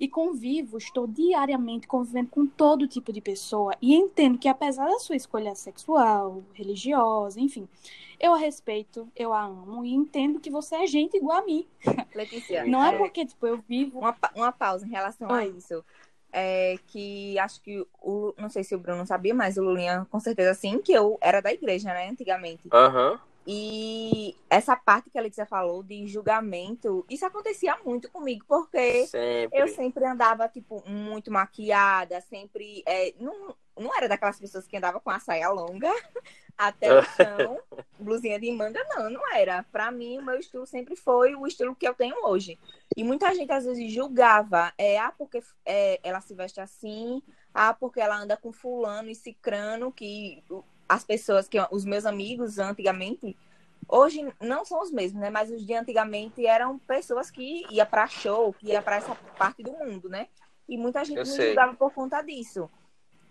e 0.00 0.08
convivo, 0.08 0.78
estou 0.78 1.06
diariamente 1.06 1.86
convivendo 1.88 2.30
com 2.30 2.46
todo 2.46 2.86
tipo 2.86 3.12
de 3.12 3.20
pessoa 3.20 3.74
e 3.82 3.94
entendo 3.94 4.38
que 4.38 4.48
apesar 4.48 4.86
da 4.86 4.98
sua 5.00 5.16
escolha 5.16 5.54
sexual, 5.54 6.42
religiosa, 6.54 7.40
enfim, 7.40 7.68
eu 8.20 8.32
a 8.32 8.38
respeito, 8.38 9.08
eu 9.16 9.32
a 9.32 9.44
amo 9.44 9.84
e 9.84 9.92
entendo 9.92 10.40
que 10.40 10.50
você 10.50 10.76
é 10.76 10.86
gente 10.86 11.16
igual 11.16 11.38
a 11.38 11.44
mim. 11.44 11.66
Letícia, 12.14 12.64
Não 12.66 12.84
é 12.84 12.94
é, 12.94 12.98
porque, 12.98 13.26
tipo, 13.26 13.46
eu 13.46 13.58
vivo 13.68 13.98
uma, 13.98 14.16
uma 14.34 14.52
pausa 14.52 14.86
em 14.86 14.90
relação 14.90 15.30
a 15.30 15.38
Oi. 15.38 15.54
isso. 15.56 15.84
É 16.30 16.76
que 16.88 17.38
acho 17.38 17.62
que 17.62 17.86
o. 18.02 18.34
Não 18.36 18.50
sei 18.50 18.62
se 18.62 18.74
o 18.74 18.78
Bruno 18.78 19.06
sabia, 19.06 19.34
mas 19.34 19.56
o 19.56 19.62
Lulinha 19.62 20.06
com 20.10 20.20
certeza 20.20 20.52
sim, 20.52 20.78
que 20.78 20.92
eu 20.92 21.16
era 21.22 21.40
da 21.40 21.50
igreja, 21.50 21.88
né, 21.88 22.10
antigamente. 22.10 22.68
Aham. 22.70 23.18
E 23.50 24.36
essa 24.50 24.76
parte 24.76 25.08
que 25.08 25.16
a 25.16 25.22
Letícia 25.22 25.46
falou 25.46 25.82
de 25.82 26.06
julgamento, 26.06 27.06
isso 27.08 27.24
acontecia 27.24 27.78
muito 27.82 28.10
comigo, 28.10 28.44
porque 28.46 29.06
Sempre. 29.06 29.58
eu 29.58 29.66
sempre 29.68 30.04
andava, 30.04 30.46
tipo, 30.46 30.86
muito 30.86 31.32
maquiada, 31.32 32.20
sempre. 32.20 32.82
é, 32.84 33.14
não, 33.18 33.56
não 33.74 33.96
era 33.96 34.06
daquelas 34.06 34.38
pessoas 34.38 34.66
que 34.66 34.76
andava 34.76 35.00
com 35.00 35.08
a 35.08 35.18
saia 35.18 35.48
longa 35.48 35.90
até 36.58 36.92
o 36.92 37.02
chão, 37.02 37.58
blusinha 37.98 38.38
de 38.38 38.52
manga, 38.52 38.84
não, 38.94 39.08
não 39.08 39.32
era. 39.34 39.62
Pra 39.72 39.90
mim, 39.90 40.18
o 40.18 40.22
meu 40.22 40.38
estilo 40.38 40.66
sempre 40.66 40.94
foi 40.94 41.34
o 41.34 41.46
estilo 41.46 41.74
que 41.74 41.88
eu 41.88 41.94
tenho 41.94 42.16
hoje. 42.26 42.58
E 42.94 43.02
muita 43.02 43.34
gente 43.34 43.50
às 43.50 43.64
vezes 43.64 43.90
julgava, 43.90 44.74
é, 44.76 44.98
ah, 44.98 45.14
porque 45.16 45.42
é, 45.64 45.98
ela 46.02 46.20
se 46.20 46.34
veste 46.34 46.60
assim, 46.60 47.22
ah, 47.54 47.72
porque 47.72 47.98
ela 47.98 48.18
anda 48.20 48.36
com 48.36 48.52
fulano 48.52 49.08
e 49.08 49.14
cicrano, 49.14 49.90
que 49.90 50.44
as 50.88 51.04
pessoas, 51.04 51.48
que 51.48 51.58
os 51.70 51.84
meus 51.84 52.06
amigos 52.06 52.58
antigamente, 52.58 53.36
hoje 53.86 54.26
não 54.40 54.64
são 54.64 54.80
os 54.80 54.90
mesmos, 54.90 55.20
né? 55.20 55.30
Mas 55.30 55.50
os 55.50 55.64
de 55.64 55.74
antigamente 55.74 56.46
eram 56.46 56.78
pessoas 56.78 57.30
que 57.30 57.64
ia 57.70 57.84
para 57.84 58.06
show, 58.06 58.52
que 58.52 58.68
ia 58.68 58.80
para 58.80 58.96
essa 58.96 59.14
parte 59.36 59.62
do 59.62 59.72
mundo, 59.72 60.08
né? 60.08 60.28
E 60.68 60.76
muita 60.76 61.04
gente 61.04 61.18
Eu 61.18 61.24
me 61.24 61.30
sei. 61.30 61.48
julgava 61.48 61.74
por 61.74 61.92
conta 61.92 62.22
disso. 62.22 62.70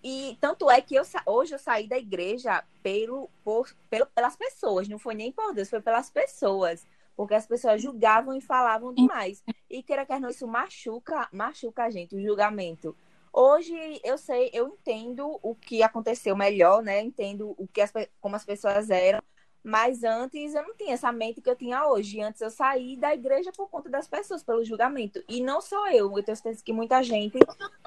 E 0.04 0.38
tanto 0.40 0.70
é 0.70 0.80
que 0.82 0.96
eu, 0.96 1.04
hoje 1.26 1.54
eu 1.56 1.60
saí 1.60 1.88
da 1.88 1.98
igreja 1.98 2.64
pelo, 2.84 3.30
por, 3.44 3.74
pelo, 3.90 4.06
pelas 4.08 4.36
pessoas, 4.36 4.88
não 4.88 5.00
foi 5.00 5.16
nem 5.16 5.32
por 5.32 5.54
Deus, 5.54 5.70
foi 5.70 5.82
pelas 5.82 6.10
pessoas. 6.10 6.86
Porque 7.16 7.34
as 7.34 7.48
pessoas 7.48 7.82
julgavam 7.82 8.36
e 8.36 8.42
falavam 8.42 8.94
demais. 8.94 9.44
E 9.68 9.82
queira 9.82 10.06
quer 10.06 10.20
não, 10.20 10.30
isso 10.30 10.48
machuca, 10.48 11.28
machuca 11.32 11.84
a 11.84 11.90
gente, 11.90 12.16
o 12.16 12.22
julgamento. 12.22 12.96
Hoje 13.40 13.76
eu 14.04 14.18
sei, 14.18 14.50
eu 14.52 14.68
entendo 14.68 15.40
o 15.44 15.54
que 15.56 15.84
aconteceu 15.84 16.36
melhor, 16.36 16.82
né? 16.82 17.02
Entendo 17.02 17.54
o 17.58 17.68
que 17.68 17.82
as, 17.82 17.94
como 18.20 18.36
as 18.36 18.44
pessoas 18.44 18.90
eram, 18.90 19.22
Mas 19.64 20.04
antes 20.04 20.56
eu 20.56 20.64
não 20.64 20.76
tinha 20.76 20.94
essa 20.94 21.12
mente 21.12 21.42
que 21.42 21.50
eu 21.50 21.56
tinha 21.56 21.88
hoje. 21.88 22.22
Antes 22.22 22.42
eu 22.42 22.50
saí 22.50 22.98
da 22.98 23.14
igreja 23.14 23.52
por 23.54 23.70
conta 23.70 23.90
das 23.90 24.08
pessoas, 24.08 24.44
pelo 24.44 24.64
julgamento. 24.66 25.24
E 25.30 25.42
não 25.42 25.62
só 25.62 25.92
eu, 25.92 26.18
eu 26.18 26.24
tenho 26.24 26.36
certeza 26.38 26.64
que 26.64 26.74
muita 26.74 27.04
gente 27.04 27.38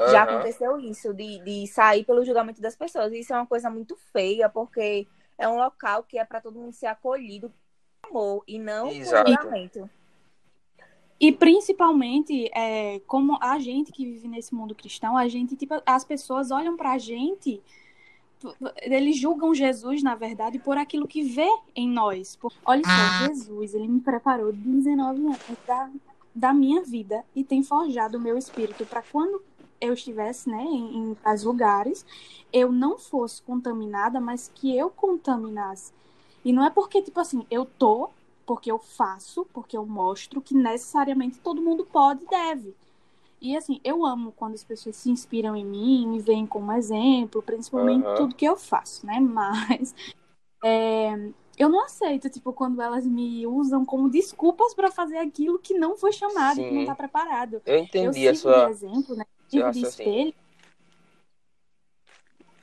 já 0.04 0.22
Aham. 0.22 0.24
aconteceu 0.24 0.78
isso, 0.78 1.12
de, 1.14 1.40
de 1.40 1.66
sair 1.66 2.04
pelo 2.04 2.24
julgamento 2.24 2.60
das 2.60 2.76
pessoas. 2.76 3.12
Isso 3.12 3.32
é 3.32 3.36
uma 3.36 3.46
coisa 3.46 3.70
muito 3.70 3.96
feia, 4.12 4.48
porque 4.48 5.08
é 5.38 5.48
um 5.48 5.56
local 5.56 6.04
que 6.04 6.18
é 6.18 6.24
para 6.24 6.40
todo 6.40 6.60
mundo 6.60 6.74
ser 6.74 6.86
acolhido 6.86 7.52
com 8.02 8.10
amor 8.18 8.44
e 8.46 8.58
não 8.58 8.90
Exato. 8.90 9.30
julgamento. 9.32 9.90
E 11.20 11.30
principalmente, 11.32 12.50
é, 12.54 13.00
como 13.06 13.36
a 13.42 13.58
gente 13.58 13.92
que 13.92 14.06
vive 14.06 14.26
nesse 14.26 14.54
mundo 14.54 14.74
cristão, 14.74 15.16
a 15.16 15.28
gente, 15.28 15.54
tipo, 15.54 15.74
as 15.84 16.02
pessoas 16.04 16.50
olham 16.50 16.76
pra 16.76 16.96
gente, 16.96 17.60
eles 18.82 19.18
julgam 19.18 19.54
Jesus, 19.54 20.02
na 20.02 20.14
verdade, 20.14 20.58
por 20.58 20.78
aquilo 20.78 21.06
que 21.06 21.22
vê 21.22 21.46
em 21.76 21.88
nós. 21.88 22.36
Por- 22.36 22.52
Olha 22.64 22.82
só, 22.82 23.26
Jesus, 23.28 23.74
ele 23.74 23.86
me 23.86 24.00
preparou 24.00 24.50
19 24.52 25.20
anos 25.26 25.38
da, 25.66 25.90
da 26.34 26.54
minha 26.54 26.82
vida 26.82 27.22
e 27.36 27.44
tem 27.44 27.62
forjado 27.62 28.16
o 28.16 28.20
meu 28.20 28.38
espírito 28.38 28.86
para 28.86 29.02
quando 29.02 29.42
eu 29.80 29.92
estivesse, 29.92 30.48
né, 30.48 30.62
em, 30.62 31.10
em 31.10 31.14
tais 31.16 31.42
lugares, 31.42 32.04
eu 32.52 32.70
não 32.72 32.98
fosse 32.98 33.42
contaminada, 33.42 34.20
mas 34.20 34.50
que 34.54 34.74
eu 34.76 34.90
contaminasse. 34.90 35.92
E 36.44 36.52
não 36.52 36.64
é 36.64 36.70
porque, 36.70 37.02
tipo 37.02 37.20
assim, 37.20 37.46
eu 37.50 37.64
tô 37.66 38.10
porque 38.50 38.68
eu 38.68 38.80
faço, 38.80 39.46
porque 39.52 39.76
eu 39.76 39.86
mostro 39.86 40.42
que 40.42 40.56
necessariamente 40.56 41.38
todo 41.38 41.62
mundo 41.62 41.86
pode 41.86 42.24
e 42.24 42.26
deve. 42.26 42.74
E 43.40 43.56
assim, 43.56 43.80
eu 43.84 44.04
amo 44.04 44.32
quando 44.32 44.54
as 44.54 44.64
pessoas 44.64 44.96
se 44.96 45.08
inspiram 45.08 45.54
em 45.54 45.64
mim, 45.64 46.08
me 46.08 46.18
veem 46.18 46.48
como 46.48 46.72
exemplo, 46.72 47.40
principalmente 47.42 48.02
Aham. 48.02 48.16
tudo 48.16 48.34
que 48.34 48.44
eu 48.44 48.56
faço, 48.56 49.06
né? 49.06 49.20
Mas 49.22 49.94
é, 50.64 51.12
eu 51.56 51.68
não 51.68 51.84
aceito, 51.84 52.28
tipo, 52.28 52.52
quando 52.52 52.82
elas 52.82 53.06
me 53.06 53.46
usam 53.46 53.84
como 53.84 54.10
desculpas 54.10 54.74
para 54.74 54.90
fazer 54.90 55.18
aquilo 55.18 55.56
que 55.56 55.74
não 55.74 55.96
foi 55.96 56.10
chamado, 56.10 56.56
que 56.56 56.74
não 56.74 56.80
Sim. 56.80 56.86
tá 56.86 56.96
preparado. 56.96 57.62
Eu 57.64 57.76
Eu 57.76 57.78
entendi 57.84 58.26
a 58.26 58.34
sirvo 58.34 58.34
de 58.34 58.36
sua. 58.40 58.68
exemplo, 58.68 59.14
né? 59.14 59.24
Sirvo 59.46 59.70
de 59.70 59.78
raciocínio. 59.78 60.12
espelho. 60.12 60.34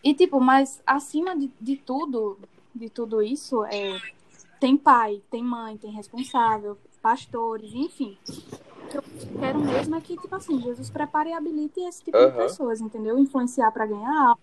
E, 0.03 0.13
tipo, 0.13 0.41
mas 0.41 0.83
acima 0.85 1.33
de, 1.33 1.49
de 1.61 1.77
tudo, 1.77 2.37
de 2.75 2.89
tudo 2.89 3.21
isso, 3.21 3.63
é, 3.63 4.16
tem 4.59 4.77
pai, 4.77 5.21
tem 5.29 5.43
mãe, 5.43 5.77
tem 5.77 5.91
responsável, 5.91 6.77
pastores, 7.01 7.71
enfim. 7.73 8.17
O 8.29 8.89
que 8.89 8.97
eu 8.97 9.03
quero 9.39 9.59
mesmo 9.59 9.95
é 9.95 10.01
que, 10.01 10.15
tipo 10.17 10.35
assim, 10.35 10.61
Jesus 10.61 10.89
prepare 10.89 11.29
e 11.29 11.33
habilite 11.33 11.79
esse 11.81 12.03
tipo 12.03 12.17
de 12.17 12.25
Aham. 12.25 12.43
pessoas, 12.43 12.81
entendeu? 12.81 13.17
Influenciar 13.19 13.71
para 13.71 13.85
ganhar 13.85 14.09
alma. 14.09 14.39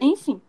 Enfim, 0.00 0.40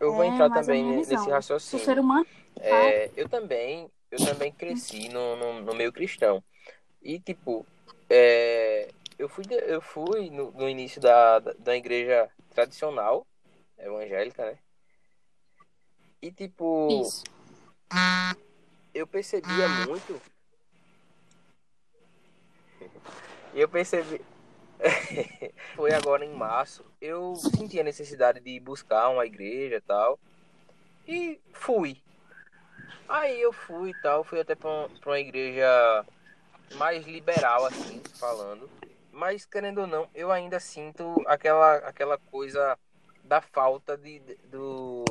Eu 0.00 0.12
vou 0.12 0.24
É, 0.24 0.28
entrar 0.28 0.50
também 0.50 0.82
nesse 0.82 1.14
o 1.14 1.30
raciocínio. 1.30 1.84
ser 1.84 1.98
humano 1.98 2.26
É, 2.60 3.10
eu 3.16 3.28
também, 3.28 3.90
eu 4.10 4.18
também 4.18 4.52
cresci 4.52 5.08
no, 5.08 5.36
no, 5.36 5.60
no 5.62 5.74
meio 5.74 5.92
cristão. 5.92 6.42
E, 7.02 7.18
tipo, 7.20 7.66
é, 8.08 8.88
eu 9.18 9.28
fui, 9.28 9.44
de- 9.44 9.54
eu 9.54 9.80
fui 9.80 10.30
no, 10.30 10.50
no 10.52 10.68
início 10.68 11.00
da, 11.00 11.38
da, 11.38 11.52
da 11.58 11.76
igreja 11.76 12.30
tradicional, 12.50 13.26
evangélica, 13.78 14.44
né? 14.44 14.58
E, 16.20 16.30
tipo, 16.30 17.00
isso. 17.00 17.24
Eu 18.94 19.06
percebia 19.06 19.68
muito. 19.86 20.20
Eu 23.54 23.68
percebi. 23.68 24.20
Foi 25.76 25.92
agora 25.92 26.24
em 26.24 26.34
março. 26.34 26.84
Eu 27.00 27.34
senti 27.36 27.78
a 27.78 27.84
necessidade 27.84 28.40
de 28.40 28.58
buscar 28.58 29.08
uma 29.08 29.26
igreja 29.26 29.76
e 29.76 29.80
tal. 29.80 30.18
E 31.06 31.40
fui. 31.52 32.00
Aí 33.08 33.40
eu 33.40 33.52
fui 33.52 33.90
e 33.90 34.00
tal. 34.02 34.24
Fui 34.24 34.40
até 34.40 34.54
pra, 34.54 34.70
um- 34.70 34.88
pra 35.00 35.10
uma 35.10 35.20
igreja 35.20 36.04
mais 36.74 37.06
liberal, 37.06 37.66
assim, 37.66 38.00
falando. 38.18 38.68
Mas, 39.12 39.44
querendo 39.44 39.82
ou 39.82 39.86
não, 39.86 40.08
eu 40.14 40.32
ainda 40.32 40.58
sinto 40.58 41.22
aquela, 41.26 41.76
aquela 41.76 42.16
coisa 42.16 42.78
da 43.22 43.40
falta 43.42 43.96
de- 43.96 44.20
do. 44.50 45.04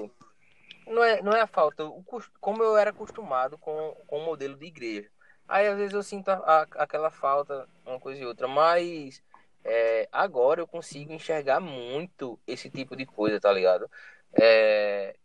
Não 0.91 1.03
é, 1.03 1.21
não 1.21 1.31
é 1.33 1.41
a 1.41 1.47
falta, 1.47 1.85
o, 1.85 2.03
como 2.39 2.61
eu 2.63 2.75
era 2.77 2.89
acostumado 2.89 3.57
com, 3.57 3.95
com 4.07 4.17
o 4.19 4.25
modelo 4.25 4.55
de 4.57 4.65
igreja. 4.65 5.09
Aí 5.47 5.67
às 5.67 5.77
vezes 5.77 5.93
eu 5.93 6.03
sinto 6.03 6.29
a- 6.29 6.35
a- 6.45 6.83
aquela 6.83 7.09
falta, 7.09 7.67
uma 7.85 7.99
coisa 7.99 8.21
e 8.21 8.25
outra, 8.25 8.47
mas 8.47 9.23
é, 9.63 10.07
agora 10.11 10.61
eu 10.61 10.67
consigo 10.67 11.13
enxergar 11.13 11.59
muito 11.59 12.39
esse 12.45 12.69
tipo 12.69 12.95
de 12.95 13.05
coisa, 13.05 13.39
tá 13.39 13.51
ligado? 13.51 13.89
É, 14.33 15.15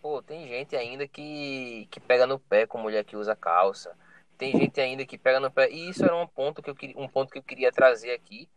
pô, 0.00 0.22
tem 0.22 0.46
gente 0.48 0.76
ainda 0.76 1.06
que, 1.06 1.86
que 1.90 2.00
pega 2.00 2.26
no 2.26 2.38
pé 2.38 2.66
com 2.66 2.78
mulher 2.78 3.04
que 3.04 3.16
usa 3.16 3.34
calça. 3.36 3.96
Tem 4.36 4.52
gente 4.52 4.80
ainda 4.80 5.04
que 5.04 5.18
pega 5.18 5.40
no 5.40 5.50
pé. 5.50 5.68
E 5.70 5.90
isso 5.90 6.04
era 6.04 6.14
um 6.14 6.26
ponto 6.26 6.62
que 6.62 6.70
eu, 6.70 6.76
um 6.96 7.08
ponto 7.08 7.32
que 7.32 7.38
eu 7.38 7.42
queria 7.42 7.72
trazer 7.72 8.12
aqui 8.12 8.48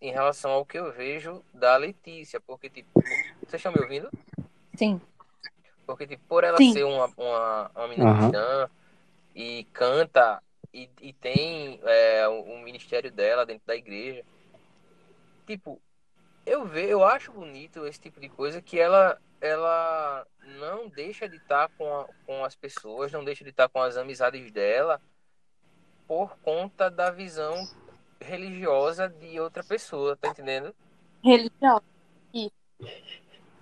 em 0.00 0.12
relação 0.12 0.52
ao 0.52 0.64
que 0.64 0.78
eu 0.78 0.92
vejo 0.92 1.44
da 1.52 1.76
Letícia. 1.76 2.40
Porque, 2.40 2.70
tipo, 2.70 2.88
vocês 3.40 3.54
estão 3.54 3.72
me 3.72 3.80
ouvindo? 3.80 4.08
Sim. 4.76 5.00
Porque, 5.86 6.06
tipo, 6.06 6.22
por 6.28 6.44
ela 6.44 6.58
Sim. 6.60 6.72
ser 6.72 6.84
uma, 6.84 7.12
uma, 7.16 7.70
uma 7.74 7.88
menina 7.88 8.10
Aham. 8.10 8.30
cristã 8.30 8.70
e 9.34 9.64
canta 9.72 10.42
e, 10.72 10.90
e 11.00 11.12
tem 11.14 11.80
é, 11.84 12.28
um 12.28 12.60
ministério 12.62 13.10
dela 13.12 13.46
dentro 13.46 13.66
da 13.66 13.76
igreja, 13.76 14.24
tipo, 15.46 15.80
eu 16.46 16.66
ve, 16.66 16.88
eu 16.90 17.04
acho 17.04 17.32
bonito 17.32 17.86
esse 17.86 18.00
tipo 18.00 18.20
de 18.20 18.28
coisa 18.28 18.62
que 18.62 18.78
ela 18.78 19.18
ela 19.40 20.26
não 20.42 20.88
deixa 20.88 21.28
de 21.28 21.36
estar 21.36 21.68
com, 21.78 21.86
a- 21.94 22.08
com 22.26 22.44
as 22.44 22.56
pessoas, 22.56 23.12
não 23.12 23.24
deixa 23.24 23.44
de 23.44 23.50
estar 23.50 23.68
com 23.68 23.80
as 23.82 23.96
amizades 23.96 24.50
dela 24.52 25.00
por 26.06 26.36
conta 26.38 26.90
da 26.90 27.10
visão 27.10 27.68
religiosa 28.20 29.08
de 29.08 29.38
outra 29.38 29.62
pessoa, 29.62 30.16
tá 30.16 30.28
entendendo? 30.28 30.74
Religião. 31.22 31.82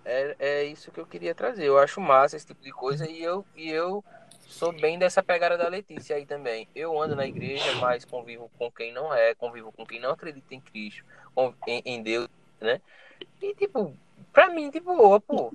É, 0.05 0.37
é 0.39 0.65
isso 0.65 0.91
que 0.91 1.01
eu 1.01 1.07
queria 1.07 1.35
trazer. 1.35 1.65
Eu 1.65 1.79
acho 1.79 2.01
massa 2.01 2.37
esse 2.37 2.47
tipo 2.47 2.63
de 2.63 2.73
coisa 2.73 3.09
e 3.09 3.23
eu, 3.23 3.45
e 3.57 3.71
eu 3.71 4.05
sou 4.47 4.73
bem 4.73 4.99
dessa 4.99 5.23
pegada 5.23 5.57
da 5.57 5.69
Letícia 5.69 6.17
aí 6.17 6.27
também. 6.27 6.69
Eu 6.75 7.01
ando 7.01 7.17
na 7.17 7.27
igreja, 7.27 7.75
mas 7.81 8.05
convivo 8.05 8.51
com 8.59 8.71
quem 8.71 8.93
não 8.93 9.13
é, 9.13 9.35
convivo 9.35 9.73
com 9.73 9.87
quem 9.87 10.01
não 10.01 10.11
acredita 10.11 10.55
em 10.55 10.61
Cristo, 10.61 11.05
em, 11.67 11.83
em 11.85 12.03
Deus, 12.03 12.29
né? 12.61 12.81
E, 13.41 13.55
tipo, 13.55 13.97
pra 14.33 14.49
mim, 14.49 14.71
de 14.71 14.81
boa, 14.81 15.21
pô. 15.21 15.53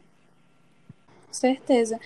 Certeza. 1.31 1.99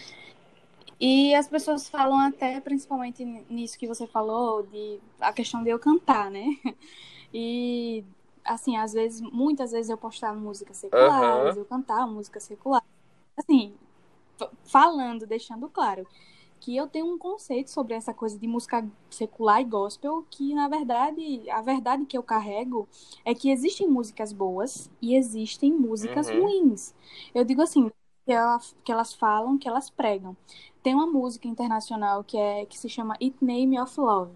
E 1.00 1.34
as 1.36 1.48
pessoas 1.48 1.90
falam 1.90 2.18
até, 2.20 2.60
principalmente 2.62 3.26
nisso 3.50 3.78
que 3.78 3.88
você 3.88 4.08
falou, 4.08 4.64
de 4.64 5.00
a 5.20 5.34
questão 5.34 5.64
de 5.64 5.70
eu 5.70 5.80
cantar, 5.80 6.30
né? 6.30 6.46
E, 7.36 8.06
assim, 8.46 8.78
às 8.78 8.94
vezes, 8.94 9.22
muitas 9.22 9.72
vezes 9.72 9.90
eu 9.90 9.98
postar 9.98 10.34
músicas 10.36 10.78
seculares, 10.78 11.56
eu 11.56 11.66
cantar 11.66 12.08
música 12.08 12.40
secular. 12.40 12.84
Assim, 13.38 13.76
falando, 14.66 15.26
deixando 15.28 15.70
claro 15.70 16.08
que 16.60 16.76
eu 16.76 16.88
tenho 16.88 17.08
um 17.08 17.18
conceito 17.18 17.70
sobre 17.72 17.94
essa 17.94 18.14
coisa 18.14 18.40
de 18.40 18.48
música 18.48 18.88
secular 19.10 19.62
e 19.62 19.66
gospel, 19.66 20.26
que 20.32 20.56
na 20.56 20.68
verdade, 20.70 21.50
a 21.52 21.62
verdade 21.62 22.06
que 22.06 22.18
eu 22.18 22.24
carrego 22.24 22.88
é 23.26 23.36
que 23.36 23.52
existem 23.52 23.88
músicas 23.88 24.34
boas 24.34 24.90
e 25.02 25.16
existem 25.16 25.72
músicas 25.74 26.30
Uhum. 26.30 26.42
ruins. 26.42 26.96
Eu 27.36 27.44
digo 27.46 27.62
assim, 27.62 27.92
que, 28.26 28.32
ela- 28.32 28.60
que 28.84 28.92
elas 28.92 29.14
falam, 29.14 29.58
que 29.58 29.68
elas 29.68 29.90
pregam. 29.90 30.36
Tem 30.82 30.94
uma 30.96 31.08
música 31.08 31.48
internacional 31.48 32.24
que 32.24 32.38
é 32.38 32.66
que 32.66 32.78
se 32.80 32.90
chama 32.90 33.16
It 33.22 33.36
Name 33.42 33.80
of 33.80 34.00
Love. 34.00 34.32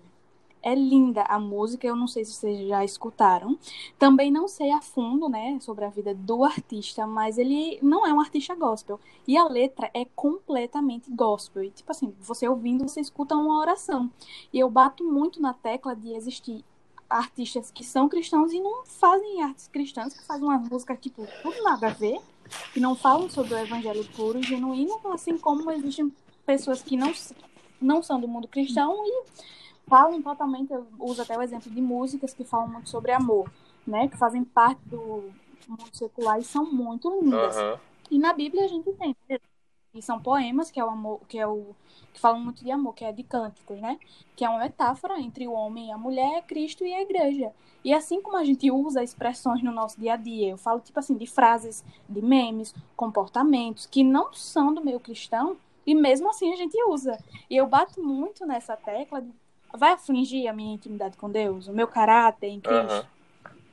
É 0.61 0.73
linda 0.75 1.21
a 1.23 1.39
música, 1.39 1.87
eu 1.87 1.95
não 1.95 2.07
sei 2.07 2.25
se 2.25 2.33
vocês 2.33 2.67
já 2.67 2.83
escutaram. 2.83 3.57
Também 3.97 4.31
não 4.31 4.47
sei 4.47 4.71
a 4.71 4.81
fundo, 4.81 5.29
né, 5.29 5.57
sobre 5.61 5.85
a 5.85 5.89
vida 5.89 6.13
do 6.13 6.43
artista, 6.43 7.05
mas 7.07 7.37
ele 7.37 7.79
não 7.81 8.05
é 8.05 8.13
um 8.13 8.19
artista 8.19 8.55
gospel. 8.55 8.99
E 9.27 9.37
a 9.37 9.47
letra 9.47 9.89
é 9.93 10.05
completamente 10.15 11.09
gospel. 11.11 11.63
E, 11.63 11.69
tipo 11.69 11.91
assim, 11.91 12.13
você 12.19 12.47
ouvindo, 12.47 12.87
você 12.87 12.99
escuta 12.99 13.35
uma 13.35 13.59
oração. 13.59 14.11
E 14.51 14.59
eu 14.59 14.69
bato 14.69 15.03
muito 15.03 15.41
na 15.41 15.53
tecla 15.53 15.95
de 15.95 16.13
existir 16.13 16.63
artistas 17.09 17.71
que 17.71 17.83
são 17.83 18.09
cristãos 18.09 18.51
e 18.51 18.59
não 18.59 18.85
fazem 18.85 19.43
artes 19.43 19.67
cristãs, 19.67 20.13
que 20.13 20.25
fazem 20.25 20.43
uma 20.43 20.57
música, 20.57 20.95
tipo, 20.95 21.25
tudo 21.41 21.63
nada 21.63 21.87
a 21.87 21.91
ver, 21.91 22.19
que 22.73 22.79
não 22.79 22.95
falam 22.95 23.29
sobre 23.29 23.53
o 23.53 23.57
evangelho 23.57 24.05
puro 24.15 24.39
e 24.39 24.43
genuíno, 24.43 24.99
assim 25.13 25.37
como 25.37 25.71
existem 25.71 26.11
pessoas 26.45 26.81
que 26.81 26.97
não, 26.97 27.11
não 27.81 28.03
são 28.03 28.19
do 28.19 28.27
mundo 28.27 28.47
cristão 28.47 28.95
e 29.05 29.23
falam 29.87 30.21
totalmente, 30.21 30.71
eu 30.71 30.87
uso 30.99 31.21
até 31.21 31.37
o 31.37 31.41
exemplo 31.41 31.71
de 31.71 31.81
músicas 31.81 32.33
que 32.33 32.43
falam 32.43 32.67
muito 32.67 32.89
sobre 32.89 33.11
amor, 33.11 33.51
né, 33.85 34.07
que 34.07 34.17
fazem 34.17 34.43
parte 34.43 34.81
do 34.85 35.31
mundo 35.67 35.89
secular 35.93 36.39
e 36.39 36.43
são 36.43 36.65
muito 36.71 37.09
lindas. 37.21 37.57
Aham. 37.57 37.79
E 38.09 38.17
na 38.17 38.33
Bíblia 38.33 38.65
a 38.65 38.67
gente 38.67 38.91
tem, 38.93 39.15
né? 39.29 39.39
E 39.93 40.01
são 40.01 40.21
poemas, 40.21 40.69
que 40.69 40.79
é 40.79 40.85
o 40.85 40.89
amor, 40.89 41.21
que 41.27 41.39
é 41.39 41.47
o 41.47 41.75
que 42.13 42.19
falam 42.19 42.39
muito 42.39 42.63
de 42.63 42.71
amor, 42.71 42.93
que 42.93 43.03
é 43.03 43.11
de 43.11 43.23
cânticos, 43.23 43.79
né? 43.79 43.99
Que 44.35 44.45
é 44.45 44.49
uma 44.49 44.59
metáfora 44.59 45.19
entre 45.19 45.47
o 45.47 45.53
homem 45.53 45.87
e 45.87 45.91
a 45.91 45.97
mulher, 45.97 46.43
Cristo 46.45 46.85
e 46.85 46.93
a 46.93 47.01
igreja. 47.01 47.51
E 47.83 47.93
assim 47.93 48.21
como 48.21 48.37
a 48.37 48.43
gente 48.43 48.69
usa 48.71 49.03
expressões 49.03 49.63
no 49.63 49.71
nosso 49.71 49.99
dia 49.99 50.13
a 50.13 50.17
dia, 50.17 50.49
eu 50.49 50.57
falo 50.57 50.79
tipo 50.79 50.99
assim 50.99 51.17
de 51.17 51.25
frases, 51.27 51.83
de 52.07 52.21
memes, 52.21 52.73
comportamentos 52.95 53.85
que 53.85 54.03
não 54.03 54.31
são 54.33 54.73
do 54.73 54.83
meio 54.83 54.99
cristão, 54.99 55.57
E 55.87 55.95
mesmo 55.95 56.29
assim 56.29 56.51
a 56.51 56.55
gente 56.57 56.77
usa. 56.89 57.17
E 57.49 57.55
eu 57.55 57.65
bato 57.65 58.03
muito 58.03 58.45
nessa 58.45 58.75
tecla. 58.75 59.21
de, 59.21 59.31
Vai 59.75 59.93
afligir 59.93 60.47
a 60.47 60.53
minha 60.53 60.73
intimidade 60.73 61.17
com 61.17 61.29
Deus? 61.29 61.67
O 61.67 61.73
meu 61.73 61.87
caráter 61.87 62.47
em 62.47 62.59
Cristo? 62.59 62.85
Aham. 62.85 63.05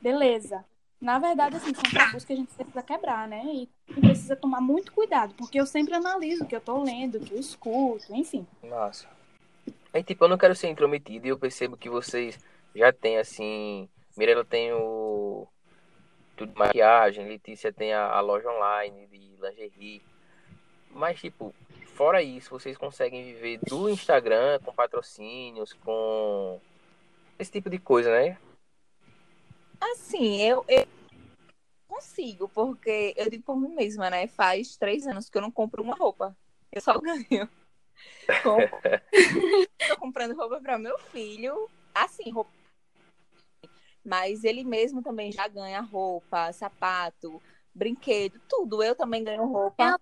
Beleza. 0.01 0.63
Na 1.01 1.19
verdade, 1.19 1.55
assim, 1.55 1.73
são 1.73 1.83
tabus 1.91 2.23
que 2.23 2.33
a 2.33 2.35
gente 2.35 2.53
precisa 2.53 2.81
quebrar, 2.81 3.27
né? 3.27 3.43
E 3.45 3.69
precisa 4.01 4.35
tomar 4.35 4.61
muito 4.61 4.91
cuidado, 4.91 5.33
porque 5.35 5.59
eu 5.59 5.65
sempre 5.65 5.93
analiso 5.93 6.43
o 6.43 6.47
que 6.47 6.55
eu 6.55 6.61
tô 6.61 6.81
lendo, 6.83 7.15
o 7.15 7.19
que 7.19 7.33
eu 7.33 7.39
escuto, 7.39 8.13
enfim. 8.13 8.45
Massa. 8.63 9.07
Aí, 9.93 10.03
tipo, 10.03 10.23
eu 10.25 10.29
não 10.29 10.37
quero 10.37 10.55
ser 10.55 10.67
intrometido 10.67 11.25
e 11.25 11.29
eu 11.29 11.39
percebo 11.39 11.77
que 11.77 11.89
vocês 11.89 12.37
já 12.75 12.91
têm, 12.91 13.17
assim. 13.17 13.89
Mirella 14.17 14.43
tem 14.43 14.73
o. 14.73 15.47
Tudo 16.35 16.51
de 16.51 16.59
maquiagem, 16.59 17.27
Letícia 17.27 17.71
tem 17.71 17.93
a, 17.93 18.07
a 18.07 18.19
loja 18.19 18.49
online 18.49 19.07
de 19.07 19.17
lingerie. 19.17 20.03
Mas, 20.95 21.19
tipo, 21.19 21.53
fora 21.93 22.23
isso, 22.23 22.49
vocês 22.49 22.77
conseguem 22.77 23.25
viver 23.25 23.59
do 23.67 23.89
Instagram 23.89 24.59
com 24.63 24.73
patrocínios, 24.73 25.73
com. 25.73 26.57
Esse 27.37 27.51
tipo 27.51 27.69
de 27.69 27.77
coisa, 27.77 28.09
né? 28.09 28.37
Assim, 29.81 30.41
eu, 30.41 30.63
eu 30.69 30.87
consigo, 31.85 32.47
porque 32.47 33.13
eu 33.17 33.29
digo 33.29 33.43
por 33.43 33.57
mim 33.57 33.75
mesma, 33.75 34.09
né? 34.09 34.25
Faz 34.25 34.77
três 34.77 35.05
anos 35.05 35.29
que 35.29 35.37
eu 35.37 35.41
não 35.41 35.51
compro 35.51 35.83
uma 35.83 35.97
roupa. 35.97 36.35
Eu 36.71 36.79
só 36.79 36.93
ganho. 36.97 37.49
Compro. 38.41 38.79
Tô 39.89 39.97
comprando 39.97 40.33
roupa 40.33 40.61
para 40.61 40.77
meu 40.77 40.97
filho. 40.97 41.69
Assim, 41.93 42.31
roupa. 42.31 42.51
Mas 44.01 44.45
ele 44.45 44.63
mesmo 44.63 45.01
também 45.01 45.29
já 45.29 45.45
ganha 45.49 45.81
roupa, 45.81 46.53
sapato, 46.53 47.41
brinquedo, 47.73 48.39
tudo. 48.47 48.81
Eu 48.81 48.95
também 48.95 49.25
ganho 49.25 49.45
roupa. 49.45 49.99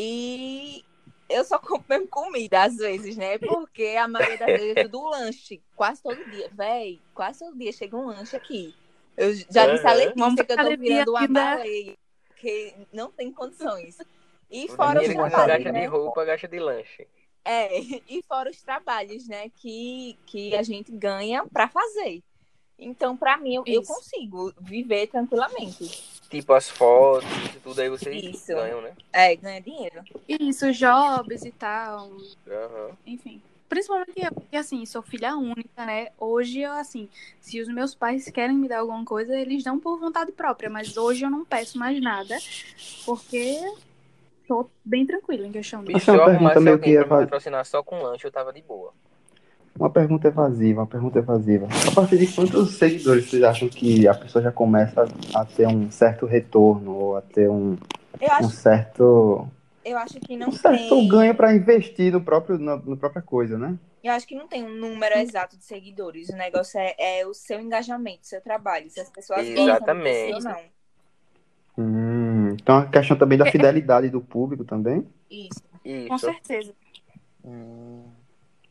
E 0.00 0.84
eu 1.28 1.44
só 1.44 1.58
compro 1.58 1.84
mesmo 1.88 2.06
comida, 2.06 2.62
às 2.62 2.76
vezes, 2.76 3.16
né? 3.16 3.36
Porque 3.36 3.96
a 3.98 4.06
maioria 4.06 4.38
das 4.38 4.46
vezes 4.46 4.76
é 4.76 4.82
tudo 4.84 5.08
lanche. 5.10 5.60
Quase 5.74 6.00
todo 6.00 6.24
dia. 6.30 6.48
Véi, 6.52 7.00
quase 7.12 7.40
todo 7.40 7.58
dia 7.58 7.72
chega 7.72 7.96
um 7.96 8.06
lanche 8.06 8.36
aqui. 8.36 8.72
Eu 9.16 9.34
já 9.34 9.66
disse 9.66 9.84
a. 9.84 9.92
Letícia 9.92 10.44
que 10.44 10.52
eu 10.52 10.56
tô 10.56 10.76
virando 10.76 11.10
uma 11.10 11.26
baleia. 11.26 11.96
Porque 12.28 12.74
não 12.92 13.10
tem 13.10 13.32
condições. 13.32 13.98
E 14.48 14.68
fora 14.68 15.00
os 15.00 15.08
trabalhos, 15.08 15.46
gasta 15.46 15.72
né? 15.72 15.80
de 15.80 15.86
roupa, 15.86 16.24
gasta 16.24 16.46
de 16.46 16.60
lanche. 16.60 17.08
É, 17.44 17.80
e 18.08 18.22
fora 18.22 18.50
os 18.50 18.62
trabalhos, 18.62 19.26
né, 19.26 19.50
que, 19.56 20.16
que 20.26 20.54
a 20.54 20.62
gente 20.62 20.92
ganha 20.92 21.44
pra 21.46 21.68
fazer. 21.68 22.22
Então, 22.78 23.16
pra 23.16 23.36
mim, 23.36 23.56
eu, 23.56 23.64
eu 23.66 23.82
consigo 23.82 24.54
viver 24.60 25.08
tranquilamente. 25.08 26.17
Tipo, 26.30 26.52
as 26.52 26.68
fotos, 26.68 27.28
isso 27.48 27.60
tudo 27.60 27.80
aí 27.80 27.88
vocês 27.88 28.22
Isso. 28.22 28.54
ganham, 28.54 28.82
né? 28.82 28.92
É, 29.12 29.34
ganha 29.34 29.60
dinheiro. 29.60 30.04
Isso, 30.28 30.70
jobs 30.72 31.44
e 31.44 31.52
tal, 31.52 32.10
Aham. 32.46 32.96
enfim. 33.06 33.40
Principalmente 33.68 34.12
eu, 34.16 34.32
porque 34.32 34.56
assim, 34.56 34.84
sou 34.86 35.02
filha 35.02 35.36
única, 35.36 35.84
né? 35.84 36.08
Hoje 36.18 36.60
eu, 36.60 36.72
assim, 36.72 37.08
se 37.40 37.60
os 37.60 37.68
meus 37.68 37.94
pais 37.94 38.30
querem 38.30 38.56
me 38.56 38.66
dar 38.66 38.80
alguma 38.80 39.04
coisa, 39.04 39.38
eles 39.38 39.62
dão 39.62 39.78
por 39.78 39.98
vontade 39.98 40.32
própria, 40.32 40.70
mas 40.70 40.96
hoje 40.96 41.24
eu 41.24 41.30
não 41.30 41.44
peço 41.44 41.78
mais 41.78 42.00
nada, 42.00 42.38
porque 43.04 43.60
tô 44.46 44.70
bem 44.82 45.06
tranquila 45.06 45.46
em 45.46 45.52
questão 45.52 45.84
disso. 45.84 45.98
E 45.98 46.00
se 46.00 46.10
eu 46.10 46.22
arrumasse 46.22 46.68
alguém 46.68 46.94
pra 46.96 47.04
me 47.04 47.22
patrocinar 47.24 47.64
só 47.66 47.82
com 47.82 48.02
lanche, 48.02 48.26
eu 48.26 48.32
tava 48.32 48.52
de 48.52 48.62
boa. 48.62 48.94
Uma 49.78 49.90
pergunta 49.90 50.26
evasiva, 50.28 50.80
uma 50.80 50.86
pergunta 50.86 51.18
evasiva. 51.18 51.68
A 51.86 51.94
partir 51.94 52.18
de 52.18 52.26
quantos 52.34 52.74
seguidores 52.76 53.28
vocês 53.30 53.42
acham 53.44 53.68
que 53.68 54.08
a 54.08 54.14
pessoa 54.14 54.42
já 54.42 54.50
começa 54.50 55.04
a 55.34 55.44
ter 55.44 55.68
um 55.68 55.90
certo 55.90 56.26
retorno 56.26 56.92
ou 56.94 57.16
a 57.16 57.22
ter 57.22 57.48
um, 57.48 57.76
Eu 58.20 58.28
um 58.28 58.32
acho, 58.32 58.50
certo, 58.50 59.46
eu 59.84 59.96
acho 59.98 60.18
que 60.20 60.36
não 60.36 60.48
um 60.48 60.52
certo 60.52 60.88
tem. 60.88 61.08
ganho 61.08 61.34
para 61.34 61.54
investir 61.54 62.12
no 62.12 62.20
próprio, 62.20 62.58
na, 62.58 62.76
na 62.76 62.96
própria 62.96 63.22
coisa, 63.22 63.56
né? 63.56 63.78
Eu 64.02 64.12
acho 64.12 64.26
que 64.26 64.34
não 64.34 64.48
tem 64.48 64.64
um 64.64 64.74
número 64.74 65.16
exato 65.18 65.56
de 65.56 65.64
seguidores. 65.64 66.28
O 66.28 66.36
negócio 66.36 66.78
é, 66.80 66.94
é 67.20 67.26
o 67.26 67.34
seu 67.34 67.60
engajamento, 67.60 68.20
o 68.22 68.26
seu 68.26 68.40
trabalho. 68.40 68.88
Se 68.90 69.00
as 69.00 69.10
pessoas 69.10 69.46
gostam 69.46 69.64
Exatamente. 69.64 70.34
ou 70.34 70.40
não. 70.42 70.60
Hum, 71.78 72.48
então 72.60 72.78
a 72.78 72.86
questão 72.86 73.16
também 73.16 73.38
da 73.38 73.46
É- 73.46 73.50
fidelidade 73.50 74.08
do 74.08 74.20
público 74.20 74.64
também. 74.64 75.06
Isso. 75.30 75.62
Com 76.08 76.14
Isso. 76.14 76.26
certeza. 76.26 76.72
Hum, 77.44 78.02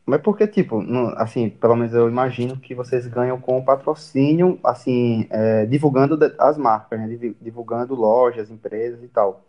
Mas 0.08 0.22
porque, 0.22 0.46
tipo, 0.46 0.80
no- 0.80 1.12
assim, 1.18 1.50
pelo 1.50 1.76
menos 1.76 1.92
eu 1.92 2.08
imagino 2.08 2.56
que 2.56 2.74
vocês 2.74 3.06
ganham 3.06 3.38
com 3.38 3.58
o 3.58 3.62
patrocínio, 3.62 4.58
assim, 4.64 5.26
é, 5.28 5.66
divulgando 5.66 6.18
as 6.38 6.56
marcas, 6.56 6.98
né? 6.98 7.34
Divulgando 7.42 7.94
lojas, 7.94 8.50
empresas 8.50 9.02
e 9.02 9.08
tal. 9.08 9.42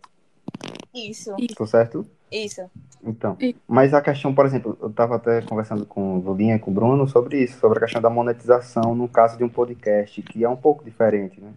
Isso. 0.93 1.33
Tô 1.55 1.65
certo? 1.65 2.05
Isso. 2.29 2.69
Então. 3.01 3.37
Mas 3.65 3.93
a 3.93 4.01
questão, 4.01 4.35
por 4.35 4.45
exemplo, 4.45 4.77
eu 4.81 4.89
tava 4.89 5.15
até 5.15 5.41
conversando 5.41 5.85
com 5.85 6.17
o 6.17 6.21
Lulinha 6.21 6.57
e 6.57 6.59
com 6.59 6.71
o 6.71 6.73
Bruno 6.73 7.07
sobre 7.07 7.41
isso, 7.41 7.57
sobre 7.57 7.77
a 7.77 7.81
questão 7.81 8.01
da 8.01 8.09
monetização 8.09 8.93
no 8.93 9.07
caso 9.07 9.37
de 9.37 9.45
um 9.45 9.49
podcast, 9.49 10.21
que 10.21 10.43
é 10.43 10.49
um 10.49 10.57
pouco 10.57 10.83
diferente, 10.83 11.39
né? 11.39 11.53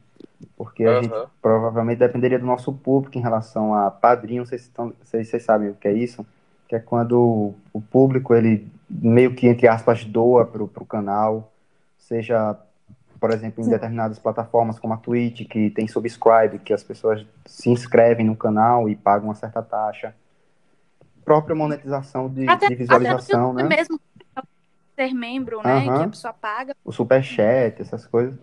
Porque 0.57 0.85
a 0.85 1.03
gente 1.03 1.13
Aham. 1.13 1.27
provavelmente 1.43 1.99
dependeria 1.99 2.39
do 2.39 2.47
nosso 2.47 2.73
público 2.73 3.19
em 3.19 3.21
relação 3.21 3.75
a 3.75 3.91
padrinho, 3.91 4.47
vocês, 4.47 4.63
estão, 4.63 4.93
vocês, 5.03 5.29
vocês 5.29 5.43
sabem 5.43 5.71
o 5.71 5.75
que 5.75 5.89
é 5.89 5.93
isso? 5.93 6.25
Que 6.69 6.77
é 6.77 6.79
quando 6.79 7.53
o 7.73 7.81
público, 7.81 8.33
ele 8.33 8.71
meio 8.93 9.35
que, 9.35 9.47
entre 9.47 9.67
aspas, 9.67 10.05
doa 10.05 10.45
pro, 10.45 10.69
pro 10.69 10.85
canal, 10.85 11.53
seja, 11.99 12.57
por 13.19 13.31
exemplo, 13.31 13.61
em 13.63 13.65
Sim. 13.65 13.71
determinadas 13.71 14.19
plataformas 14.19 14.79
como 14.79 14.93
a 14.93 14.99
Twitch, 14.99 15.49
que 15.49 15.71
tem 15.71 15.89
subscribe, 15.89 16.59
que 16.59 16.73
as 16.73 16.83
pessoas 16.83 17.25
se 17.47 17.71
inscrevem 17.71 18.27
no 18.27 18.37
canal 18.37 18.89
e 18.89 18.95
pagam 18.95 19.29
uma 19.29 19.35
certa 19.35 19.63
taxa. 19.63 20.15
Própria 21.25 21.55
monetização 21.55 22.29
de, 22.29 22.49
Até, 22.49 22.67
de 22.67 22.75
até 22.75 22.75
visualização, 22.75 23.49
YouTube 23.51 23.63
né? 23.63 23.77
mesmo, 23.77 24.01
ser 24.95 25.15
membro, 25.15 25.63
né? 25.63 25.87
Aham. 25.87 25.99
Que 25.99 26.05
a 26.05 26.09
pessoa 26.09 26.33
paga. 26.35 26.77
o 26.85 26.93
superchat, 26.93 27.81
essas 27.81 28.07
coisas. 28.07 28.39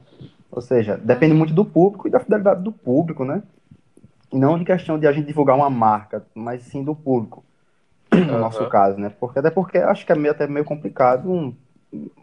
Ou 0.51 0.61
seja, 0.61 0.97
depende 0.97 1.33
muito 1.33 1.53
do 1.53 1.63
público 1.63 2.07
e 2.07 2.11
da 2.11 2.19
fidelidade 2.19 2.63
do 2.63 2.71
público, 2.71 3.23
né? 3.23 3.43
E 4.31 4.37
não 4.37 4.57
de 4.57 4.65
questão 4.65 4.97
de 4.97 5.07
a 5.07 5.11
gente 5.11 5.27
divulgar 5.27 5.55
uma 5.55 5.69
marca, 5.69 6.25
mas 6.33 6.63
sim 6.63 6.83
do 6.83 6.95
público, 6.95 7.43
no 8.26 8.34
Aham. 8.34 8.39
nosso 8.41 8.67
caso, 8.70 8.97
né? 8.97 9.09
Porque 9.20 9.39
até 9.39 9.49
porque 9.49 9.78
acho 9.78 10.05
que 10.05 10.11
é 10.11 10.15
meio, 10.15 10.34
até 10.34 10.47
meio 10.47 10.65
complicado 10.65 11.32
um- 11.32 11.55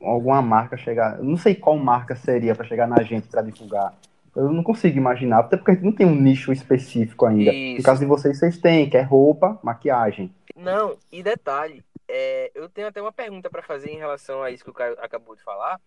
alguma 0.03 0.41
marca 0.41 0.77
chegar. 0.77 1.19
Não 1.19 1.37
sei 1.37 1.55
qual 1.55 1.77
marca 1.77 2.15
seria 2.15 2.55
para 2.55 2.67
chegar 2.67 2.87
na 2.87 3.03
gente 3.03 3.29
para 3.29 3.43
divulgar. 3.43 3.95
Eu 4.35 4.53
não 4.53 4.63
consigo 4.63 4.99
imaginar, 4.99 5.39
até 5.41 5.57
porque 5.57 5.71
a 5.71 5.75
gente 5.75 5.85
não 5.85 5.93
tem 5.93 6.07
um 6.07 6.15
nicho 6.15 6.53
específico 6.53 7.25
ainda. 7.25 7.53
Isso. 7.53 7.79
No 7.79 7.83
caso 7.83 8.01
de 8.01 8.07
vocês, 8.07 8.39
vocês 8.39 8.59
têm, 8.59 8.89
que 8.89 8.97
é 8.97 9.03
roupa, 9.03 9.59
maquiagem. 9.63 10.31
Não, 10.55 10.97
e 11.11 11.23
detalhe, 11.23 11.83
é, 12.07 12.51
eu 12.55 12.69
tenho 12.69 12.87
até 12.87 13.01
uma 13.01 13.13
pergunta 13.13 13.49
pra 13.49 13.63
fazer 13.63 13.91
em 13.91 13.99
relação 13.99 14.43
a 14.43 14.51
isso 14.51 14.63
que 14.63 14.71
o 14.71 14.75
Caio 14.75 14.97
acabou 15.01 15.35
de 15.35 15.43
falar, 15.43 15.81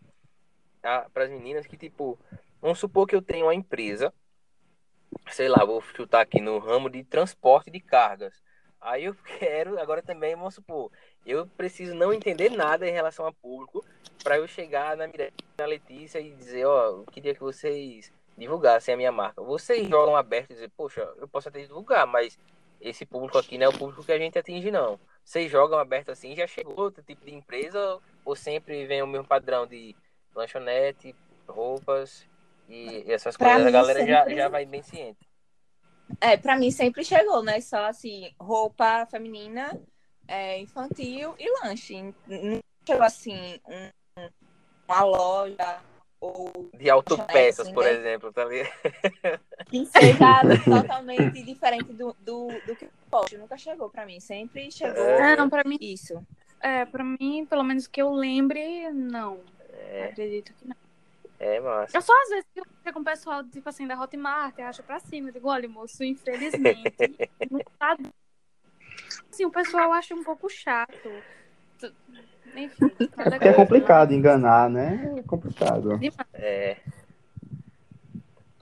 para 0.81 1.23
as 1.23 1.29
meninas, 1.29 1.67
que 1.67 1.77
tipo, 1.77 2.17
vamos 2.61 2.79
supor 2.79 3.05
que 3.07 3.15
eu 3.15 3.21
tenho 3.21 3.45
uma 3.45 3.55
empresa, 3.55 4.13
sei 5.29 5.47
lá, 5.47 5.63
vou 5.63 5.81
chutar 5.81 6.21
aqui 6.21 6.41
no 6.41 6.57
ramo 6.57 6.89
de 6.89 7.03
transporte 7.03 7.69
de 7.69 7.79
cargas. 7.79 8.33
Aí 8.81 9.05
eu 9.05 9.15
quero, 9.39 9.79
agora 9.79 10.01
também, 10.01 10.35
vamos 10.35 10.55
supor, 10.55 10.91
eu 11.25 11.45
preciso 11.45 11.93
não 11.95 12.13
entender 12.13 12.49
nada 12.49 12.87
em 12.87 12.91
relação 12.91 13.25
a 13.25 13.33
público 13.33 13.83
para 14.23 14.37
eu 14.37 14.47
chegar 14.47 14.97
na 14.97 15.07
Mirella, 15.07 15.31
na 15.57 15.65
Letícia 15.65 16.19
e 16.19 16.33
dizer, 16.33 16.65
ó, 16.65 16.85
eu 16.87 17.05
queria 17.11 17.33
que 17.33 17.41
vocês 17.41 18.11
divulgassem 18.37 18.93
a 18.93 18.97
minha 18.97 19.11
marca. 19.11 19.41
Vocês 19.41 19.87
jogam 19.87 20.15
aberto 20.15 20.51
e 20.51 20.53
dizer, 20.53 20.71
poxa, 20.75 21.01
eu 21.17 21.27
posso 21.27 21.49
até 21.49 21.61
divulgar, 21.61 22.07
mas 22.07 22.39
esse 22.79 23.05
público 23.05 23.37
aqui 23.37 23.57
não 23.57 23.65
é 23.65 23.69
o 23.69 23.77
público 23.77 24.03
que 24.03 24.11
a 24.11 24.17
gente 24.17 24.39
atinge, 24.39 24.71
não. 24.71 24.99
Vocês 25.23 25.51
jogam 25.51 25.77
aberto 25.77 26.09
assim, 26.09 26.35
já 26.35 26.47
chegou 26.47 26.79
outro 26.79 27.03
tipo 27.03 27.25
de 27.25 27.33
empresa 27.33 27.99
ou 28.25 28.35
sempre 28.35 28.85
vem 28.87 29.01
o 29.01 29.07
mesmo 29.07 29.27
padrão 29.27 29.67
de 29.67 29.95
lanchonete, 30.33 31.15
roupas 31.47 32.25
e 32.67 33.03
essas 33.11 33.37
Pra 33.37 33.53
coisas? 33.53 33.67
A 33.67 33.71
galera 33.71 34.05
já, 34.05 34.29
já 34.29 34.47
vai 34.47 34.65
bem 34.65 34.81
ciente. 34.81 35.28
É, 36.21 36.37
pra 36.37 36.57
mim 36.57 36.71
sempre 36.71 37.03
chegou, 37.03 37.43
né? 37.43 37.61
Só 37.61 37.85
assim, 37.85 38.33
roupa 38.39 39.05
feminina, 39.05 39.79
é, 40.27 40.59
infantil 40.59 41.35
e 41.37 41.49
lanche. 41.63 42.01
Não 42.27 42.59
chegou 42.87 43.05
assim, 43.05 43.59
um- 43.67 44.29
uma 44.87 45.03
loja 45.03 45.79
ou 46.19 46.51
De 46.73 46.89
autopeças, 46.89 47.67
assim, 47.67 47.73
por 47.73 47.83
né? 47.85 47.91
exemplo, 47.91 48.33
tá 48.33 48.43
ligado? 48.45 48.71
que 49.69 49.85
seja 49.85 50.41
totalmente 50.65 51.43
diferente 51.43 51.93
do, 51.93 52.15
do, 52.19 52.47
do 52.65 52.75
que 52.75 52.85
eu 52.85 52.89
posto. 53.09 53.37
Nunca 53.37 53.57
chegou 53.57 53.89
pra 53.89 54.05
mim. 54.05 54.19
Sempre 54.19 54.71
chegou 54.71 54.97
É. 55.03 55.35
Não, 55.37 55.49
pra 55.49 55.63
mim, 55.63 55.77
isso. 55.79 56.21
é, 56.59 56.85
pra 56.85 57.03
mim, 57.03 57.45
pelo 57.49 57.63
menos 57.63 57.87
que 57.87 58.01
eu 58.01 58.11
lembre, 58.11 58.89
não. 58.91 59.39
É, 59.71 60.05
Acredito 60.05 60.53
que 60.53 60.67
não. 60.67 60.75
É 61.39 61.59
massa. 61.59 61.97
Eu 61.97 62.01
só 62.01 62.13
às 62.23 62.29
vezes 62.29 62.45
que 62.53 62.59
eu 62.59 62.93
com 62.93 62.99
o 62.99 63.03
pessoal, 63.03 63.43
tipo 63.45 63.67
assim, 63.69 63.87
da 63.87 63.99
Hotmart, 63.99 64.59
acha 64.59 64.83
pra 64.83 64.99
cima. 64.99 65.29
Eu 65.29 65.33
digo, 65.33 65.47
olha, 65.47 65.69
moço, 65.69 66.03
infelizmente, 66.03 66.93
não 67.49 67.61
tá. 67.77 67.97
Assim, 69.31 69.45
o 69.45 69.51
pessoal 69.51 69.93
acha 69.93 70.13
um 70.13 70.23
pouco 70.23 70.49
chato. 70.49 71.09
Enfim. 72.55 72.89
Que 72.89 73.03
é 73.03 73.07
contra, 73.23 73.53
complicado 73.53 74.13
enganar, 74.13 74.69
né? 74.69 75.15
É 75.17 75.23
complicado. 75.23 75.99
É. 76.33 76.77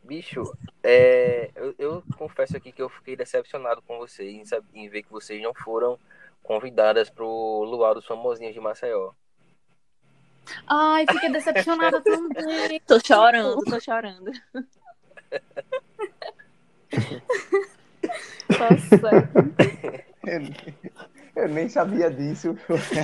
Bicho, 0.03 0.43
é, 0.83 1.51
eu, 1.55 1.75
eu 1.77 2.03
confesso 2.17 2.55
aqui 2.55 2.71
que 2.71 2.81
eu 2.81 2.89
fiquei 2.89 3.15
decepcionado 3.15 3.81
com 3.81 3.97
vocês 3.97 4.51
em, 4.73 4.81
em 4.81 4.87
ver 4.87 5.03
que 5.03 5.11
vocês 5.11 5.41
não 5.41 5.53
foram 5.53 5.99
convidadas 6.43 7.09
pro 7.09 7.25
Luau 7.63 7.93
dos 7.93 8.05
Famosinhos 8.05 8.53
de 8.53 8.59
Maceió. 8.59 9.11
Ai, 10.67 11.05
fiquei 11.09 11.29
decepcionada 11.31 12.01
também. 12.01 12.79
Tô 12.85 12.99
chorando, 12.99 13.63
tô 13.63 13.79
chorando. 13.79 14.31
Nossa. 18.49 19.29
Eu, 20.25 20.41
eu 21.43 21.49
nem 21.49 21.69
sabia 21.69 22.09
disso. 22.09 22.57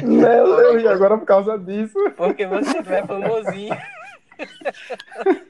Meu 0.04 0.56
Deus, 0.58 0.84
e 0.84 0.88
agora 0.88 1.18
por 1.18 1.26
causa 1.26 1.58
disso. 1.58 2.00
Porque 2.16 2.46
você 2.48 2.82
não 2.82 2.94
é 2.94 3.06
famosinho. 3.06 3.78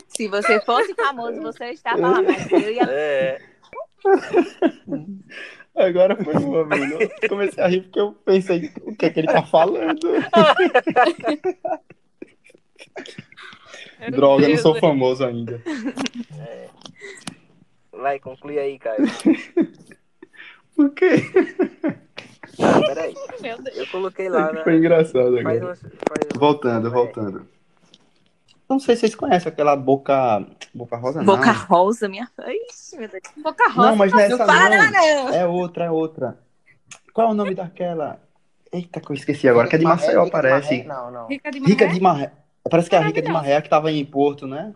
Se 0.08 0.28
você 0.28 0.60
fosse 0.62 0.94
famoso, 0.94 1.42
você 1.42 1.72
estava 1.72 2.00
lá, 2.00 2.22
mas 2.22 2.52
eu 2.52 2.72
ia. 2.72 2.84
É. 2.90 3.42
Agora 5.76 6.16
foi 6.24 6.34
uma 6.36 6.64
vez. 6.66 6.92
Eu 7.22 7.30
comecei 7.30 7.64
a 7.64 7.68
rir 7.68 7.82
porque 7.82 8.00
eu 8.00 8.12
pensei 8.26 8.72
o 8.84 8.96
que 8.96 9.06
é 9.06 9.10
que 9.10 9.20
ele 9.20 9.28
tá 9.28 9.44
falando. 9.44 10.00
Droga, 14.12 14.46
eu 14.46 14.50
não 14.50 14.58
sou 14.58 14.76
famoso 14.80 15.26
ainda. 15.26 15.62
Vai, 17.92 18.20
conclui 18.20 18.60
aí, 18.60 18.78
Caio. 18.78 19.04
Por 20.76 20.90
quê? 20.92 21.16
Ah, 22.60 22.82
peraí. 22.86 23.14
Meu 23.42 23.62
Deus. 23.62 23.78
Eu 23.78 23.88
coloquei 23.88 24.30
lá, 24.30 24.52
né? 24.52 24.64
Foi 24.64 24.76
engraçado 24.76 25.42
Faz 25.42 25.58
agora. 25.58 25.66
uma, 25.66 25.76
faz 25.76 26.28
Voltando, 26.36 26.88
É. 26.88 26.92
voltando. 26.92 27.48
Não 28.74 28.80
sei 28.80 28.96
se 28.96 29.02
vocês 29.02 29.16
conhecem 29.16 29.52
aquela 29.52 29.76
boca. 29.76 30.46
Boca 30.74 30.98
rosa, 30.98 31.20
não. 31.20 31.26
Boca 31.26 31.52
rosa, 31.52 32.08
minha. 32.10 32.30
Ixi, 32.70 32.98
meu 32.98 33.08
Deus. 33.08 33.22
Boca 33.38 33.70
rosa. 33.70 33.90
Não, 33.90 33.96
mas 33.96 34.12
não 34.12 34.20
é 34.20 34.26
essa 34.26 34.38
Para, 34.46 34.92
não. 34.92 34.92
não! 34.92 35.30
É 35.34 35.46
outra, 35.48 35.86
é 35.86 35.92
outra. 35.92 36.38
Qual 37.14 37.28
é 37.30 37.32
o 37.32 37.34
nome 37.34 37.54
daquela? 37.56 38.20
Eita, 38.72 39.00
que 39.00 39.12
eu 39.12 39.16
esqueci 39.16 39.48
agora, 39.48 39.68
que 39.68 39.76
é 39.76 39.80
de 39.80 39.86
Maceió, 39.86 40.24
Rica 40.24 40.26
de 40.26 40.32
parece. 40.32 40.84
Maré? 40.84 40.88
Não, 40.88 41.12
não. 41.12 41.28
Rica 41.28 41.52
de 41.52 41.60
Rica 41.60 41.86
Maré. 41.86 41.96
de 41.96 42.02
Maré. 42.02 42.32
Parece 42.70 42.90
que 42.90 42.96
é 42.96 43.00
a 43.00 43.02
Rica 43.02 43.22
de. 43.22 43.32
Maré 43.32 43.62
que 43.62 43.70
tava 43.70 43.92
em 43.92 44.04
Porto, 44.04 44.48
né? 44.48 44.74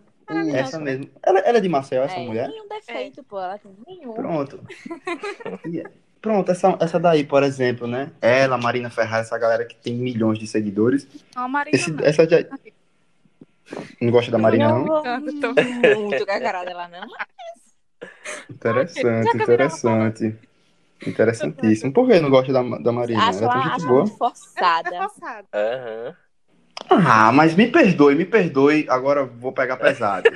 Essa 0.54 0.78
mesmo. 0.78 1.08
Ela, 1.22 1.40
ela 1.40 1.58
é 1.58 1.60
de 1.60 1.68
Maceió, 1.68 2.04
essa 2.04 2.14
É, 2.16 2.24
mulher? 2.26 2.48
nenhum 2.48 2.68
defeito, 2.68 3.24
pô. 3.24 3.40
Ela 3.40 3.58
tem 3.58 3.72
nenhum. 3.86 4.12
Pronto. 4.12 4.60
E- 5.66 5.84
Pronto, 6.20 6.50
essa, 6.50 6.76
essa 6.80 6.98
daí, 6.98 7.22
por 7.24 7.44
exemplo, 7.44 7.86
né? 7.86 8.10
Ela, 8.20 8.58
Marina 8.58 8.90
Ferraz, 8.90 9.26
essa 9.26 9.38
galera 9.38 9.64
que 9.64 9.76
tem 9.76 9.94
milhões 9.94 10.36
de 10.38 10.48
seguidores. 10.48 11.06
Não, 11.34 11.44
a 11.44 11.48
Marina 11.48 11.76
Esse, 11.76 11.92
não. 11.92 12.04
essa 12.04 12.28
já... 12.28 12.38
Não 14.00 14.10
gosta 14.10 14.30
da 14.30 14.38
Marina, 14.38 14.68
não? 14.68 14.86
Eu 15.04 15.40
tô- 15.40 15.54
muito 15.98 16.24
com 16.26 16.32
a 16.32 16.40
cara 16.40 16.64
dela, 16.64 16.88
não. 16.88 17.08
Interessante, 18.50 19.36
interessante. 19.36 20.38
Interessantíssimo. 21.06 21.92
Por 21.92 22.08
que 22.08 22.18
não 22.20 22.30
gosta 22.30 22.52
da, 22.52 22.62
da 22.62 22.92
Marina? 22.92 23.28
Acho 23.28 23.44
Ela 23.44 23.54
é 23.54 23.58
ela, 23.58 23.74
acho 23.74 23.86
boa. 23.86 24.04
muito 24.04 24.16
forçada. 24.18 24.94
É 24.94 24.98
passado. 24.98 25.48
Aham. 25.54 26.16
Ah, 26.90 27.30
mas 27.32 27.54
me 27.54 27.66
perdoe, 27.66 28.14
me 28.14 28.24
perdoe. 28.24 28.86
Agora 28.88 29.20
eu 29.20 29.26
vou 29.26 29.52
pegar 29.52 29.76
pesado. 29.76 30.30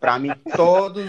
Pra 0.00 0.18
mim, 0.18 0.30
todas 0.56 1.06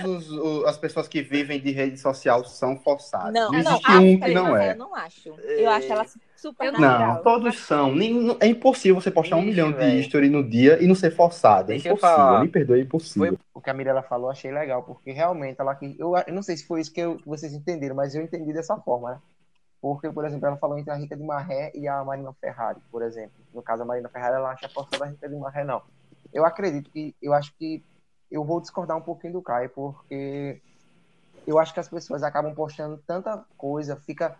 as 0.67 0.77
pessoas 0.77 1.07
que 1.07 1.21
vivem 1.21 1.61
de 1.61 1.71
rede 1.71 1.97
social 1.97 2.43
são 2.43 2.77
forçadas. 2.77 3.33
Não, 3.33 3.51
Não 3.51 3.59
não, 3.63 3.71
existe 3.71 3.91
um 3.91 4.19
que 4.19 4.33
não 4.33 4.57
é. 4.57 4.71
Eu 4.73 4.77
não 4.77 4.93
acho. 4.93 5.29
Eu 5.29 5.69
acho 5.69 5.91
ela 5.91 6.05
super 6.41 6.71
natural. 6.71 7.15
Não, 7.15 7.23
todos 7.23 7.59
são. 7.59 7.93
Nem- 7.95 8.35
é 8.39 8.47
impossível 8.47 8.99
você 8.99 9.11
postar 9.11 9.35
um 9.37 9.41
milhão 9.41 9.71
de 9.71 9.77
velho. 9.77 9.99
history 9.99 10.29
no 10.29 10.43
dia 10.43 10.81
e 10.83 10.87
não 10.87 10.95
ser 10.95 11.11
forçado. 11.11 11.71
É 11.71 11.75
Deixa 11.75 11.89
impossível. 11.89 12.39
Me 12.39 12.47
perdoe, 12.49 12.79
é 12.79 12.83
impossível. 12.83 13.37
O 13.53 13.61
que 13.61 13.69
a 13.69 13.73
Mirella 13.73 14.01
falou, 14.01 14.27
eu 14.27 14.31
achei 14.31 14.51
legal, 14.51 14.81
porque 14.83 15.11
realmente 15.11 15.61
ela 15.61 15.75
quis. 15.75 15.97
Eu, 15.99 16.13
eu 16.17 16.33
não 16.33 16.41
sei 16.41 16.57
se 16.57 16.65
foi 16.65 16.81
isso 16.81 16.91
que, 16.91 16.99
eu- 17.01 17.17
que 17.17 17.27
vocês 17.27 17.53
entenderam, 17.53 17.95
mas 17.95 18.15
eu 18.15 18.23
entendi 18.23 18.51
dessa 18.51 18.75
forma, 18.77 19.11
né? 19.11 19.19
Porque, 19.81 20.09
por 20.11 20.25
exemplo, 20.25 20.45
ela 20.47 20.57
falou 20.57 20.77
entre 20.77 20.91
a 20.91 20.95
Rica 20.95 21.15
de 21.15 21.23
Marré 21.23 21.71
e 21.73 21.87
a 21.87 22.03
Marina 22.03 22.31
Ferrari, 22.39 22.79
por 22.91 23.01
exemplo. 23.01 23.33
No 23.53 23.61
caso, 23.63 23.81
a 23.81 23.85
Marina 23.85 24.09
Ferrari, 24.09 24.35
ela 24.35 24.51
acha 24.51 24.69
forçada 24.69 25.05
a 25.05 25.07
Rica 25.07 25.27
de 25.27 25.35
Marré, 25.35 25.63
não. 25.63 25.81
Eu 26.33 26.45
acredito 26.45 26.89
que. 26.91 27.15
Eu 27.21 27.33
acho 27.33 27.53
que. 27.57 27.83
Eu 28.29 28.43
vou 28.45 28.61
discordar 28.61 28.95
um 28.95 29.01
pouquinho 29.01 29.33
do 29.33 29.41
Caio, 29.41 29.69
porque 29.69 30.61
eu 31.45 31.59
acho 31.59 31.73
que 31.73 31.79
as 31.79 31.89
pessoas 31.89 32.23
acabam 32.23 32.53
postando 32.53 32.97
tanta 33.05 33.43
coisa, 33.57 33.95
fica. 33.95 34.35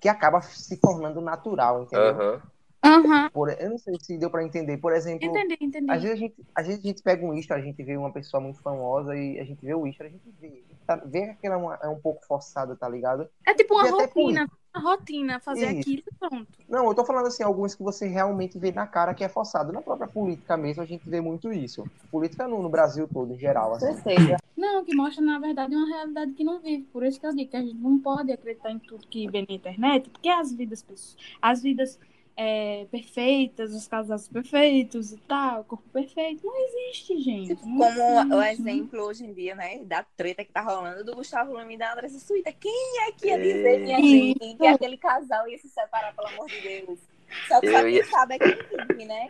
Que 0.00 0.08
acaba 0.08 0.40
se 0.40 0.80
tornando 0.80 1.20
natural, 1.20 1.82
entendeu? 1.82 2.10
Aham. 2.10 2.42
Aham. 2.82 3.30
Por, 3.30 3.50
eu 3.50 3.68
não 3.70 3.78
sei 3.78 3.94
se 4.00 4.16
deu 4.16 4.30
pra 4.30 4.42
entender. 4.42 4.78
Por 4.78 4.92
exemplo. 4.92 5.26
Entendi, 5.28 5.56
entendi. 5.60 5.90
Às 5.90 6.02
vezes, 6.02 6.16
a 6.16 6.18
gente, 6.18 6.34
às 6.56 6.66
vezes 6.66 6.82
a 6.82 6.88
gente 6.88 7.02
pega 7.02 7.24
um 7.26 7.34
Insta, 7.34 7.54
a 7.54 7.60
gente 7.60 7.82
vê 7.84 7.96
uma 7.96 8.10
pessoa 8.12 8.40
muito 8.42 8.60
famosa 8.62 9.14
e 9.14 9.38
a 9.38 9.44
gente 9.44 9.60
vê 9.64 9.74
o 9.74 9.86
Insta, 9.86 10.04
a 10.04 10.08
gente 10.08 10.22
vê, 10.40 10.64
tá, 10.86 10.96
vê 10.96 11.26
que 11.26 11.30
aquela 11.32 11.56
é, 11.56 11.58
uma- 11.58 11.78
é 11.82 11.88
um 11.88 12.00
pouco 12.00 12.24
forçada, 12.26 12.74
tá 12.76 12.88
ligado? 12.88 13.28
É 13.46 13.52
tipo 13.52 13.74
uma 13.74 13.84
E 13.86 13.88
até 13.90 14.06
por- 14.08 14.32
rotina. 14.78 15.40
Fazer 15.40 15.70
Isso. 15.70 15.80
aquilo 15.80 16.02
e 16.06 16.14
pronto. 16.14 16.46
Não, 16.68 16.86
eu 16.86 16.94
tô 16.94 17.04
falando 17.04 17.26
assim, 17.26 17.42
alguns 17.42 17.74
que 17.74 17.82
você 17.82 18.06
realmente 18.06 18.58
vê 18.58 18.70
na 18.70 18.86
cara 18.86 19.14
que 19.14 19.24
é 19.24 19.28
forçado. 19.28 19.72
Na 19.72 19.82
própria 19.82 20.06
política 20.06 20.56
mesmo, 20.56 20.82
a 20.82 20.86
gente 20.86 21.08
vê 21.08 21.20
muito 21.20 21.52
isso. 21.52 21.84
Política 22.10 22.46
no, 22.46 22.62
no 22.62 22.68
Brasil 22.68 23.08
todo, 23.08 23.32
em 23.32 23.38
geral. 23.38 23.74
Assim. 23.74 23.92
certeza. 23.94 24.36
Não, 24.56 24.84
que 24.84 24.94
mostra, 24.94 25.24
na 25.24 25.38
verdade, 25.38 25.74
uma 25.74 25.88
realidade 25.88 26.32
que 26.32 26.44
não 26.44 26.60
vive. 26.60 26.82
Por 26.92 27.02
isso 27.02 27.18
que 27.18 27.26
eu 27.26 27.34
digo 27.34 27.50
que 27.50 27.56
a 27.56 27.62
gente 27.62 27.78
não 27.78 27.98
pode 27.98 28.30
acreditar 28.30 28.70
em 28.70 28.78
tudo 28.78 29.06
que 29.08 29.26
vê 29.30 29.40
na 29.48 29.54
internet, 29.54 30.10
porque 30.10 30.28
as 30.28 30.52
vidas, 30.52 31.16
as 31.40 31.62
vidas 31.62 31.98
é, 32.42 32.86
perfeitas, 32.90 33.74
os 33.74 33.86
casais 33.86 34.26
perfeitos 34.26 35.12
e 35.12 35.18
tal, 35.18 35.62
corpo 35.64 35.86
perfeito, 35.92 36.46
não 36.46 36.56
existe, 36.56 37.18
gente. 37.20 37.54
Não 37.66 37.76
como 37.76 38.34
o 38.34 38.42
existe. 38.42 38.62
exemplo 38.62 39.02
hoje 39.02 39.24
em 39.26 39.34
dia, 39.34 39.54
né, 39.54 39.80
da 39.84 40.02
treta 40.16 40.42
que 40.42 40.50
tá 40.50 40.62
rolando 40.62 41.04
do 41.04 41.14
Gustavo 41.16 41.58
Lima 41.58 41.70
e 41.74 41.76
da 41.76 41.92
Andressa 41.92 42.18
Suíta. 42.18 42.50
Quem 42.52 42.72
é 43.06 43.12
que 43.12 43.26
ia 43.26 43.36
dizer, 43.38 43.80
minha 43.80 44.00
Isso. 44.00 44.08
gente, 44.38 44.56
que 44.56 44.66
aquele 44.66 44.96
casal 44.96 45.46
ia 45.48 45.58
se 45.58 45.68
separar, 45.68 46.14
pelo 46.16 46.28
amor 46.28 46.46
de 46.48 46.60
Deus? 46.62 46.98
Só 47.46 47.60
que 47.60 47.66
Eu 47.66 47.72
só 47.72 47.82
quem 47.82 47.94
ia- 47.94 48.04
sabe 48.06 48.34
é 48.34 48.38
quem 48.38 48.54
vive, 48.56 49.04
né? 49.04 49.28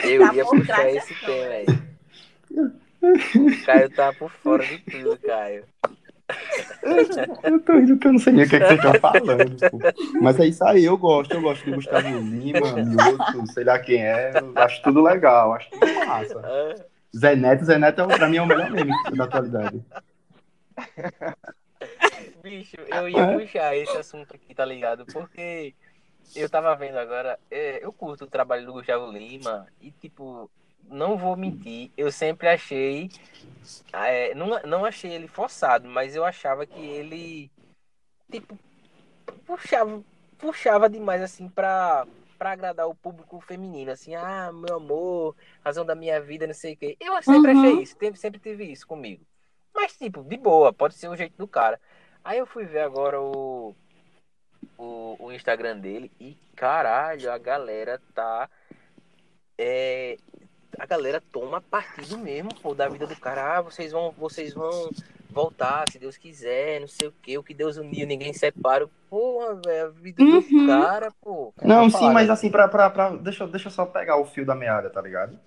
Quem 0.00 0.12
Eu 0.12 0.26
tá 0.28 0.34
ia 0.34 0.44
por 0.44 0.56
puxar 0.60 0.74
trás 0.76 0.96
esse 0.96 1.14
tema 1.20 1.54
aí. 1.54 1.66
O 3.36 3.64
Caio 3.66 3.90
tá 3.90 4.12
por 4.12 4.30
fora 4.30 4.64
de 4.64 4.78
tudo, 4.78 5.18
Caio. 5.18 5.64
Eu 7.42 7.60
tô 7.60 7.72
rindo 7.74 7.98
que 7.98 8.06
eu 8.06 8.12
não 8.12 8.18
sei 8.18 8.32
nem 8.34 8.44
o 8.44 8.48
que, 8.48 8.56
é 8.56 8.60
que 8.60 8.66
vocês 8.66 8.80
estão 8.84 9.00
falando. 9.00 9.70
pô. 9.70 9.78
Mas 10.20 10.38
é 10.40 10.46
isso 10.46 10.64
aí, 10.64 10.84
eu 10.84 10.96
gosto. 10.98 11.32
Eu 11.34 11.40
gosto 11.42 11.64
do 11.64 11.76
Gustavo 11.76 12.06
Lima, 12.18 12.60
Mioto, 12.84 13.52
sei 13.52 13.64
lá 13.64 13.78
quem 13.78 14.04
é. 14.04 14.32
Acho 14.56 14.82
tudo 14.82 15.02
legal, 15.02 15.54
acho 15.54 15.70
tudo 15.70 15.86
massa. 16.06 16.40
Ah, 16.44 16.74
Zé 17.16 17.34
Neto, 17.34 17.64
Zé 17.64 17.78
Neto, 17.78 18.02
é 18.02 18.06
pra 18.16 18.28
mim, 18.28 18.36
é 18.36 18.42
o 18.42 18.46
melhor 18.46 18.70
meme 18.70 18.92
da 19.16 19.24
atualidade. 19.24 19.82
bicho, 22.42 22.76
eu 22.86 23.08
ia 23.08 23.20
É. 23.22 23.38
puxar 23.38 23.76
esse 23.76 23.96
assunto 23.96 24.34
aqui, 24.34 24.54
tá 24.54 24.64
ligado? 24.64 25.04
Porque 25.06 25.74
eu 26.36 26.48
tava 26.48 26.74
vendo 26.76 26.98
agora, 26.98 27.38
é, 27.50 27.84
eu 27.84 27.92
curto 27.92 28.24
o 28.24 28.28
trabalho 28.30 28.66
do 28.66 28.72
Gustavo 28.72 29.10
Lima 29.10 29.66
e, 29.80 29.90
tipo, 29.90 30.50
não 30.90 31.16
vou 31.18 31.36
mentir, 31.36 31.92
eu 31.96 32.10
sempre 32.12 32.48
achei. 32.48 33.08
é, 33.92 34.34
não, 34.34 34.48
não 34.62 34.84
achei 34.84 35.12
ele 35.12 35.28
forçado, 35.28 35.88
mas 35.88 36.14
eu 36.16 36.24
achava 36.24 36.66
que 36.66 36.80
ele, 36.80 37.50
tipo, 38.30 38.58
puxava, 39.46 40.04
puxava 40.38 40.88
demais, 40.90 41.22
assim, 41.22 41.48
pra, 41.48 42.06
pra 42.38 42.52
agradar 42.52 42.88
o 42.88 42.94
público 42.94 43.40
feminino, 43.40 43.90
assim, 43.92 44.14
ah, 44.14 44.52
meu 44.52 44.76
amor, 44.76 45.36
razão 45.64 45.84
da 45.84 45.94
minha 45.94 46.20
vida, 46.20 46.46
não 46.46 46.54
sei 46.54 46.74
o 46.74 46.76
quê. 46.76 46.96
Eu 47.00 47.20
sempre 47.22 47.52
Uhum. 47.52 47.58
achei 47.58 47.82
isso, 47.82 47.96
sempre, 47.98 48.20
sempre 48.20 48.40
tive 48.40 48.64
isso 48.70 48.86
comigo. 48.86 49.26
Mas, 49.74 49.96
tipo, 49.96 50.22
de 50.24 50.36
boa, 50.36 50.72
pode 50.72 50.94
ser 50.94 51.08
o 51.08 51.16
jeito 51.16 51.36
do 51.36 51.48
cara. 51.48 51.80
Aí 52.24 52.38
eu 52.38 52.46
fui 52.46 52.64
ver 52.64 52.80
agora 52.80 53.20
o, 53.20 53.74
o, 54.76 55.16
o 55.26 55.32
Instagram 55.32 55.78
dele 55.78 56.10
e, 56.20 56.36
caralho, 56.56 57.30
a 57.32 57.38
galera 57.38 58.00
tá. 58.14 58.48
É, 59.56 60.16
a 60.78 60.86
galera 60.86 61.22
toma 61.32 61.60
partido 61.60 62.18
mesmo, 62.18 62.50
pô, 62.62 62.74
da 62.74 62.88
vida 62.88 63.06
do 63.06 63.14
cara. 63.16 63.58
Ah, 63.58 63.60
vocês 63.62 63.92
vão, 63.92 64.12
vocês 64.18 64.52
vão 64.54 64.90
voltar, 65.30 65.84
se 65.90 65.98
Deus 65.98 66.16
quiser, 66.16 66.80
não 66.80 66.88
sei 66.88 67.08
o 67.08 67.12
que, 67.22 67.38
o 67.38 67.42
que 67.42 67.54
Deus 67.54 67.76
uniu, 67.76 68.06
ninguém 68.06 68.32
separa. 68.32 68.88
Porra, 69.08 69.60
velho, 69.64 69.86
a 69.86 69.88
vida 69.90 70.22
Uhum. 70.22 70.40
do 70.40 70.66
cara, 70.66 71.08
pô. 71.22 71.52
Não, 71.62 71.84
sim, 71.84 71.98
falar, 71.98 72.12
mas 72.12 72.26
né? 72.28 72.32
assim, 72.32 72.50
pra, 72.50 72.66
pra, 72.68 72.90
pra, 72.90 73.10
deixa, 73.10 73.44
eu- 73.44 73.48
deixa 73.48 73.68
eu 73.68 73.72
só 73.72 73.86
pegar 73.86 74.16
o 74.16 74.24
fio 74.24 74.44
da 74.44 74.54
meada, 74.54 74.90
tá 74.90 75.00
ligado? 75.00 75.38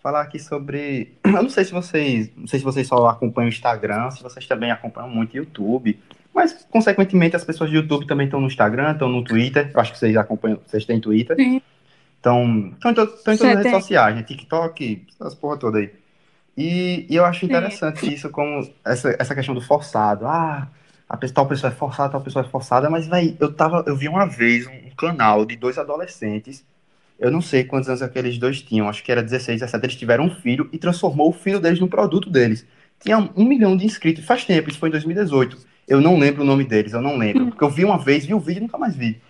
Falar 0.00 0.20
aqui 0.20 0.38
sobre. 0.38 1.14
Eu 1.26 1.42
não 1.42 1.50
sei 1.50 1.64
se 1.64 1.72
vocês. 1.72 2.30
Não 2.36 2.46
sei 2.46 2.60
se 2.60 2.64
vocês 2.64 2.86
só 2.86 3.08
acompanham 3.08 3.46
o 3.46 3.52
Instagram, 3.52 4.10
se 4.12 4.22
vocês 4.22 4.46
também 4.46 4.70
acompanham 4.70 5.08
muito 5.10 5.32
o 5.34 5.36
YouTube. 5.38 6.00
Mas, 6.32 6.64
consequentemente, 6.70 7.34
as 7.34 7.42
pessoas 7.42 7.68
do 7.68 7.74
YouTube 7.76 8.06
também 8.06 8.26
estão 8.26 8.40
no 8.40 8.46
Instagram, 8.46 8.92
estão 8.92 9.08
no 9.08 9.24
Twitter. 9.24 9.72
Eu 9.74 9.80
acho 9.80 9.92
que 9.92 9.98
vocês 9.98 10.16
acompanham, 10.16 10.60
vocês 10.64 10.84
têm 10.84 11.00
Twitter. 11.00 11.34
Sim. 11.34 11.60
Então, 12.20 12.72
estão 12.72 12.90
em, 12.90 12.94
todas 12.94 13.26
as 13.26 13.40
redes 13.40 13.70
sociais, 13.70 14.16
né? 14.16 14.22
TikTok, 14.22 15.06
essas 15.08 15.34
porra 15.34 15.56
toda 15.56 15.78
aí. 15.78 15.92
E, 16.56 17.06
e 17.08 17.14
eu 17.14 17.24
acho 17.24 17.44
interessante 17.44 18.12
isso, 18.12 18.28
como 18.30 18.68
essa, 18.84 19.14
essa 19.18 19.34
questão 19.34 19.54
do 19.54 19.60
forçado. 19.60 20.26
Ah, 20.26 20.68
a 21.08 21.16
pessoa, 21.16 21.34
tal 21.34 21.46
pessoa 21.46 21.72
é 21.72 21.74
forçada, 21.74 22.10
tal 22.10 22.20
pessoa 22.20 22.44
é 22.44 22.48
forçada, 22.48 22.90
mas, 22.90 23.06
véi, 23.06 23.36
eu 23.40 23.52
tava, 23.52 23.84
eu 23.86 23.96
vi 23.96 24.08
uma 24.08 24.26
vez 24.26 24.66
um, 24.66 24.72
um 24.72 24.90
canal 24.96 25.46
de 25.46 25.56
dois 25.56 25.78
adolescentes, 25.78 26.64
eu 27.18 27.30
não 27.30 27.40
sei 27.40 27.64
quantos 27.64 27.88
anos 27.88 28.02
aqueles 28.02 28.36
dois 28.38 28.60
tinham, 28.60 28.88
acho 28.88 29.02
que 29.02 29.10
era 29.10 29.22
16, 29.22 29.60
17, 29.60 29.84
eles 29.86 29.96
tiveram 29.96 30.24
um 30.24 30.30
filho 30.30 30.68
e 30.72 30.78
transformou 30.78 31.30
o 31.30 31.32
filho 31.32 31.60
deles 31.60 31.80
num 31.80 31.88
produto 31.88 32.28
deles. 32.28 32.66
Tinha 33.00 33.18
um 33.18 33.44
milhão 33.44 33.76
de 33.76 33.86
inscritos, 33.86 34.24
faz 34.24 34.44
tempo, 34.44 34.68
isso 34.68 34.78
foi 34.78 34.88
em 34.88 34.92
2018. 34.92 35.56
Eu 35.86 36.00
não 36.00 36.18
lembro 36.18 36.42
o 36.42 36.46
nome 36.46 36.64
deles, 36.64 36.92
eu 36.92 37.00
não 37.00 37.16
lembro, 37.16 37.46
porque 37.46 37.64
eu 37.64 37.70
vi 37.70 37.84
uma 37.84 37.96
vez, 37.96 38.26
vi 38.26 38.34
o 38.34 38.40
vídeo 38.40 38.58
e 38.58 38.62
nunca 38.62 38.76
mais 38.76 38.94
vi. 38.94 39.20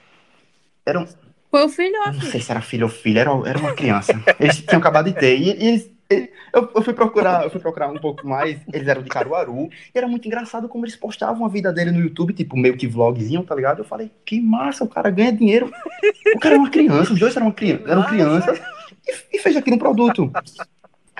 Era 0.84 0.98
um, 0.98 1.06
Foi 1.50 1.64
o 1.64 1.68
filho 1.68 1.94
ou 1.96 2.02
a 2.02 2.06
não 2.12 2.20
filha? 2.20 2.30
sei 2.32 2.40
se 2.40 2.50
era 2.50 2.60
filho 2.60 2.84
ou 2.86 2.90
filha, 2.92 3.20
era, 3.20 3.30
era 3.46 3.58
uma 3.58 3.72
criança. 3.74 4.12
Eles 4.38 4.56
tinham 4.60 4.80
acabado 4.80 5.06
de 5.06 5.14
ter. 5.18 5.36
E, 5.38 5.44
e 5.44 5.66
eles. 5.68 5.90
e- 6.10 6.30
Eu, 6.52 6.70
eu 6.74 6.82
fui 6.82 6.94
procurar, 6.94 7.44
eu 7.44 7.50
fui 7.50 7.60
procurar 7.60 7.88
um 7.88 7.98
pouco 7.98 8.26
mais. 8.26 8.58
Eles 8.72 8.88
eram 8.88 9.02
de 9.02 9.08
Caruaru. 9.10 9.68
E 9.94 9.98
era 9.98 10.06
muito 10.08 10.26
engraçado 10.26 10.68
como 10.68 10.84
eles 10.84 10.96
postavam 10.96 11.44
a 11.44 11.48
vida 11.48 11.72
dele 11.72 11.90
no 11.90 12.00
YouTube, 12.00 12.32
tipo, 12.32 12.56
meio 12.56 12.76
que 12.76 12.86
vlogzinho, 12.86 13.42
tá 13.42 13.54
ligado? 13.54 13.80
Eu 13.80 13.84
falei, 13.84 14.10
que 14.24 14.40
massa, 14.40 14.84
o 14.84 14.88
cara 14.88 15.10
ganha 15.10 15.32
dinheiro. 15.32 15.70
O 16.34 16.38
cara 16.38 16.54
é 16.54 16.58
uma 16.58 16.70
criança, 16.70 17.12
os 17.12 17.18
dois 17.20 17.36
eram, 17.36 17.50
criança, 17.50 17.84
eram 17.86 18.02
crianças 18.04 18.58
e, 19.32 19.36
e 19.36 19.38
fez 19.38 19.56
aqui 19.56 19.70
um 19.72 19.78
produto. 19.78 20.30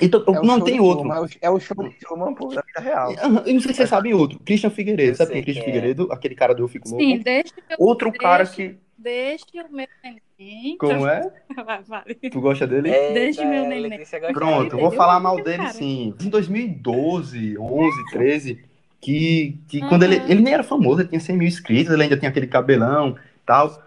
Então, 0.01 0.23
É 0.29 0.47
não 0.47 0.61
tem 0.61 0.79
outro. 0.81 1.11
É 1.41 1.51
o- 1.51 1.57
É 1.57 1.61
show 1.61 1.77
de 1.83 1.91
Truman, 1.99 2.33
pô, 2.35 2.49
da 2.55 2.63
vida 2.63 2.81
real. 2.81 3.13
Eu 3.13 3.29
não 3.31 3.43
sei 3.45 3.59
se 3.59 3.75
vocês 3.75 3.89
sabem 3.89 4.15
outro. 4.15 4.39
Christian 4.45 4.71
Figueiredo. 4.71 5.11
Eu 5.13 5.15
Sabe 5.17 5.33
quem 5.33 5.41
é 5.41 5.45
Christian 5.45 5.63
é. 5.63 5.67
Figueiredo? 5.67 6.09
Aquele 6.13 6.35
cara 6.37 6.55
do 6.55 6.63
Eu 6.63 6.69
Fico 6.69 6.89
Louco. 6.89 7.03
Sim, 7.03 7.19
deixa 7.19 7.53
eu 7.71 7.77
Outro 7.79 8.13
cara 8.13 8.47
que. 8.47 8.77
Deixa 8.99 9.45
o 9.65 9.73
meu 9.73 9.87
neném. 10.03 10.77
Como 10.77 11.07
é? 11.07 11.23
Vai. 11.87 12.05
Tu 12.15 12.41
gosta 12.41 12.67
dele? 12.67 12.91
Eita, 12.91 13.15
Deixa 13.15 13.45
meu 13.45 13.65
neném. 13.67 13.91
Pronto, 14.33 14.71
dele. 14.71 14.75
eu 14.75 14.79
vou 14.81 14.93
Eu 14.93 14.97
falar 14.97 15.21
mal 15.21 15.37
dele 15.43 15.59
cara. 15.59 15.73
sim. 15.73 16.15
Em 16.21 16.29
2012, 16.29 17.57
11, 17.59 18.05
13, 18.11 18.65
que, 19.01 19.59
que 19.69 19.81
quando 19.89 20.03
ele, 20.03 20.17
ele 20.31 20.41
nem 20.43 20.53
era 20.53 20.65
famoso, 20.65 21.01
ele 21.01 21.09
tinha 21.09 21.21
100 21.21 21.37
mil 21.37 21.47
inscritos, 21.49 21.93
ele 21.93 22.03
ainda 22.03 22.17
tinha 22.17 22.29
aquele 22.29 22.47
cabelão 22.49 23.17
tal. 23.47 23.83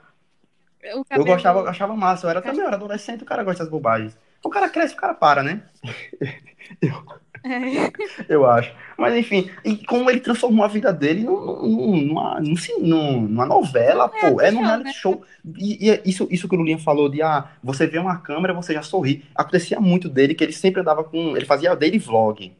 Eu 0.81 1.25
gostava, 1.25 1.59
eu 1.59 1.67
achava 1.67 1.95
massa, 1.95 2.25
eu 2.25 2.31
era 2.31 2.41
também, 2.41 2.61
eu 2.61 2.67
era 2.67 2.75
adolescente, 2.75 3.21
o 3.21 3.25
cara 3.25 3.43
gosta 3.43 3.59
dessas 3.59 3.71
bobagens. 3.71 4.17
O 4.43 4.49
cara 4.49 4.69
cresce, 4.69 4.93
o 4.95 4.97
cara 4.97 5.13
para, 5.13 5.43
né? 5.43 5.61
É. 7.43 7.91
Eu 8.29 8.45
acho. 8.45 8.71
Mas 8.97 9.15
enfim, 9.15 9.49
e 9.65 9.75
como 9.77 10.09
ele 10.09 10.19
transformou 10.19 10.63
a 10.63 10.67
vida 10.67 10.93
dele 10.93 11.23
num- 11.23 11.61
num- 11.63 12.01
numa, 12.05 12.39
num 12.39 13.21
numa 13.27 13.45
novela, 13.45 14.07
pô, 14.07 14.39
é 14.39 14.51
num 14.51 14.61
reality 14.61 14.83
né? 14.85 14.93
show. 14.93 15.23
E, 15.57 15.87
e 15.87 15.89
é 15.89 16.01
isso, 16.05 16.27
isso 16.29 16.47
que 16.47 16.55
o 16.55 16.57
Lulinha 16.57 16.77
falou 16.77 17.09
de, 17.09 17.21
ah, 17.21 17.49
você 17.63 17.87
vê 17.87 17.97
uma 17.97 18.17
câmera, 18.17 18.53
você 18.53 18.73
já 18.73 18.83
sorri. 18.83 19.25
Acontecia 19.33 19.79
muito 19.79 20.07
dele, 20.07 20.35
que 20.35 20.43
ele 20.43 20.53
sempre 20.53 20.81
andava 20.81 21.03
com, 21.03 21.35
ele 21.35 21.45
fazia 21.45 21.75
daily 21.75 21.97
vlog. 21.97 22.51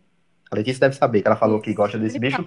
A 0.52 0.56
Letícia 0.56 0.82
deve 0.82 0.96
saber, 0.96 1.22
que 1.22 1.28
ela 1.28 1.38
falou 1.38 1.62
que 1.62 1.74
gosta 1.74 1.98
desse 1.98 2.20
bicho. 2.20 2.44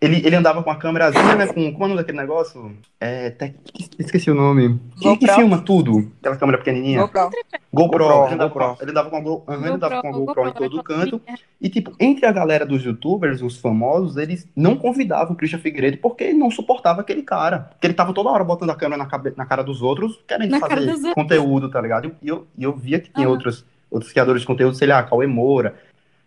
Ele, 0.00 0.16
ele 0.26 0.36
andava 0.36 0.62
com 0.62 0.70
a 0.70 0.76
câmerazinha, 0.76 1.34
né, 1.34 1.46
com, 1.46 1.72
como 1.72 1.84
é 1.84 1.86
o 1.86 1.88
nome 1.88 1.96
daquele 1.96 2.18
negócio? 2.18 2.76
É, 3.00 3.30
te- 3.30 3.54
esqueci 3.98 4.30
o 4.30 4.34
nome. 4.34 4.78
Que, 4.96 5.02
que 5.02 5.08
GoPro. 5.26 5.34
filma 5.34 5.58
tudo, 5.62 6.12
aquela 6.20 6.36
câmera 6.36 6.58
pequenininha. 6.58 7.00
GoPro. 7.00 7.30
GoPro, 7.72 8.04
GoPro, 8.04 8.24
ele, 8.26 8.34
andava 8.34 8.50
com, 8.50 8.58
GoPro. 8.58 8.82
ele 8.82 8.90
andava 8.90 9.10
com 9.10 9.16
a 9.16 9.20
Go- 9.20 9.44
aham, 9.48 9.60
ele 9.66 9.74
andava 9.76 10.00
com 10.02 10.08
a 10.08 10.10
GoPro, 10.10 10.26
GoPro 10.26 10.48
em 10.48 10.52
todo 10.52 10.76
GoPro, 10.76 10.82
canto. 10.94 11.22
E, 11.60 11.70
tipo, 11.70 11.92
entre 11.98 12.26
a 12.26 12.32
galera 12.32 12.66
dos 12.66 12.84
youtubers, 12.84 13.40
os 13.40 13.56
famosos, 13.58 14.16
eles 14.18 14.46
não 14.54 14.76
convidavam 14.76 15.32
o 15.32 15.36
Christian 15.36 15.60
Figueiredo 15.60 15.96
porque 15.98 16.24
ele 16.24 16.38
não 16.38 16.50
suportava 16.50 17.00
aquele 17.00 17.22
cara. 17.22 17.60
Porque 17.70 17.86
ele 17.86 17.94
tava 17.94 18.12
toda 18.12 18.28
hora 18.28 18.44
botando 18.44 18.70
a 18.70 18.76
câmera 18.76 19.02
na, 19.02 19.08
cabe- 19.08 19.32
na 19.36 19.46
cara 19.46 19.62
dos 19.64 19.80
outros, 19.80 20.20
querendo 20.28 20.50
Na 20.50 20.60
fazer 20.60 20.90
outros. 20.90 21.14
conteúdo, 21.14 21.70
tá 21.70 21.80
ligado? 21.80 22.14
E 22.20 22.28
eu, 22.28 22.46
e 22.58 22.62
eu 22.64 22.76
via 22.76 23.00
que 23.00 23.10
tinha 23.10 23.26
Aham. 23.26 23.34
outros, 23.36 23.64
outros 23.90 24.12
criadores 24.12 24.42
de 24.42 24.46
conteúdo, 24.46 24.76
sei 24.76 24.88
lá, 24.88 25.02
Cauê 25.02 25.26
Moura, 25.26 25.74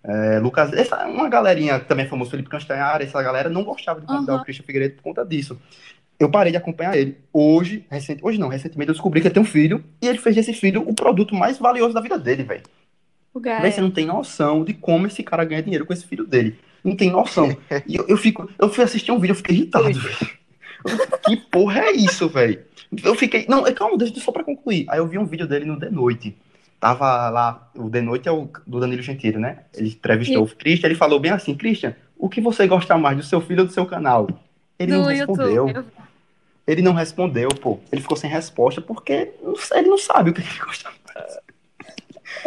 é, 0.03 0.39
Lucas... 0.39 0.73
Essa, 0.73 1.05
uma 1.07 1.29
galerinha 1.29 1.79
também 1.79 2.07
famoso, 2.07 2.31
Felipe 2.31 2.49
Castanhara, 2.49 3.03
essa 3.03 3.21
galera 3.21 3.49
não 3.49 3.63
gostava 3.63 3.99
de 3.99 4.07
convidar 4.07 4.33
Aham. 4.33 4.41
o 4.41 4.45
Christian 4.45 4.65
Figueiredo 4.65 4.95
por 4.95 5.03
conta 5.03 5.25
disso. 5.25 5.59
Eu 6.19 6.31
parei 6.31 6.51
de 6.51 6.57
acompanhar 6.57 6.97
ele. 6.97 7.17
Hoje, 7.31 7.85
recente, 7.89 8.21
hoje 8.23 8.39
não, 8.39 8.47
recentemente 8.47 8.89
eu 8.89 8.93
descobri 8.93 9.21
que 9.21 9.27
ele 9.27 9.33
tem 9.33 9.43
um 9.43 9.45
filho 9.45 9.83
e 10.01 10.07
ele 10.07 10.17
fez 10.17 10.35
desse 10.35 10.53
filho 10.53 10.81
o 10.87 10.93
produto 10.93 11.35
mais 11.35 11.59
valioso 11.59 11.93
da 11.93 12.01
vida 12.01 12.17
dele, 12.17 12.43
velho. 12.43 12.63
Véi, 13.61 13.71
você 13.71 13.81
não 13.81 13.91
tem 13.91 14.05
noção 14.05 14.63
de 14.63 14.73
como 14.73 15.05
esse 15.05 15.21
cara 15.21 15.45
ganha 15.45 15.61
dinheiro 15.61 15.85
com 15.85 15.93
esse 15.93 16.05
filho 16.05 16.25
dele. 16.25 16.57
Não 16.83 16.95
tem 16.95 17.11
noção. 17.11 17.55
E 17.85 17.95
eu, 17.95 18.05
eu 18.07 18.17
fico, 18.17 18.49
eu 18.57 18.69
fui 18.69 18.83
assistir 18.83 19.11
um 19.11 19.19
vídeo, 19.19 19.33
eu 19.33 19.37
fiquei 19.37 19.55
irritado, 19.55 19.93
velho. 19.93 20.37
Que 21.25 21.37
porra 21.37 21.81
é 21.81 21.91
isso, 21.91 22.27
velho? 22.29 22.61
Eu 23.03 23.13
fiquei. 23.15 23.45
Não, 23.47 23.67
é, 23.67 23.73
calma, 23.73 23.97
deixa 23.97 24.19
só 24.19 24.31
pra 24.31 24.43
concluir. 24.43 24.85
Aí 24.89 24.99
eu 24.99 25.07
vi 25.07 25.17
um 25.17 25.25
vídeo 25.25 25.47
dele 25.47 25.65
no 25.65 25.79
The 25.79 25.89
Noite. 25.89 26.35
Tava 26.79 27.29
lá, 27.29 27.69
o 27.75 27.89
The 27.89 28.01
Noite 28.01 28.29
é 28.29 28.31
o 28.31 28.47
do 28.65 28.79
Danilo 28.79 29.01
Gentili, 29.01 29.37
né? 29.37 29.63
Ele 29.73 29.89
entrevistou 29.89 30.43
o 30.43 30.55
Christian, 30.55 30.87
ele 30.87 30.95
falou 30.95 31.19
bem 31.19 31.31
assim, 31.31 31.55
Christian, 31.55 31.95
o 32.17 32.29
que 32.29 32.39
você 32.39 32.67
gosta 32.67 32.97
mais, 32.97 33.17
do 33.17 33.23
seu 33.23 33.41
filho 33.41 33.61
ou 33.61 33.67
do 33.67 33.73
seu 33.73 33.85
canal? 33.85 34.27
Ele 34.77 34.91
não 34.91 35.03
Do 35.03 35.09
respondeu. 35.09 35.67
YouTube. 35.67 35.87
Ele 36.67 36.81
não 36.81 36.93
respondeu, 36.93 37.49
pô. 37.49 37.79
Ele 37.91 38.01
ficou 38.01 38.17
sem 38.17 38.29
resposta 38.29 38.81
porque 38.81 39.31
não 39.41 39.55
ele 39.75 39.87
não 39.87 39.97
sabe 39.97 40.29
o 40.29 40.33
que 40.33 40.41
ele 40.41 40.59
gosta 40.59 40.89
mais. 40.89 41.37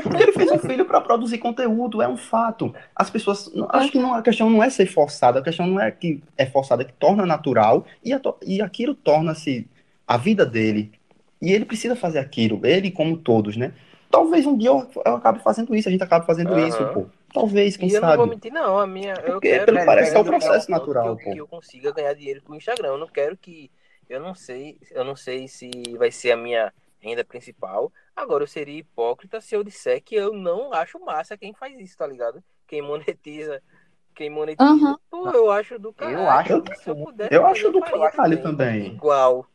Porque 0.02 0.22
ele 0.22 0.32
fez 0.32 0.50
um 0.52 0.58
filho 0.58 0.84
para 0.84 1.00
produzir 1.00 1.38
conteúdo, 1.38 2.02
é 2.02 2.08
um 2.08 2.16
fato. 2.16 2.72
As 2.94 3.10
pessoas. 3.10 3.50
Acho 3.70 3.90
que 3.90 3.98
não, 3.98 4.14
a 4.14 4.22
questão 4.22 4.48
não 4.48 4.62
é 4.62 4.68
ser 4.70 4.86
forçada, 4.86 5.40
a 5.40 5.42
questão 5.42 5.66
não 5.66 5.80
é 5.80 5.90
que 5.90 6.22
é 6.36 6.46
forçada, 6.46 6.82
é 6.82 6.84
que 6.84 6.92
torna 6.92 7.24
natural 7.24 7.86
e, 8.04 8.12
a 8.12 8.20
e 8.46 8.60
aquilo 8.60 8.94
torna-se 8.94 9.66
a 10.06 10.16
vida 10.16 10.44
dele. 10.44 10.92
E 11.40 11.52
ele 11.52 11.64
precisa 11.64 11.96
fazer 11.96 12.18
aquilo, 12.18 12.60
ele 12.64 12.90
como 12.90 13.16
todos, 13.16 13.56
né? 13.56 13.72
Talvez 14.10 14.44
um 14.44 14.56
dia 14.56 14.70
eu, 14.70 14.90
eu 15.06 15.14
acabe 15.16 15.38
fazendo 15.40 15.74
isso, 15.74 15.88
a 15.88 15.92
gente 15.92 16.02
acabe 16.02 16.26
fazendo 16.26 16.50
Aham. 16.52 16.66
isso, 16.66 16.84
pô. 16.92 17.06
Talvez, 17.32 17.76
quem 17.76 17.88
E 17.88 17.92
eu 17.94 18.00
não 18.00 18.08
vou 18.08 18.26
sabe. 18.26 18.30
mentir, 18.30 18.52
não. 18.52 18.78
A 18.78 18.86
minha. 18.86 19.14
Eu 19.14 19.34
Porque 19.34 19.48
quero 19.48 19.66
pelo 19.72 19.86
parece 19.86 20.10
que 20.12 20.18
é 20.18 20.20
o 20.20 20.24
chegar 20.24 20.38
processo 20.40 20.70
natural, 20.70 21.16
que 21.16 21.22
pô. 21.22 21.30
eu, 21.30 21.34
que 21.34 21.40
eu 21.40 21.46
consiga 21.46 21.92
ganhar 21.92 22.14
dinheiro 22.14 22.42
com 22.42 22.52
o 22.52 22.56
Instagram. 22.56 22.88
Eu 22.88 22.98
não 22.98 23.06
quero 23.06 23.36
que. 23.36 23.70
Eu 24.08 24.20
não 24.20 24.34
sei. 24.34 24.76
Eu 24.90 25.04
não 25.04 25.14
sei 25.14 25.46
se 25.46 25.70
vai 25.96 26.10
ser 26.10 26.32
a 26.32 26.36
minha 26.36 26.72
renda 26.98 27.24
principal. 27.24 27.92
Agora, 28.16 28.42
eu 28.42 28.48
seria 28.48 28.78
hipócrita 28.80 29.40
se 29.40 29.54
eu 29.54 29.62
disser 29.62 30.02
que 30.02 30.16
eu 30.16 30.32
não 30.32 30.72
acho 30.72 30.98
massa 30.98 31.38
quem 31.38 31.54
faz 31.54 31.78
isso, 31.78 31.96
tá 31.96 32.06
ligado? 32.06 32.42
Quem 32.66 32.82
monetiza. 32.82 33.62
Quem 34.14 34.28
monetiza. 34.28 34.64
Aham. 34.64 34.98
Pô, 35.08 35.30
eu 35.30 35.50
acho 35.52 35.78
do 35.78 35.92
caralho. 35.92 36.20
Eu 36.20 36.28
acho 36.30 36.62
Se 36.82 36.90
eu 36.90 36.96
pudesse, 36.96 37.34
Eu 37.34 37.46
acho 37.46 37.70
do 37.70 37.80
caralho 37.80 38.42
também. 38.42 38.86
Igual. 38.86 39.46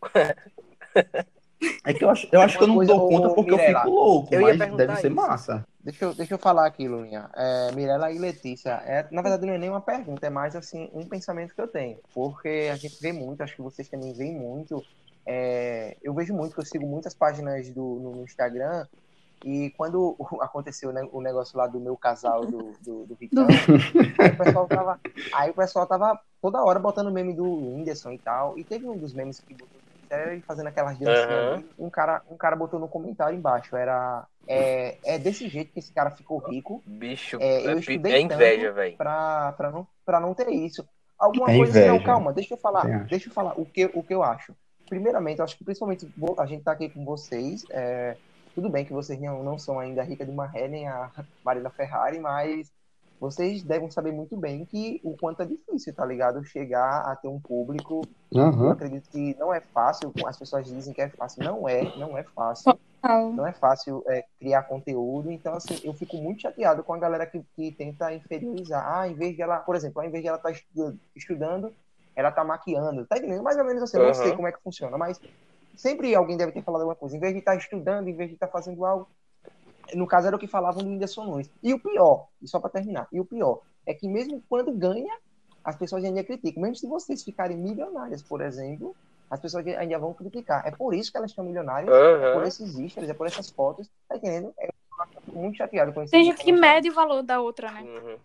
É 1.84 1.92
que 1.92 2.04
eu 2.04 2.10
acho, 2.10 2.28
eu 2.32 2.40
acho 2.40 2.56
que 2.56 2.64
eu 2.64 2.68
não 2.68 2.76
coisa, 2.76 2.92
dou 2.94 3.08
conta 3.08 3.28
porque 3.30 3.52
eu 3.52 3.56
Mirella, 3.56 3.80
fico 3.80 3.94
louco, 3.94 4.34
eu 4.34 4.40
mas 4.40 4.76
deve 4.76 4.96
ser 4.96 5.06
isso. 5.08 5.16
massa. 5.16 5.66
Deixa 5.82 6.04
eu, 6.04 6.14
deixa 6.14 6.34
eu 6.34 6.38
falar 6.38 6.66
aqui, 6.66 6.86
Lulinha. 6.86 7.30
É, 7.34 7.72
Mirella 7.72 8.10
e 8.12 8.18
Letícia, 8.18 8.82
é, 8.84 9.06
na 9.10 9.22
verdade 9.22 9.46
não 9.46 9.54
é 9.54 9.58
nem 9.58 9.70
uma 9.70 9.80
pergunta, 9.80 10.26
é 10.26 10.30
mais 10.30 10.54
assim 10.56 10.90
um 10.92 11.06
pensamento 11.06 11.54
que 11.54 11.60
eu 11.60 11.68
tenho. 11.68 11.98
Porque 12.14 12.68
a 12.70 12.76
gente 12.76 13.00
vê 13.00 13.12
muito, 13.12 13.42
acho 13.42 13.56
que 13.56 13.62
vocês 13.62 13.88
também 13.88 14.12
veem 14.12 14.34
muito. 14.34 14.84
é, 15.26 15.96
eu 16.02 16.14
vejo 16.14 16.34
muito, 16.34 16.54
que 16.54 16.60
eu 16.60 16.66
sigo 16.66 16.86
muitas 16.86 17.14
páginas 17.14 17.68
do, 17.70 17.82
no, 17.82 18.22
Instagram. 18.22 18.86
E 19.42 19.70
quando 19.70 20.16
aconteceu 20.42 20.92
né, 20.92 21.06
o 21.12 21.20
negócio 21.22 21.56
lá 21.56 21.66
do 21.66 21.80
meu 21.80 21.96
casal 21.96 22.44
do, 22.44 22.72
do, 22.82 23.06
do 23.06 23.14
Ricão, 23.14 23.46
aí 24.18 24.30
o 24.30 24.36
pessoal 24.36 24.66
tava. 24.66 25.00
Aí 25.32 25.50
o 25.50 25.54
pessoal 25.54 25.86
tava 25.86 26.20
toda 26.42 26.62
hora 26.62 26.78
botando 26.78 27.10
meme 27.10 27.32
do 27.32 27.44
Whindersson 27.44 28.12
e 28.12 28.18
tal. 28.18 28.58
E 28.58 28.64
teve 28.64 28.86
um 28.86 28.98
dos 28.98 29.14
memes 29.14 29.40
que 29.40 29.54
botou 29.54 29.80
fazendo 30.46 30.66
aquelas 30.68 30.98
dancinhas. 30.98 31.54
Ali. 31.54 31.70
Um, 31.78 31.90
cara, 31.90 32.22
um 32.30 32.36
cara 32.36 32.56
botou 32.56 32.78
no 32.80 32.88
comentário 32.88 33.36
embaixo. 33.36 33.76
Era. 33.76 34.26
É, 34.48 34.96
é 35.04 35.18
desse 35.18 35.48
jeito 35.48 35.72
que 35.72 35.78
esse 35.78 35.92
cara 35.92 36.10
ficou 36.10 36.38
rico 36.38 36.82
Bicho, 36.84 37.36
É, 37.40 37.66
eu 37.66 37.70
é, 37.70 37.74
estudei 37.74 38.14
é 38.14 38.20
inveja, 38.20 38.72
velho. 38.72 38.96
pra, 38.96 39.52
pra, 39.52 39.70
não, 39.70 39.86
pra 40.04 40.18
não 40.18 40.34
ter 40.34 40.48
isso. 40.48 40.84
Alguma 41.18 41.52
É 41.52 41.56
coisa 41.56 41.86
não, 41.86 42.02
calma, 42.02 42.32
deixa 42.32 42.54
eu 42.54 42.58
falar. 42.58 43.04
Deixa 43.04 43.28
eu 43.28 43.32
falar 43.32 43.52
o 43.60 43.64
que, 43.66 43.90
o 43.94 44.02
que 44.02 44.14
eu 44.14 44.22
acho. 44.22 44.54
Primeiramente, 44.88 45.38
eu 45.38 45.44
acho 45.44 45.56
que 45.56 45.62
principalmente 45.64 46.08
a 46.38 46.46
gente 46.46 46.64
tá 46.64 46.72
aqui 46.72 46.88
com 46.88 47.04
vocês. 47.04 47.64
é, 47.70 48.16
tudo 48.54 48.68
bem 48.68 48.84
que 48.84 48.92
vocês 48.92 49.20
não, 49.20 49.44
não 49.44 49.58
são 49.58 49.78
ainda 49.78 50.00
a 50.00 50.04
Rica 50.04 50.24
de 50.24 50.32
Marré 50.32 50.66
nem 50.66 50.88
a 50.88 51.10
Marina 51.44 51.70
Ferrari, 51.70 52.18
mas 52.18 52.72
vocês 53.20 53.62
devem 53.62 53.90
saber 53.90 54.12
muito 54.12 54.36
bem 54.36 54.64
que 54.64 55.00
o 55.04 55.16
quanto 55.16 55.42
é 55.42 55.46
difícil, 55.46 55.94
tá 55.94 56.04
ligado? 56.04 56.42
Chegar 56.44 57.02
a 57.02 57.14
ter 57.14 57.28
um 57.28 57.38
público. 57.38 58.00
Eu 58.32 58.40
Aham. 58.40 58.72
acredito 58.72 59.08
que 59.10 59.36
não 59.38 59.52
é 59.52 59.60
fácil. 59.60 60.12
As 60.26 60.38
pessoas 60.38 60.66
dizem 60.66 60.94
que 60.94 61.02
é 61.02 61.10
fácil. 61.10 61.44
Não 61.44 61.68
é, 61.68 61.92
não 61.96 62.16
é 62.16 62.24
fácil 62.24 62.78
não 63.40 63.46
é 63.46 63.52
fácil 63.52 64.02
é, 64.08 64.24
criar 64.38 64.62
conteúdo, 64.64 65.30
então 65.30 65.54
assim, 65.54 65.78
eu 65.82 65.94
fico 65.94 66.16
muito 66.16 66.42
chateado 66.42 66.82
com 66.82 66.92
a 66.92 66.98
galera 66.98 67.26
que, 67.26 67.42
que 67.54 67.72
tenta 67.72 68.12
inferiorizar. 68.12 68.84
Ah, 68.86 69.08
em 69.08 69.14
vez 69.14 69.34
de 69.34 69.42
ela, 69.42 69.60
por 69.60 69.76
exemplo, 69.76 70.00
ao 70.00 70.06
invés 70.08 70.22
de 70.22 70.28
ela 70.28 70.36
estar 70.36 70.52
estudando, 71.14 71.74
ela 72.14 72.30
tá 72.30 72.44
maquiando. 72.44 73.06
Tá 73.06 73.16
entendendo? 73.18 73.42
Mais 73.42 73.56
ou 73.56 73.64
menos 73.64 73.82
assim, 73.82 73.96
eu 73.96 74.06
não 74.06 74.14
sei 74.14 74.34
como 74.34 74.48
é 74.48 74.52
que 74.52 74.62
funciona, 74.62 74.98
mas 74.98 75.18
sempre 75.74 76.14
alguém 76.14 76.36
deve 76.36 76.52
ter 76.52 76.62
falado 76.62 76.82
alguma 76.82 76.96
coisa. 76.96 77.16
Em 77.16 77.20
vez 77.20 77.32
de 77.32 77.38
estar 77.38 77.56
estudando, 77.56 78.08
em 78.08 78.16
vez 78.16 78.28
de 78.28 78.34
estar 78.34 78.48
fazendo 78.48 78.84
algo. 78.84 79.08
No 79.94 80.06
caso 80.06 80.26
era 80.26 80.36
o 80.36 80.38
que 80.38 80.46
falavam 80.46 80.82
do 80.82 80.90
Whindersson 80.90 81.24
Nunes. 81.24 81.50
E 81.62 81.72
o 81.74 81.78
pior, 81.78 82.26
e 82.42 82.48
só 82.48 82.58
para 82.58 82.70
terminar, 82.70 83.08
e 83.12 83.20
o 83.20 83.24
pior, 83.24 83.60
é 83.86 83.94
que 83.94 84.08
mesmo 84.08 84.42
quando 84.48 84.72
ganha, 84.72 85.16
as 85.64 85.76
pessoas 85.76 86.04
ainda 86.04 86.24
criticam. 86.24 86.62
Mesmo 86.62 86.76
se 86.76 86.86
vocês 86.86 87.22
ficarem 87.22 87.56
milionárias, 87.56 88.22
por 88.22 88.40
exemplo, 88.40 88.94
as 89.30 89.40
pessoas 89.40 89.66
ainda 89.66 89.98
vão 89.98 90.12
criticar. 90.12 90.66
É 90.66 90.70
por 90.70 90.94
isso 90.94 91.10
que 91.10 91.16
elas 91.16 91.30
estão 91.30 91.44
milionárias, 91.44 91.92
é 91.92 92.32
por 92.32 92.44
esses 92.44 92.70
stories, 92.70 93.10
é 93.10 93.14
por 93.14 93.26
essas 93.26 93.50
fotos, 93.50 93.88
tá 94.08 94.16
entendendo? 94.16 94.52
É, 94.58 94.70
muito 95.32 95.56
chateado 95.56 95.92
com 95.92 96.02
isso. 96.02 96.10
Tem 96.10 96.24
gente 96.24 96.42
que 96.42 96.52
mede 96.52 96.90
o 96.90 96.94
valor 96.94 97.22
da 97.22 97.40
outra, 97.40 97.70
né? 97.70 97.82
Uhum. 97.82 98.16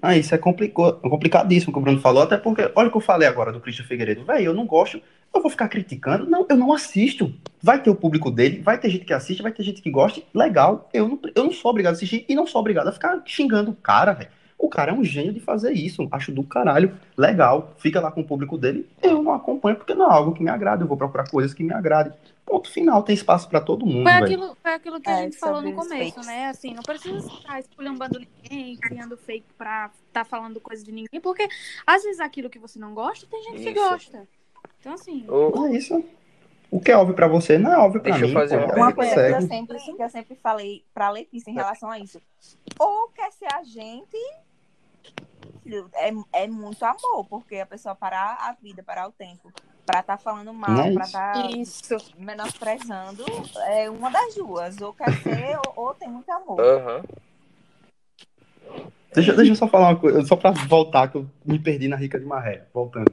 Ah, 0.00 0.16
isso 0.16 0.34
é 0.34 0.38
complicou, 0.38 0.92
complicadíssimo 0.94 1.72
que 1.72 1.78
o 1.78 1.82
Bruno 1.82 2.00
falou, 2.00 2.22
até 2.22 2.36
porque, 2.36 2.70
olha 2.76 2.88
o 2.88 2.90
que 2.90 2.96
eu 2.96 3.00
falei 3.00 3.26
agora 3.26 3.52
do 3.52 3.60
Christian 3.60 3.84
Figueiredo. 3.84 4.24
Velho, 4.24 4.46
eu 4.46 4.54
não 4.54 4.66
gosto, 4.66 5.02
eu 5.34 5.42
vou 5.42 5.50
ficar 5.50 5.68
criticando. 5.68 6.28
Não, 6.28 6.46
eu 6.48 6.56
não 6.56 6.72
assisto. 6.72 7.32
Vai 7.62 7.82
ter 7.82 7.90
o 7.90 7.94
público 7.94 8.30
dele, 8.30 8.60
vai 8.62 8.78
ter 8.78 8.90
gente 8.90 9.04
que 9.04 9.12
assiste, 9.12 9.42
vai 9.42 9.52
ter 9.52 9.62
gente 9.62 9.80
que 9.82 9.90
goste. 9.90 10.26
Legal, 10.34 10.88
eu 10.92 11.08
não, 11.08 11.18
eu 11.34 11.44
não 11.44 11.52
sou 11.52 11.70
obrigado 11.70 11.92
a 11.92 11.96
assistir 11.96 12.24
e 12.28 12.34
não 12.34 12.46
sou 12.46 12.60
obrigado 12.60 12.88
a 12.88 12.92
ficar 12.92 13.22
xingando 13.24 13.70
o 13.70 13.74
cara, 13.76 14.12
velho. 14.12 14.30
O 14.56 14.68
cara 14.68 14.92
é 14.92 14.94
um 14.94 15.04
gênio 15.04 15.32
de 15.32 15.40
fazer 15.40 15.72
isso. 15.72 16.08
Acho 16.10 16.32
do 16.32 16.42
caralho. 16.42 16.96
Legal. 17.18 17.74
Fica 17.76 18.00
lá 18.00 18.10
com 18.10 18.20
o 18.22 18.24
público 18.24 18.56
dele. 18.56 18.88
Eu 19.02 19.22
não 19.22 19.32
acompanho 19.34 19.76
porque 19.76 19.94
não 19.94 20.10
é 20.10 20.14
algo 20.14 20.32
que 20.32 20.42
me 20.42 20.48
agrada. 20.48 20.82
Eu 20.84 20.88
vou 20.88 20.96
procurar 20.96 21.28
coisas 21.28 21.52
que 21.52 21.62
me 21.62 21.74
agradem. 21.74 22.12
Ponto 22.46 22.70
final. 22.70 23.02
Tem 23.02 23.14
espaço 23.14 23.48
pra 23.48 23.60
todo 23.60 23.84
mundo, 23.84 24.04
Foi 24.04 24.12
velho. 24.12 24.24
aquilo, 24.24 24.56
foi 24.62 24.72
aquilo 24.72 25.00
que 25.00 25.10
a 25.10 25.12
É, 25.20 25.22
gente 25.24 25.36
falou 25.38 25.60
no 25.60 25.72
começo, 25.74 26.14
fakes. 26.14 26.26
né? 26.26 26.46
Assim, 26.48 26.72
não 26.72 26.82
precisa 26.82 27.26
estar 27.26 27.58
esculhambando 27.60 28.18
ninguém, 28.20 28.76
criando 28.76 29.16
fake 29.18 29.44
pra 29.58 29.90
tá 30.12 30.24
falando 30.24 30.60
coisa 30.60 30.84
de 30.84 30.92
ninguém, 30.92 31.20
porque 31.20 31.46
às 31.86 32.02
vezes 32.04 32.20
aquilo 32.20 32.48
que 32.48 32.58
você 32.58 32.78
não 32.78 32.94
gosta, 32.94 33.26
tem 33.26 33.42
gente 33.42 33.62
que 33.64 33.70
Isso. 33.70 33.74
gosta. 33.90 34.28
Então, 34.84 34.92
assim, 34.92 35.26
É 35.26 35.76
isso. 35.76 36.04
O 36.70 36.78
que 36.78 36.90
é 36.90 36.96
óbvio 36.96 37.14
pra 37.14 37.26
você 37.26 37.56
não 37.56 37.72
é 37.72 37.78
óbvio 37.78 38.02
pra 38.02 38.10
Deixa 38.10 38.26
eu 38.26 38.28
mim. 38.28 38.34
fazer 38.34 38.58
pô. 38.68 38.76
uma 38.76 38.92
coisa 38.92 39.14
que 39.14 39.32
eu, 39.32 39.48
sempre, 39.48 39.78
que 39.78 40.02
eu 40.02 40.10
sempre 40.10 40.34
falei 40.34 40.84
pra 40.92 41.08
Letícia 41.08 41.50
em 41.50 41.54
relação 41.54 41.88
a 41.88 41.98
isso. 41.98 42.20
Ou 42.78 43.08
quer 43.08 43.32
ser 43.32 43.46
a 43.54 43.62
gente, 43.62 44.16
é, 45.94 46.12
é 46.44 46.48
muito 46.48 46.84
amor, 46.84 47.24
porque 47.30 47.56
a 47.56 47.66
pessoa 47.66 47.94
parar 47.94 48.36
a 48.40 48.52
vida, 48.60 48.82
parar 48.82 49.08
o 49.08 49.12
tempo, 49.12 49.50
pra 49.86 50.00
estar 50.00 50.18
falando 50.18 50.52
mal, 50.52 50.80
é 50.80 50.92
pra 50.92 51.04
isso. 51.04 51.82
estar 51.82 51.96
isso. 51.96 52.14
menosprezando, 52.18 53.24
é 53.68 53.88
uma 53.88 54.10
das 54.10 54.34
duas. 54.34 54.80
Ou 54.82 54.92
quer 54.92 55.12
ser, 55.22 55.56
ou, 55.76 55.86
ou 55.86 55.94
tem 55.94 56.08
muito 56.08 56.28
amor. 56.30 56.60
Aham. 56.60 57.02
Deixa, 59.14 59.32
deixa 59.32 59.52
eu 59.52 59.56
só 59.56 59.68
falar 59.68 59.90
uma 59.90 59.96
coisa, 59.96 60.22
só 60.26 60.34
pra 60.34 60.50
voltar, 60.50 61.08
que 61.08 61.16
eu 61.16 61.30
me 61.44 61.58
perdi 61.58 61.86
na 61.86 61.96
Rica 61.96 62.18
de 62.18 62.26
Maré. 62.26 62.66
Voltando. 62.74 63.12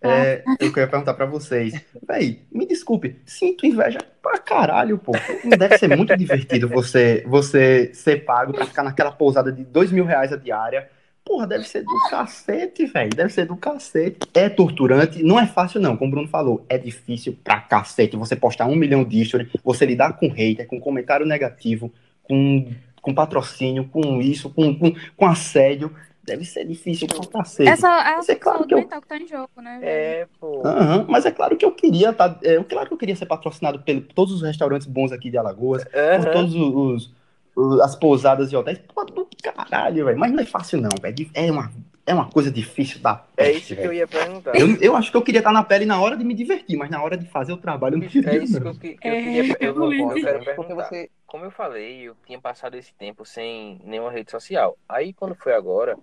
É, 0.00 0.44
eu 0.60 0.72
queria 0.72 0.86
perguntar 0.86 1.14
pra 1.14 1.26
vocês. 1.26 1.74
Véi, 2.06 2.42
me 2.52 2.66
desculpe, 2.66 3.16
sinto 3.26 3.66
inveja 3.66 3.98
pra 4.22 4.38
caralho, 4.38 4.96
pô. 4.98 5.12
Não 5.44 5.58
deve 5.58 5.76
ser 5.76 5.94
muito 5.96 6.16
divertido 6.16 6.68
você, 6.68 7.24
você 7.26 7.90
ser 7.92 8.24
pago 8.24 8.52
pra 8.52 8.66
ficar 8.66 8.84
naquela 8.84 9.10
pousada 9.10 9.50
de 9.50 9.64
dois 9.64 9.90
mil 9.90 10.04
reais 10.04 10.32
a 10.32 10.36
diária. 10.36 10.88
Porra, 11.24 11.46
deve 11.46 11.64
ser 11.64 11.82
do 11.82 12.08
cacete, 12.08 12.86
velho. 12.86 13.10
Deve 13.10 13.30
ser 13.30 13.44
do 13.44 13.54
cacete. 13.54 14.20
É 14.32 14.48
torturante, 14.48 15.22
não 15.22 15.38
é 15.38 15.46
fácil, 15.46 15.78
não. 15.78 15.94
Como 15.94 16.08
o 16.08 16.10
Bruno 16.12 16.28
falou, 16.28 16.64
é 16.70 16.78
difícil 16.78 17.36
pra 17.44 17.60
cacete. 17.60 18.16
Você 18.16 18.34
postar 18.34 18.64
um 18.66 18.74
milhão 18.74 19.04
de 19.04 19.22
stories, 19.26 19.50
você 19.62 19.84
lidar 19.84 20.14
com 20.14 20.28
hater, 20.28 20.66
com 20.66 20.80
comentário 20.80 21.26
negativo, 21.26 21.92
com, 22.22 22.72
com 23.02 23.12
patrocínio, 23.12 23.84
com 23.84 24.22
isso, 24.22 24.48
com, 24.48 24.74
com, 24.74 24.94
com 25.16 25.26
assédio. 25.26 25.94
Deve 26.28 26.44
ser 26.44 26.64
difícil 26.64 27.06
pra 27.08 27.26
cacete. 27.26 27.68
Essa 27.68 27.88
é 27.88 27.90
a 27.90 28.20
é 28.28 28.34
claro 28.36 28.58
saúde 28.58 28.68
que 28.68 28.74
eu- 28.74 28.78
mental 28.78 29.00
que 29.02 29.08
tá 29.08 29.16
em 29.18 29.26
jogo, 29.26 29.50
né? 29.60 29.78
É, 29.82 30.26
pô. 30.40 30.62
Aham, 30.66 31.06
mas 31.08 31.24
é 31.26 31.30
claro 31.30 31.56
que 31.56 31.64
eu 31.64 31.72
queria 31.72 32.12
tá, 32.12 32.38
é 32.42 32.62
claro 32.64 32.86
que 32.88 32.94
eu 32.94 32.98
queria 32.98 33.16
ser 33.16 33.26
patrocinado 33.26 33.78
por 33.80 34.00
todos 34.14 34.34
os 34.34 34.42
restaurantes 34.42 34.86
bons 34.86 35.10
aqui 35.12 35.30
de 35.30 35.38
Alagoas, 35.38 35.84
por 35.84 35.94
Aham. 35.98 36.30
todos 36.32 36.54
os, 36.54 36.74
os- 36.74 37.14
os- 37.56 37.80
as 37.80 37.96
pousadas 37.96 38.52
e 38.52 38.56
hotéis. 38.56 38.78
Pô, 38.94 39.04
do 39.04 39.26
caralho, 39.42 40.04
velho. 40.04 40.18
Mas 40.18 40.32
não 40.32 40.40
é 40.40 40.44
fácil 40.46 40.80
não, 40.80 40.90
velho. 41.00 41.30
É 41.34 41.50
uma, 41.50 41.70
é 42.08 42.14
uma 42.14 42.30
coisa 42.30 42.50
difícil 42.50 43.00
da 43.00 43.16
É 43.36 43.44
peste, 43.44 43.74
isso 43.74 43.76
que 43.76 43.86
eu 43.86 43.92
ia 43.92 44.06
perguntar. 44.08 44.58
Eu, 44.58 44.76
eu 44.80 44.96
acho 44.96 45.10
que 45.10 45.16
eu 45.16 45.22
queria 45.22 45.40
estar 45.40 45.52
na 45.52 45.62
pele 45.62 45.84
na 45.84 46.00
hora 46.00 46.16
de 46.16 46.24
me 46.24 46.34
divertir, 46.34 46.76
mas 46.76 46.90
na 46.90 47.02
hora 47.02 47.16
de 47.16 47.26
fazer 47.26 47.52
o 47.52 47.56
trabalho 47.58 47.96
eu 47.96 47.98
não 48.00 48.08
queria, 48.08 48.32
É 48.32 48.38
isso 48.38 48.58
que 48.60 48.64
não. 48.66 48.72
eu, 48.72 48.78
que- 48.78 48.96
que 48.96 49.08
eu 49.08 49.12
É, 49.12 49.22
queria. 49.22 49.58
Eu, 49.60 49.74
não- 49.74 49.92
eu 49.92 50.20
quero 50.20 50.44
perguntar. 50.44 50.74
você. 50.74 51.10
Como 51.26 51.44
eu 51.44 51.50
falei, 51.50 52.08
eu 52.08 52.16
tinha 52.26 52.40
passado 52.40 52.76
esse 52.76 52.94
tempo 52.94 53.24
sem 53.24 53.80
nenhuma 53.84 54.10
rede 54.10 54.30
social. 54.30 54.78
Aí 54.88 55.12
quando 55.12 55.34
foi 55.34 55.52
agora, 55.52 55.96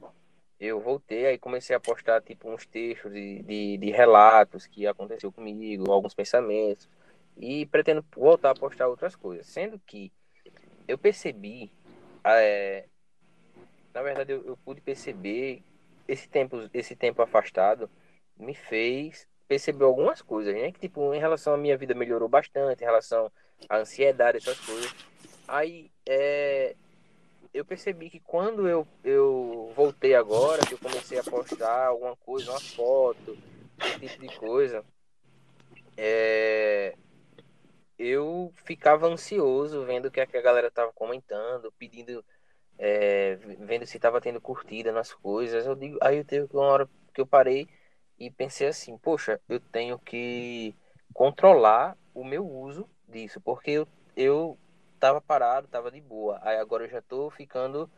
eu 0.60 0.80
voltei, 0.80 1.26
aí 1.26 1.38
comecei 1.38 1.76
a 1.76 1.80
postar 1.80 2.22
tipo 2.22 2.50
uns 2.50 2.66
textos 2.66 3.12
de, 3.12 3.42
de, 3.42 3.78
de 3.78 3.92
relatos 3.92 4.68
que 4.68 4.86
aconteceu 4.86 5.32
comigo, 5.32 5.92
alguns 5.92 6.14
pensamentos. 6.14 6.88
E 7.38 7.66
pretendo 7.66 8.06
voltar 8.16 8.52
a 8.52 8.56
postar 8.56 8.88
outras 8.88 9.16
coisas. 9.16 9.48
Sendo 9.48 9.80
que 9.86 10.12
eu 10.88 10.98
percebi, 10.98 11.72
é, 12.24 12.86
na 13.94 14.02
verdade 14.02 14.32
eu, 14.34 14.44
eu 14.46 14.58
pude 14.58 14.82
perceber 14.82 15.62
esse 16.08 16.28
tempo, 16.28 16.70
esse 16.74 16.96
tempo 16.96 17.22
afastado 17.22 17.90
me 18.38 18.54
fez 18.54 19.28
perceber 19.48 19.86
algumas 19.86 20.22
coisas, 20.22 20.54
né? 20.54 20.72
Que 20.72 20.80
tipo, 20.80 21.14
em 21.14 21.20
relação 21.20 21.54
à 21.54 21.58
minha 21.58 21.78
vida 21.78 21.94
melhorou 21.94 22.28
bastante, 22.28 22.82
em 22.82 22.86
relação 22.86 23.32
à 23.70 23.78
ansiedade, 23.78 24.38
essas 24.38 24.60
coisas. 24.60 24.94
Aí 25.48 25.92
é, 26.06 26.76
eu 27.54 27.64
percebi 27.64 28.10
que 28.10 28.20
quando 28.20 28.68
eu, 28.68 28.88
eu 29.04 29.72
voltei 29.76 30.16
agora, 30.16 30.66
que 30.66 30.74
eu 30.74 30.78
comecei 30.78 31.18
a 31.18 31.24
postar 31.24 31.88
alguma 31.88 32.16
coisa, 32.18 32.52
uma 32.52 32.60
foto, 32.60 33.38
esse 34.02 34.18
tipo 34.18 34.28
de 34.28 34.38
coisa, 34.38 34.84
é, 35.96 36.96
eu 37.98 38.52
ficava 38.66 39.08
ansioso 39.08 39.86
vendo 39.86 40.08
o 40.08 40.12
que 40.12 40.20
a 40.20 40.28
que 40.28 40.38
a 40.38 40.42
galera 40.42 40.70
tava 40.70 40.92
comentando, 40.92 41.72
pedindo, 41.80 42.24
é, 42.78 43.36
vendo 43.60 43.86
se 43.86 44.00
tava 44.00 44.22
tendo 44.22 44.42
curtida 44.42 44.92
nas 44.92 45.14
coisas. 45.14 45.66
Eu 45.66 45.76
digo, 45.76 45.98
aí 46.02 46.18
eu 46.18 46.26
teve 46.26 46.48
uma 46.54 46.64
hora 46.66 46.90
que 47.14 47.22
eu 47.22 47.28
parei 47.28 47.68
e 48.20 48.32
pensei 48.32 48.68
assim, 48.68 48.98
poxa, 48.98 49.40
eu 49.50 49.60
tenho 49.60 50.00
que 50.00 50.76
controlar 51.14 51.98
o 52.14 52.24
meu 52.24 52.46
uso 52.48 52.90
disso, 53.08 53.40
porque 53.42 53.72
eu, 53.72 53.88
eu 54.16 54.58
tava 55.00 55.22
parado, 55.22 55.68
tava 55.68 55.92
de 55.92 56.02
boa. 56.02 56.40
Aí 56.42 56.58
agora 56.58 56.86
eu 56.86 56.90
já 56.90 57.02
tô 57.02 57.30
ficando 57.30 57.90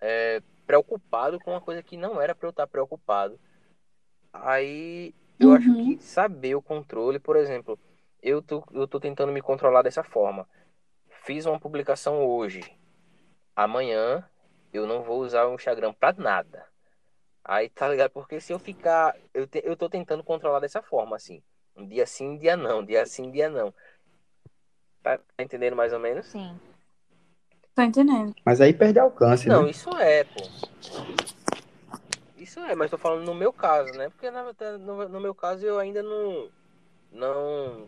é, 0.00 0.42
preocupado 0.66 1.38
com 1.40 1.50
uma 1.52 1.60
coisa 1.60 1.82
que 1.82 1.96
não 1.96 2.20
era 2.20 2.34
para 2.34 2.46
eu 2.46 2.50
estar 2.50 2.66
preocupado. 2.66 3.38
Aí 4.32 5.14
eu 5.38 5.52
acho 5.52 5.72
Uhum. 5.72 5.74
que 5.74 5.98
saber 6.00 6.54
o 6.54 6.62
controle, 6.62 7.18
por 7.18 7.36
exemplo, 7.36 7.78
eu 8.22 8.42
tô, 8.42 8.64
eu 8.72 8.86
tô 8.86 9.00
tentando 9.00 9.32
me 9.32 9.42
controlar 9.42 9.82
dessa 9.82 10.02
forma. 10.04 10.48
Fiz 11.24 11.46
uma 11.46 11.60
publicação 11.60 12.24
hoje. 12.26 12.70
Amanhã 13.56 14.22
eu 14.70 14.86
não 14.86 15.02
vou 15.02 15.20
usar 15.20 15.46
o 15.46 15.54
Instagram 15.54 15.94
pra 15.94 16.12
nada. 16.12 16.66
Aí 17.42 17.70
tá 17.70 17.88
ligado? 17.88 18.10
Porque 18.10 18.38
se 18.40 18.52
eu 18.52 18.58
ficar. 18.58 19.16
Eu, 19.32 19.46
te- 19.46 19.62
eu 19.64 19.74
tô 19.76 19.88
tentando 19.88 20.22
controlar 20.22 20.60
dessa 20.60 20.82
forma, 20.82 21.16
assim. 21.16 21.42
Um 21.74 21.88
dia 21.88 22.06
sim, 22.06 22.28
um 22.28 22.36
dia 22.38 22.56
não. 22.56 22.80
Um 22.80 22.84
dia 22.84 23.06
sim, 23.06 23.28
um 23.28 23.30
dia 23.30 23.48
não. 23.48 23.72
Tá, 25.02 25.16
tá 25.18 25.42
entendendo 25.42 25.74
mais 25.74 25.92
ou 25.92 25.98
menos? 25.98 26.26
Sim. 26.26 26.60
Tô 27.74 27.82
entendendo. 27.82 28.34
Mas 28.44 28.60
aí 28.60 28.72
perde 28.74 28.98
alcance, 28.98 29.48
Não, 29.48 29.64
né? 29.64 29.70
isso 29.70 29.88
é, 29.96 30.24
pô. 30.24 30.42
Isso 32.36 32.60
é, 32.60 32.74
mas 32.74 32.90
tô 32.90 32.98
falando 32.98 33.24
no 33.24 33.34
meu 33.34 33.52
caso, 33.52 33.92
né? 33.96 34.08
Porque 34.10 34.30
na, 34.30 34.42
verdade, 34.42 34.78
no, 34.78 35.08
no 35.08 35.20
meu 35.20 35.34
caso 35.34 35.64
eu 35.64 35.78
ainda 35.78 36.02
não. 36.02 36.50
Não. 37.12 37.86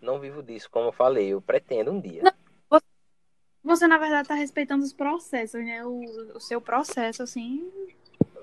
Não 0.00 0.18
vivo 0.20 0.42
disso, 0.42 0.70
como 0.70 0.88
eu 0.88 0.92
falei. 0.92 1.28
Eu 1.28 1.42
pretendo 1.42 1.90
um 1.90 2.00
dia. 2.00 2.22
Você, 3.70 3.86
na 3.86 3.98
verdade, 3.98 4.26
tá 4.26 4.34
respeitando 4.34 4.82
os 4.84 4.92
processos, 4.92 5.64
né? 5.64 5.84
O, 5.84 6.00
o 6.34 6.40
seu 6.40 6.60
processo, 6.60 7.22
assim, 7.22 7.70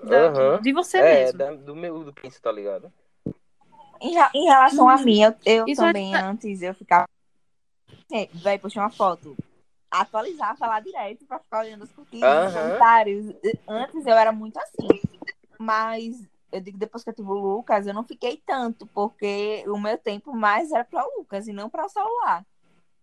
da- 0.03 0.27
Aham. 0.27 0.61
de 0.61 0.71
você 0.71 0.99
É, 0.99 1.15
mesmo. 1.25 1.37
da- 1.37 1.53
do 1.53 1.75
meu 1.75 2.01
do 2.05 2.13
penso, 2.13 2.41
tá 2.41 2.49
ligado? 2.49 2.93
Em, 3.99 4.15
em 4.33 4.45
relação 4.45 4.87
a 4.87 4.95
mim, 4.97 5.21
eu, 5.21 5.35
eu 5.45 5.67
Isso 5.67 5.81
é- 5.83 5.87
também 5.87 6.15
antes 6.15 6.61
eu 6.61 6.73
ficava. 6.73 7.05
É, 8.09 8.29
Vai, 8.35 8.57
puxar 8.57 8.83
uma 8.83 8.89
foto. 8.89 9.35
Atualizar, 9.91 10.55
falar 10.55 10.79
direto 10.79 11.25
pra 11.25 11.39
ficar 11.39 11.59
olhando 11.59 11.83
os 11.83 11.89
os 11.91 12.23
Aham. 12.23 12.53
comentários. 12.53 13.35
Antes 13.67 14.05
eu 14.05 14.15
era 14.15 14.31
muito 14.31 14.57
assim. 14.59 14.87
Mas 15.59 16.25
eu 16.53 16.61
digo, 16.61 16.77
depois 16.77 17.03
que 17.03 17.09
eu 17.09 17.13
tive 17.13 17.27
o 17.29 17.33
Lucas, 17.33 17.85
eu 17.85 17.93
não 17.93 18.05
fiquei 18.05 18.41
tanto, 18.45 18.87
porque 18.87 19.65
o 19.67 19.77
meu 19.77 19.97
tempo 19.97 20.33
mais 20.33 20.71
era 20.71 20.85
para 20.85 21.03
o 21.05 21.19
Lucas 21.19 21.49
e 21.49 21.51
não 21.51 21.69
para 21.69 21.85
o 21.85 21.89
celular. 21.89 22.45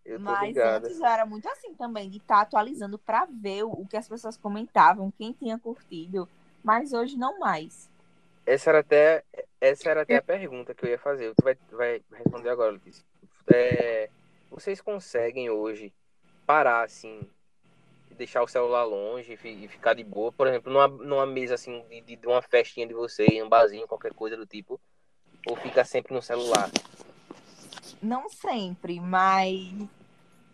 Eu 0.04 0.20
Mas 0.20 0.48
ligado. 0.48 0.84
antes 0.86 1.00
eu 1.00 1.06
era 1.06 1.24
muito 1.24 1.48
assim 1.48 1.74
também, 1.74 2.10
de 2.10 2.18
estar 2.18 2.40
atualizando 2.40 2.98
para 2.98 3.26
ver 3.26 3.62
o 3.64 3.86
que 3.86 3.96
as 3.96 4.08
pessoas 4.08 4.36
comentavam, 4.36 5.10
quem 5.10 5.32
tinha 5.32 5.58
curtido. 5.58 6.28
Mas 6.62 6.92
hoje 6.92 7.16
não 7.16 7.38
mais. 7.38 7.90
Essa 8.46 8.70
era 8.70 8.80
até, 8.80 9.24
essa 9.60 9.90
era 9.90 10.02
até 10.02 10.16
a 10.16 10.22
pergunta 10.22 10.74
que 10.74 10.84
eu 10.84 10.90
ia 10.90 10.98
fazer. 10.98 11.34
Tu 11.34 11.42
vai, 11.42 11.56
vai 11.70 12.02
responder 12.12 12.50
agora, 12.50 12.72
Letícia. 12.72 13.04
É, 13.46 14.10
vocês 14.50 14.80
conseguem 14.80 15.48
hoje 15.50 15.92
parar 16.46 16.84
assim, 16.84 17.28
e 18.10 18.14
deixar 18.14 18.42
o 18.42 18.48
celular 18.48 18.84
longe 18.84 19.32
e 19.32 19.36
fi- 19.36 19.66
ficar 19.68 19.94
de 19.94 20.04
boa? 20.04 20.30
Por 20.30 20.46
exemplo, 20.46 20.70
numa, 20.70 20.88
numa 20.88 21.26
mesa 21.26 21.54
assim, 21.54 21.82
de, 21.88 22.00
de- 22.02 22.16
de 22.16 22.26
uma 22.26 22.42
festinha 22.42 22.86
de 22.86 22.92
vocês, 22.94 23.42
um 23.42 23.48
barzinho, 23.48 23.88
qualquer 23.88 24.12
coisa 24.12 24.36
do 24.36 24.46
tipo? 24.46 24.78
Ou 25.48 25.56
fica 25.56 25.84
sempre 25.84 26.14
no 26.14 26.20
celular? 26.20 26.70
Não 28.04 28.28
sempre, 28.28 29.00
mas 29.00 29.72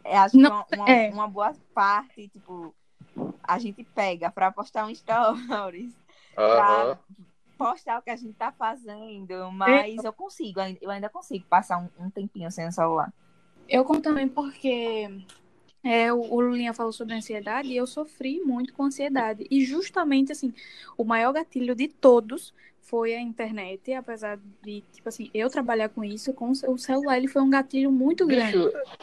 é, 0.05 0.17
acho 0.17 0.37
Não, 0.37 0.65
que 0.65 0.77
uma, 0.77 0.89
é. 0.89 1.11
uma 1.11 1.29
boa 1.29 1.53
parte, 1.75 2.29
tipo, 2.29 2.75
a 3.43 3.59
gente 3.59 3.85
pega 3.85 4.31
para 4.31 4.53
postar 4.53 4.87
um 4.87 4.95
stories, 4.95 5.93
pra 6.35 6.99
postar 7.59 7.99
o 7.99 8.03
que 8.03 8.11
a 8.11 8.17
gente 8.17 8.35
tá 8.35 8.53
fazendo, 8.53 9.51
mas 9.53 10.03
eu 10.03 10.13
consigo, 10.13 10.61
eu 10.81 10.91
ainda 10.91 11.09
consigo 11.09 11.45
passar 11.47 11.79
um, 11.79 12.07
um 12.07 12.11
tempinho 12.11 12.51
sem 12.51 12.67
o 12.67 12.73
celular. 12.73 13.13
Eu 13.69 13.85
conto 13.85 14.03
também 14.03 14.27
porque 14.29 15.09
é, 15.85 16.13
o, 16.13 16.21
o 16.21 16.41
Lulinha 16.41 16.73
falou 16.75 16.93
sobre 16.93 17.15
ansiedade 17.15 17.69
e 17.69 17.77
eu 17.77 17.87
sofri 17.87 18.41
muito 18.41 18.73
com 18.73 18.85
ansiedade. 18.85 19.47
E 19.51 19.65
justamente, 19.65 20.33
assim, 20.33 20.53
o 20.97 21.05
maior 21.05 21.33
gatilho 21.33 21.75
de 21.75 21.89
todos 21.89 22.55
foi 22.91 23.15
a 23.15 23.21
internet, 23.21 23.95
apesar 23.95 24.37
de, 24.63 24.83
tipo 24.93 25.09
assim, 25.09 25.31
eu 25.33 25.49
trabalhar 25.49 25.89
com 25.89 26.03
isso, 26.03 26.35
com 26.35 26.51
o 26.51 26.77
celular, 26.77 27.17
ele 27.17 27.29
foi 27.29 27.41
um 27.41 27.49
gatilho 27.49 27.93
muito 27.93 28.27
grande. 28.27 28.59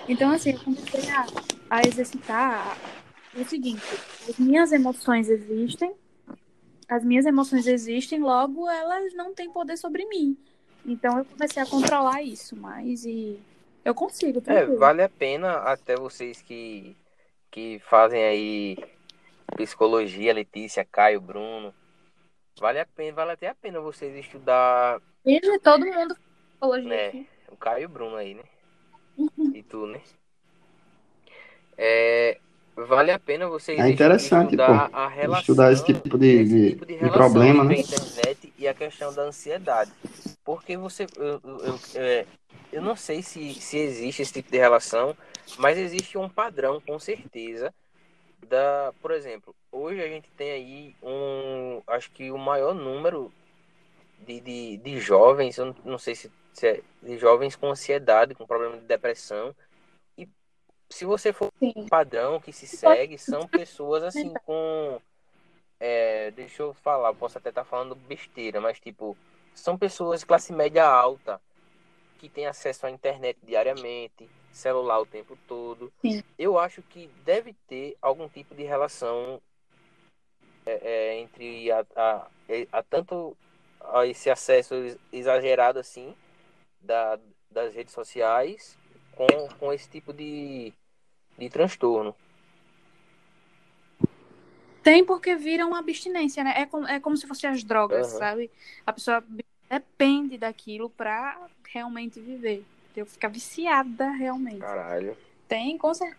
Então, 0.09 0.29
assim, 0.31 0.51
eu 0.51 0.59
comecei 0.59 1.09
a, 1.09 1.25
a 1.69 1.81
exercitar 1.87 2.77
o 3.33 3.45
seguinte: 3.45 3.81
as 4.27 4.37
minhas 4.37 4.73
emoções 4.73 5.29
existem, 5.29 5.93
as 6.89 7.05
minhas 7.05 7.25
emoções 7.25 7.65
existem, 7.65 8.19
logo 8.19 8.69
elas 8.69 9.13
não 9.13 9.33
têm 9.33 9.49
poder 9.49 9.77
sobre 9.77 10.05
mim. 10.05 10.37
Então 10.85 11.17
eu 11.17 11.25
comecei 11.25 11.63
a 11.63 11.65
controlar 11.65 12.21
isso 12.21 12.55
mais 12.55 13.05
e 13.05 13.39
eu 13.85 13.95
consigo, 13.95 14.41
É, 14.47 14.65
vale 14.65 15.01
a 15.01 15.09
pena 15.09 15.53
até 15.59 15.95
vocês 15.95 16.41
que, 16.41 16.95
que 17.49 17.79
fazem 17.89 18.21
aí 18.23 18.77
psicologia, 19.55 20.33
Letícia, 20.33 20.85
Caio, 20.85 21.21
Bruno. 21.21 21.73
Vale 22.59 22.79
a 22.79 22.85
pena, 22.85 23.13
vale 23.15 23.31
até 23.31 23.47
a 23.49 23.55
pena 23.55 23.79
vocês 23.79 24.15
estudar, 24.15 24.99
E 25.25 25.39
todo 25.59 25.85
mundo 25.85 26.15
psicologia 26.49 26.89
né? 26.89 27.07
aqui. 27.09 27.27
O 27.51 27.57
Caio 27.57 27.83
e 27.83 27.85
o 27.85 27.89
Bruno 27.89 28.15
aí, 28.15 28.33
né? 28.33 28.43
E 29.53 29.61
tu, 29.63 29.85
né? 29.87 30.01
É, 31.77 32.39
vale 32.75 33.11
a 33.11 33.19
pena 33.19 33.47
vocês 33.47 33.79
É 33.79 33.89
interessante, 33.89 34.51
estudar 34.51 34.89
pô, 34.89 34.89
a 34.93 35.07
relação, 35.07 35.41
estudar 35.41 35.71
esse 35.71 35.83
tipo 35.85 36.17
de- 36.17 36.43
esse 36.43 36.55
de- 36.55 36.69
tipo 36.71 36.85
de 36.85 36.93
de 36.97 37.03
relação 37.03 37.21
problema, 37.21 37.63
né? 37.63 37.75
a 37.75 37.77
internet 37.77 38.53
e 38.57 38.67
a 38.67 38.73
questão 38.73 39.13
da 39.13 39.23
ansiedade. 39.23 39.91
Porque 40.43 40.77
você, 40.77 41.05
eu, 41.17 41.39
eu, 41.43 41.65
eu, 41.65 41.79
é, 42.01 42.25
eu 42.71 42.81
não 42.81 42.95
sei 42.95 43.21
se, 43.21 43.53
se 43.55 43.77
existe 43.77 44.21
esse 44.21 44.33
tipo 44.33 44.49
de 44.51 44.57
relação, 44.57 45.15
mas 45.59 45.77
existe 45.77 46.17
um 46.17 46.29
padrão, 46.29 46.81
com 46.81 46.97
certeza, 46.99 47.73
da, 48.45 48.93
por 49.01 49.11
exemplo, 49.11 49.55
hoje 49.71 50.01
a 50.01 50.07
gente 50.07 50.29
tem 50.31 50.51
aí 50.51 50.95
um, 51.01 51.81
acho 51.87 52.11
que 52.11 52.31
o 52.31 52.37
maior 52.37 52.73
número 52.73 53.31
de, 54.19 54.39
de, 54.41 54.77
de 54.77 54.99
jovens, 54.99 55.57
eu 55.57 55.75
não- 55.85 55.97
sei 55.99 56.15
se, 56.15 56.31
se 56.53 56.67
é 56.67 56.81
de 57.01 57.17
jovens 57.17 57.55
com 57.55 57.69
ansiedade, 57.71 58.35
com 58.35 58.45
problema 58.47 58.77
de 58.77 58.85
depressão. 58.85 59.55
E 60.17 60.27
se 60.89 61.05
você 61.05 61.33
for 61.33 61.51
Sim. 61.59 61.73
um 61.75 61.87
padrão 61.87 62.39
que 62.41 62.53
se 62.53 62.67
segue, 62.67 63.17
são 63.17 63.47
pessoas 63.47 64.03
assim 64.03 64.33
com. 64.45 65.01
é, 65.79 66.31
deixa 66.31 66.63
eu 66.63 66.73
falar, 66.73 67.13
posso 67.13 67.37
até 67.37 67.49
estar 67.49 67.63
falando 67.65 67.95
besteira, 67.95 68.61
mas 68.61 68.79
tipo, 68.79 69.17
são 69.55 69.77
pessoas 69.77 70.21
de 70.21 70.25
classe 70.25 70.53
média 70.53 70.85
alta 70.85 71.41
que 72.17 72.29
têm 72.29 72.45
acesso 72.47 72.85
à 72.85 72.91
internet 72.91 73.37
diariamente, 73.43 74.29
celular 74.51 74.99
o 74.99 75.05
tempo 75.05 75.37
todo. 75.47 75.91
Sim. 76.01 76.23
Eu 76.37 76.57
acho 76.59 76.81
que 76.83 77.07
deve 77.23 77.53
ter 77.67 77.95
algum 78.01 78.27
tipo 78.27 78.53
de 78.55 78.63
relação 78.63 79.41
é, 80.65 80.71
é, 80.83 81.19
entre 81.19 81.71
a, 81.71 81.85
a, 81.95 82.27
a 82.71 82.83
tanto 82.83 83.35
a 83.79 84.05
esse 84.05 84.29
acesso 84.29 84.73
ex- 84.75 84.97
exagerado 85.13 85.79
assim 85.79 86.13
da, 86.81 87.19
das 87.49 87.73
redes 87.73 87.93
sociais 87.93 88.77
com, 89.11 89.27
com 89.59 89.71
esse 89.73 89.89
tipo 89.89 90.13
de, 90.13 90.73
de 91.37 91.49
transtorno. 91.49 92.15
Tem 94.83 95.03
porque 95.03 95.35
vira 95.35 95.65
uma 95.65 95.79
abstinência, 95.79 96.43
né? 96.43 96.53
É 96.55 96.65
como, 96.65 96.87
é 96.87 96.99
como 96.99 97.17
se 97.17 97.27
fossem 97.27 97.49
as 97.49 97.63
drogas, 97.63 98.07
Aham. 98.07 98.17
sabe? 98.19 98.51
A 98.85 98.93
pessoa 98.93 99.23
depende 99.69 100.37
daquilo 100.37 100.89
pra 100.89 101.49
realmente 101.73 102.19
viver. 102.19 102.63
Eu 102.95 103.05
ficar 103.05 103.27
viciada 103.27 104.09
realmente. 104.11 104.59
Caralho. 104.59 105.15
Tem, 105.47 105.77
com 105.77 105.93
certeza, 105.93 106.17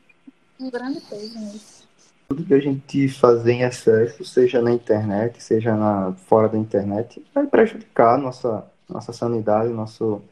um 0.61 0.71
grande 0.71 1.01
peso 1.01 1.39
nisso. 1.39 1.89
Tudo 2.29 2.45
que 2.45 2.55
a 2.55 2.61
gente 2.61 3.09
fazer 3.09 3.53
em 3.53 3.63
excesso, 3.63 4.25
seja 4.25 4.63
na 4.63 4.71
internet, 4.71 5.43
seja 5.43 5.75
na, 5.75 6.13
fora 6.27 6.49
da 6.49 6.59
internet, 6.59 7.25
vai 7.35 7.47
prejudicar 7.47 8.15
a 8.15 8.19
nossa, 8.19 8.65
nossa 8.89 9.13
sanidade, 9.13 9.71
nosso, 9.71 10.23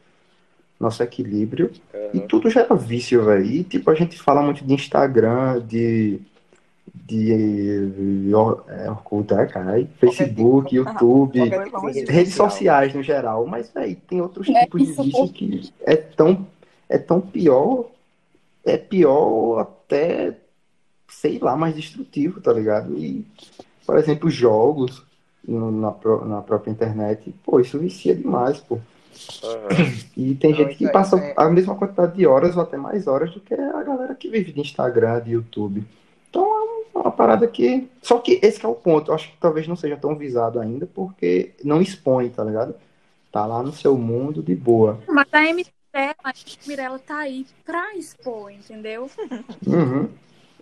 nosso 0.79 1.03
equilíbrio. 1.03 1.71
E 2.13 2.19
Aham. 2.19 2.27
tudo 2.27 2.49
gera 2.49 2.75
vício, 2.75 3.25
velho. 3.25 3.45
E 3.45 3.63
tipo, 3.63 3.89
a 3.89 3.95
gente 3.95 4.17
fala 4.17 4.41
muito 4.41 4.63
de 4.63 4.73
Instagram, 4.73 5.59
de, 5.65 6.21
de 6.93 8.31
é, 8.67 8.89
Orkut, 8.89 9.33
é, 9.33 9.85
Facebook, 9.99 10.75
YouTube, 10.75 11.39
rede 11.39 12.11
redes 12.11 12.33
sociais 12.33 12.93
no 12.93 13.01
geral. 13.03 13.45
Mas, 13.45 13.69
velho, 13.69 13.95
tem 14.07 14.21
outros 14.21 14.47
É, 14.49 14.61
tipos 14.63 14.81
de 14.81 14.91
isso, 14.91 15.03
vício 15.03 15.29
que 15.29 15.73
é 15.85 15.95
tão, 15.95 16.45
é 16.89 16.97
tão 16.97 17.19
pior, 17.21 17.85
é 18.65 18.77
pior 18.77 19.59
até, 19.59 20.35
sei 21.07 21.39
lá, 21.39 21.55
mais 21.55 21.75
destrutivo, 21.75 22.41
tá 22.41 22.51
ligado? 22.53 22.97
E, 22.97 23.25
por 23.85 23.97
exemplo, 23.97 24.29
jogos 24.29 25.03
no- 25.47 25.71
na, 25.71 25.93
na 26.25 26.41
própria 26.41 26.71
internet, 26.71 27.33
pô, 27.43 27.59
isso 27.59 27.79
vicia 27.79 28.13
demais, 28.15 28.59
pô. 28.59 28.79
Aham. 29.43 29.93
E 30.15 30.35
tem 30.35 30.51
Não, 30.51 30.57
gente 30.57 30.75
que 30.75 30.87
passa 30.89 31.17
é- 31.17 31.33
a 31.35 31.49
mesma 31.49 31.73
quantidade 31.75 32.15
de 32.15 32.27
horas 32.27 32.55
ou 32.55 32.61
até 32.61 32.77
mais 32.77 33.07
horas 33.07 33.31
do 33.33 33.39
que 33.39 33.53
a 33.53 33.83
galera 33.83 34.13
que 34.13 34.29
vive 34.29 34.51
de 34.51 34.59
Instagram, 34.61 35.21
de 35.21 35.31
YouTube. 35.31 35.83
Então 36.29 36.43
é 36.43 36.61
um- 36.61 36.66
uma 37.01 37.11
parada 37.11 37.47
que. 37.47 37.89
Só 38.01 38.19
que 38.19 38.39
esse 38.41 38.59
que 38.59 38.65
é 38.65 38.69
o 38.69 38.75
ponto. 38.75 39.11
Eu 39.11 39.15
acho 39.15 39.29
que 39.31 39.37
talvez 39.37 39.67
não 39.67 39.75
seja 39.75 39.97
tão 39.97 40.15
visado 40.15 40.59
ainda, 40.59 40.85
porque 40.85 41.53
não 41.63 41.81
expõe, 41.81 42.29
tá 42.29 42.43
ligado? 42.43 42.75
Tá 43.31 43.45
lá 43.45 43.61
no 43.61 43.73
seu 43.73 43.97
mundo 43.97 44.41
de 44.41 44.55
boa. 44.55 44.99
Mas 45.07 45.27
a 45.31 45.45
MC 45.45 45.71
Mirella, 45.93 46.15
a 46.23 46.33
Mirella 46.67 46.99
tá 46.99 47.17
aí 47.19 47.45
pra 47.65 47.95
expor, 47.95 48.51
entendeu? 48.51 49.09
Uhum. 49.65 50.09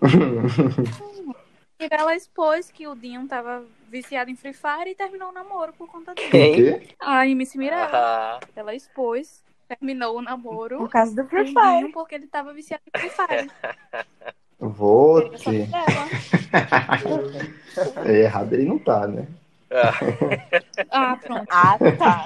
Mirella 1.80 2.16
expôs 2.16 2.72
que 2.72 2.88
o 2.88 2.96
Dinho 2.96 3.28
tava 3.28 3.64
viciado 3.90 4.32
em 4.32 4.36
Free 4.36 4.54
Fire 4.54 4.90
e 4.90 4.96
terminou 4.96 5.30
o 5.30 5.34
namoro 5.34 5.74
por 5.74 5.88
conta 5.90 6.14
dele. 6.14 6.32
Quem? 6.32 6.90
A 7.00 7.28
MC 7.28 7.58
Mirella, 7.58 8.40
ela 8.56 8.74
expôs, 8.74 9.44
terminou 9.68 10.18
o 10.18 10.22
namoro 10.22 10.78
Por 10.78 10.90
causa 10.90 11.14
do 11.16 11.28
Free 11.28 11.48
Fire. 11.48 11.78
Dinho 11.80 11.92
porque 11.92 12.16
ele 12.16 12.28
tava 12.28 12.54
viciado 12.54 12.82
em 12.94 13.00
Free 13.00 13.10
Fire. 13.10 13.52
Vou 14.60 15.30
te. 15.30 15.68
dela. 17.76 18.10
É, 18.10 18.22
errado 18.22 18.53
ele 18.53 18.66
não 18.66 18.80
tá, 18.80 19.08
né? 19.08 19.28
ah. 19.72 19.93
Ah, 20.89 21.18
pronto. 21.18 21.47
Ah, 21.49 21.78
tá. 21.97 22.26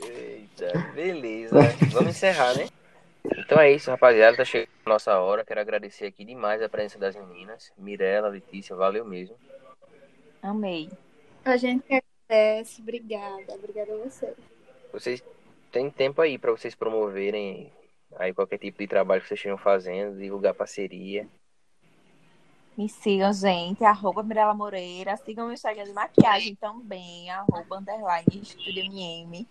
Eita, 0.00 0.78
beleza. 0.94 1.58
Vamos 1.90 2.10
encerrar, 2.10 2.54
né? 2.56 2.68
Então 3.38 3.60
é 3.60 3.70
isso, 3.72 3.90
rapaziada. 3.90 4.36
Tá 4.36 4.44
chegando 4.44 4.70
a 4.86 4.88
nossa 4.88 5.18
hora. 5.18 5.44
Quero 5.44 5.60
agradecer 5.60 6.06
aqui 6.06 6.24
demais 6.24 6.62
a 6.62 6.68
presença 6.68 6.98
das 6.98 7.14
meninas. 7.14 7.72
Mirella, 7.76 8.28
Letícia, 8.28 8.74
valeu 8.74 9.04
mesmo. 9.04 9.36
Amei. 10.42 10.90
A 11.44 11.56
gente 11.56 11.84
que 11.86 12.02
agradece. 12.28 12.80
Obrigada. 12.80 13.54
Obrigada 13.54 13.92
a 13.92 13.96
você. 13.98 14.32
Vocês 14.92 15.22
têm 15.70 15.90
tempo 15.90 16.20
aí 16.20 16.38
pra 16.38 16.50
vocês 16.50 16.74
promoverem 16.74 17.70
aí 18.16 18.32
qualquer 18.32 18.58
tipo 18.58 18.78
de 18.78 18.86
trabalho 18.86 19.20
que 19.20 19.28
vocês 19.28 19.38
estejam 19.38 19.58
fazendo, 19.58 20.18
divulgar 20.18 20.54
parceria. 20.54 21.26
Me 22.76 22.88
sigam, 22.88 23.32
gente. 23.32 23.84
Arroba 23.84 24.22
Mirella 24.22 24.54
Moreira. 24.54 25.16
Sigam 25.18 25.44
meu 25.44 25.54
Instagram 25.54 25.84
de 25.84 25.92
maquiagem 25.92 26.54
também. 26.54 27.30
Arroba 27.30 27.78
underline 27.78 28.40
Estúdio 28.42 28.84
MM. 28.84 29.46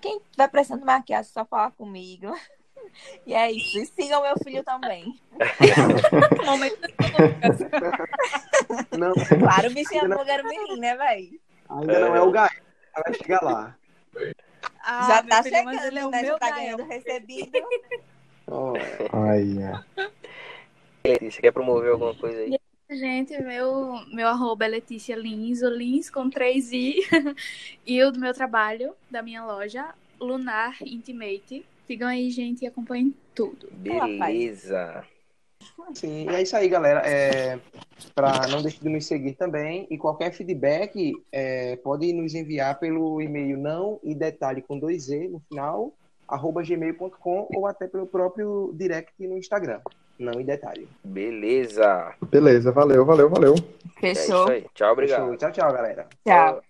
Quem 0.00 0.20
tiver 0.30 0.48
precisando 0.48 0.80
de 0.80 0.86
maquiagem, 0.86 1.30
é 1.30 1.32
só 1.32 1.44
falar 1.44 1.70
comigo. 1.72 2.34
E 3.26 3.32
é 3.32 3.50
isso. 3.50 3.78
E 3.78 3.86
sigam 3.86 4.22
meu 4.22 4.34
filho 4.42 4.64
também. 4.64 5.18
Momento 6.44 6.80
Não, 8.98 9.12
Claro, 9.38 9.70
o 9.70 9.74
bichinho 9.74 10.12
é 10.12 10.16
lugar 10.16 10.42
menino, 10.42 10.76
né, 10.76 10.96
véi? 10.96 11.40
ainda 11.68 12.00
não 12.00 12.16
é 12.16 12.22
o 12.22 12.30
Gael. 12.30 12.50
Vai 13.04 13.14
chegar 13.14 13.42
lá. 13.42 13.76
Ah, 14.82 15.08
Já 15.08 15.22
tá 15.22 15.42
filho, 15.42 15.64
mas 15.64 15.84
ele 15.84 15.98
é 15.98 16.02
chegando, 16.02 16.08
o 16.08 16.10
né? 16.10 16.22
meu 16.22 16.32
Já 16.32 16.38
tá 16.38 16.50
ganhando 16.50 16.84
recebido. 16.84 17.58
Aí, 19.12 19.58
é. 19.62 20.08
Letícia, 21.08 21.40
quer 21.40 21.52
promover 21.52 21.92
alguma 21.92 22.14
coisa 22.14 22.38
aí? 22.38 22.58
Gente, 22.90 23.40
meu, 23.42 23.94
meu 24.12 24.28
arroba 24.28 24.66
é 24.66 24.68
Letícia 24.68 25.16
Lins, 25.16 25.62
o 25.62 25.68
Lins 25.68 26.10
com 26.10 26.28
3 26.28 26.72
i. 26.72 27.00
e 27.86 28.02
o 28.02 28.10
do 28.10 28.20
meu 28.20 28.34
trabalho, 28.34 28.94
da 29.10 29.22
minha 29.22 29.44
loja, 29.44 29.94
Lunar 30.20 30.76
Intimate. 30.82 31.64
Sigam 31.86 32.08
aí, 32.08 32.30
gente, 32.30 32.62
e 32.62 32.66
acompanhem 32.66 33.14
tudo. 33.34 33.68
Beleza. 33.72 35.04
Sim, 35.94 36.26
e 36.30 36.34
é 36.34 36.42
isso 36.42 36.56
aí, 36.56 36.68
galera. 36.68 37.00
É, 37.00 37.58
para 38.14 38.46
não 38.48 38.62
deixar 38.62 38.82
de 38.82 38.88
nos 38.88 39.06
seguir 39.06 39.32
também. 39.32 39.86
E 39.90 39.98
qualquer 39.98 40.32
feedback 40.32 41.12
é, 41.32 41.76
pode 41.76 42.12
nos 42.12 42.34
enviar 42.34 42.78
pelo 42.78 43.20
e-mail 43.20 43.56
não 43.56 44.00
e 44.02 44.14
detalhe 44.14 44.62
com 44.62 44.78
dois 44.78 45.08
E 45.08 45.28
no 45.28 45.40
final, 45.40 45.92
arroba 46.28 46.62
gmail.com 46.62 47.48
ou 47.54 47.66
até 47.66 47.86
pelo 47.86 48.06
próprio 48.06 48.72
direct 48.74 49.12
no 49.26 49.36
Instagram. 49.36 49.80
Não 50.18 50.40
e 50.40 50.44
detalhe. 50.44 50.88
Beleza. 51.02 52.14
Beleza, 52.30 52.70
valeu, 52.70 53.04
valeu, 53.04 53.28
valeu. 53.28 53.54
É 54.02 54.12
isso 54.12 54.26
Fechou. 54.26 54.48
aí. 54.48 54.64
Tchau, 54.74 54.92
obrigado. 54.92 55.22
Fechou. 55.22 55.36
Tchau, 55.36 55.52
tchau, 55.52 55.72
galera. 55.72 56.06
Tchau. 56.24 56.62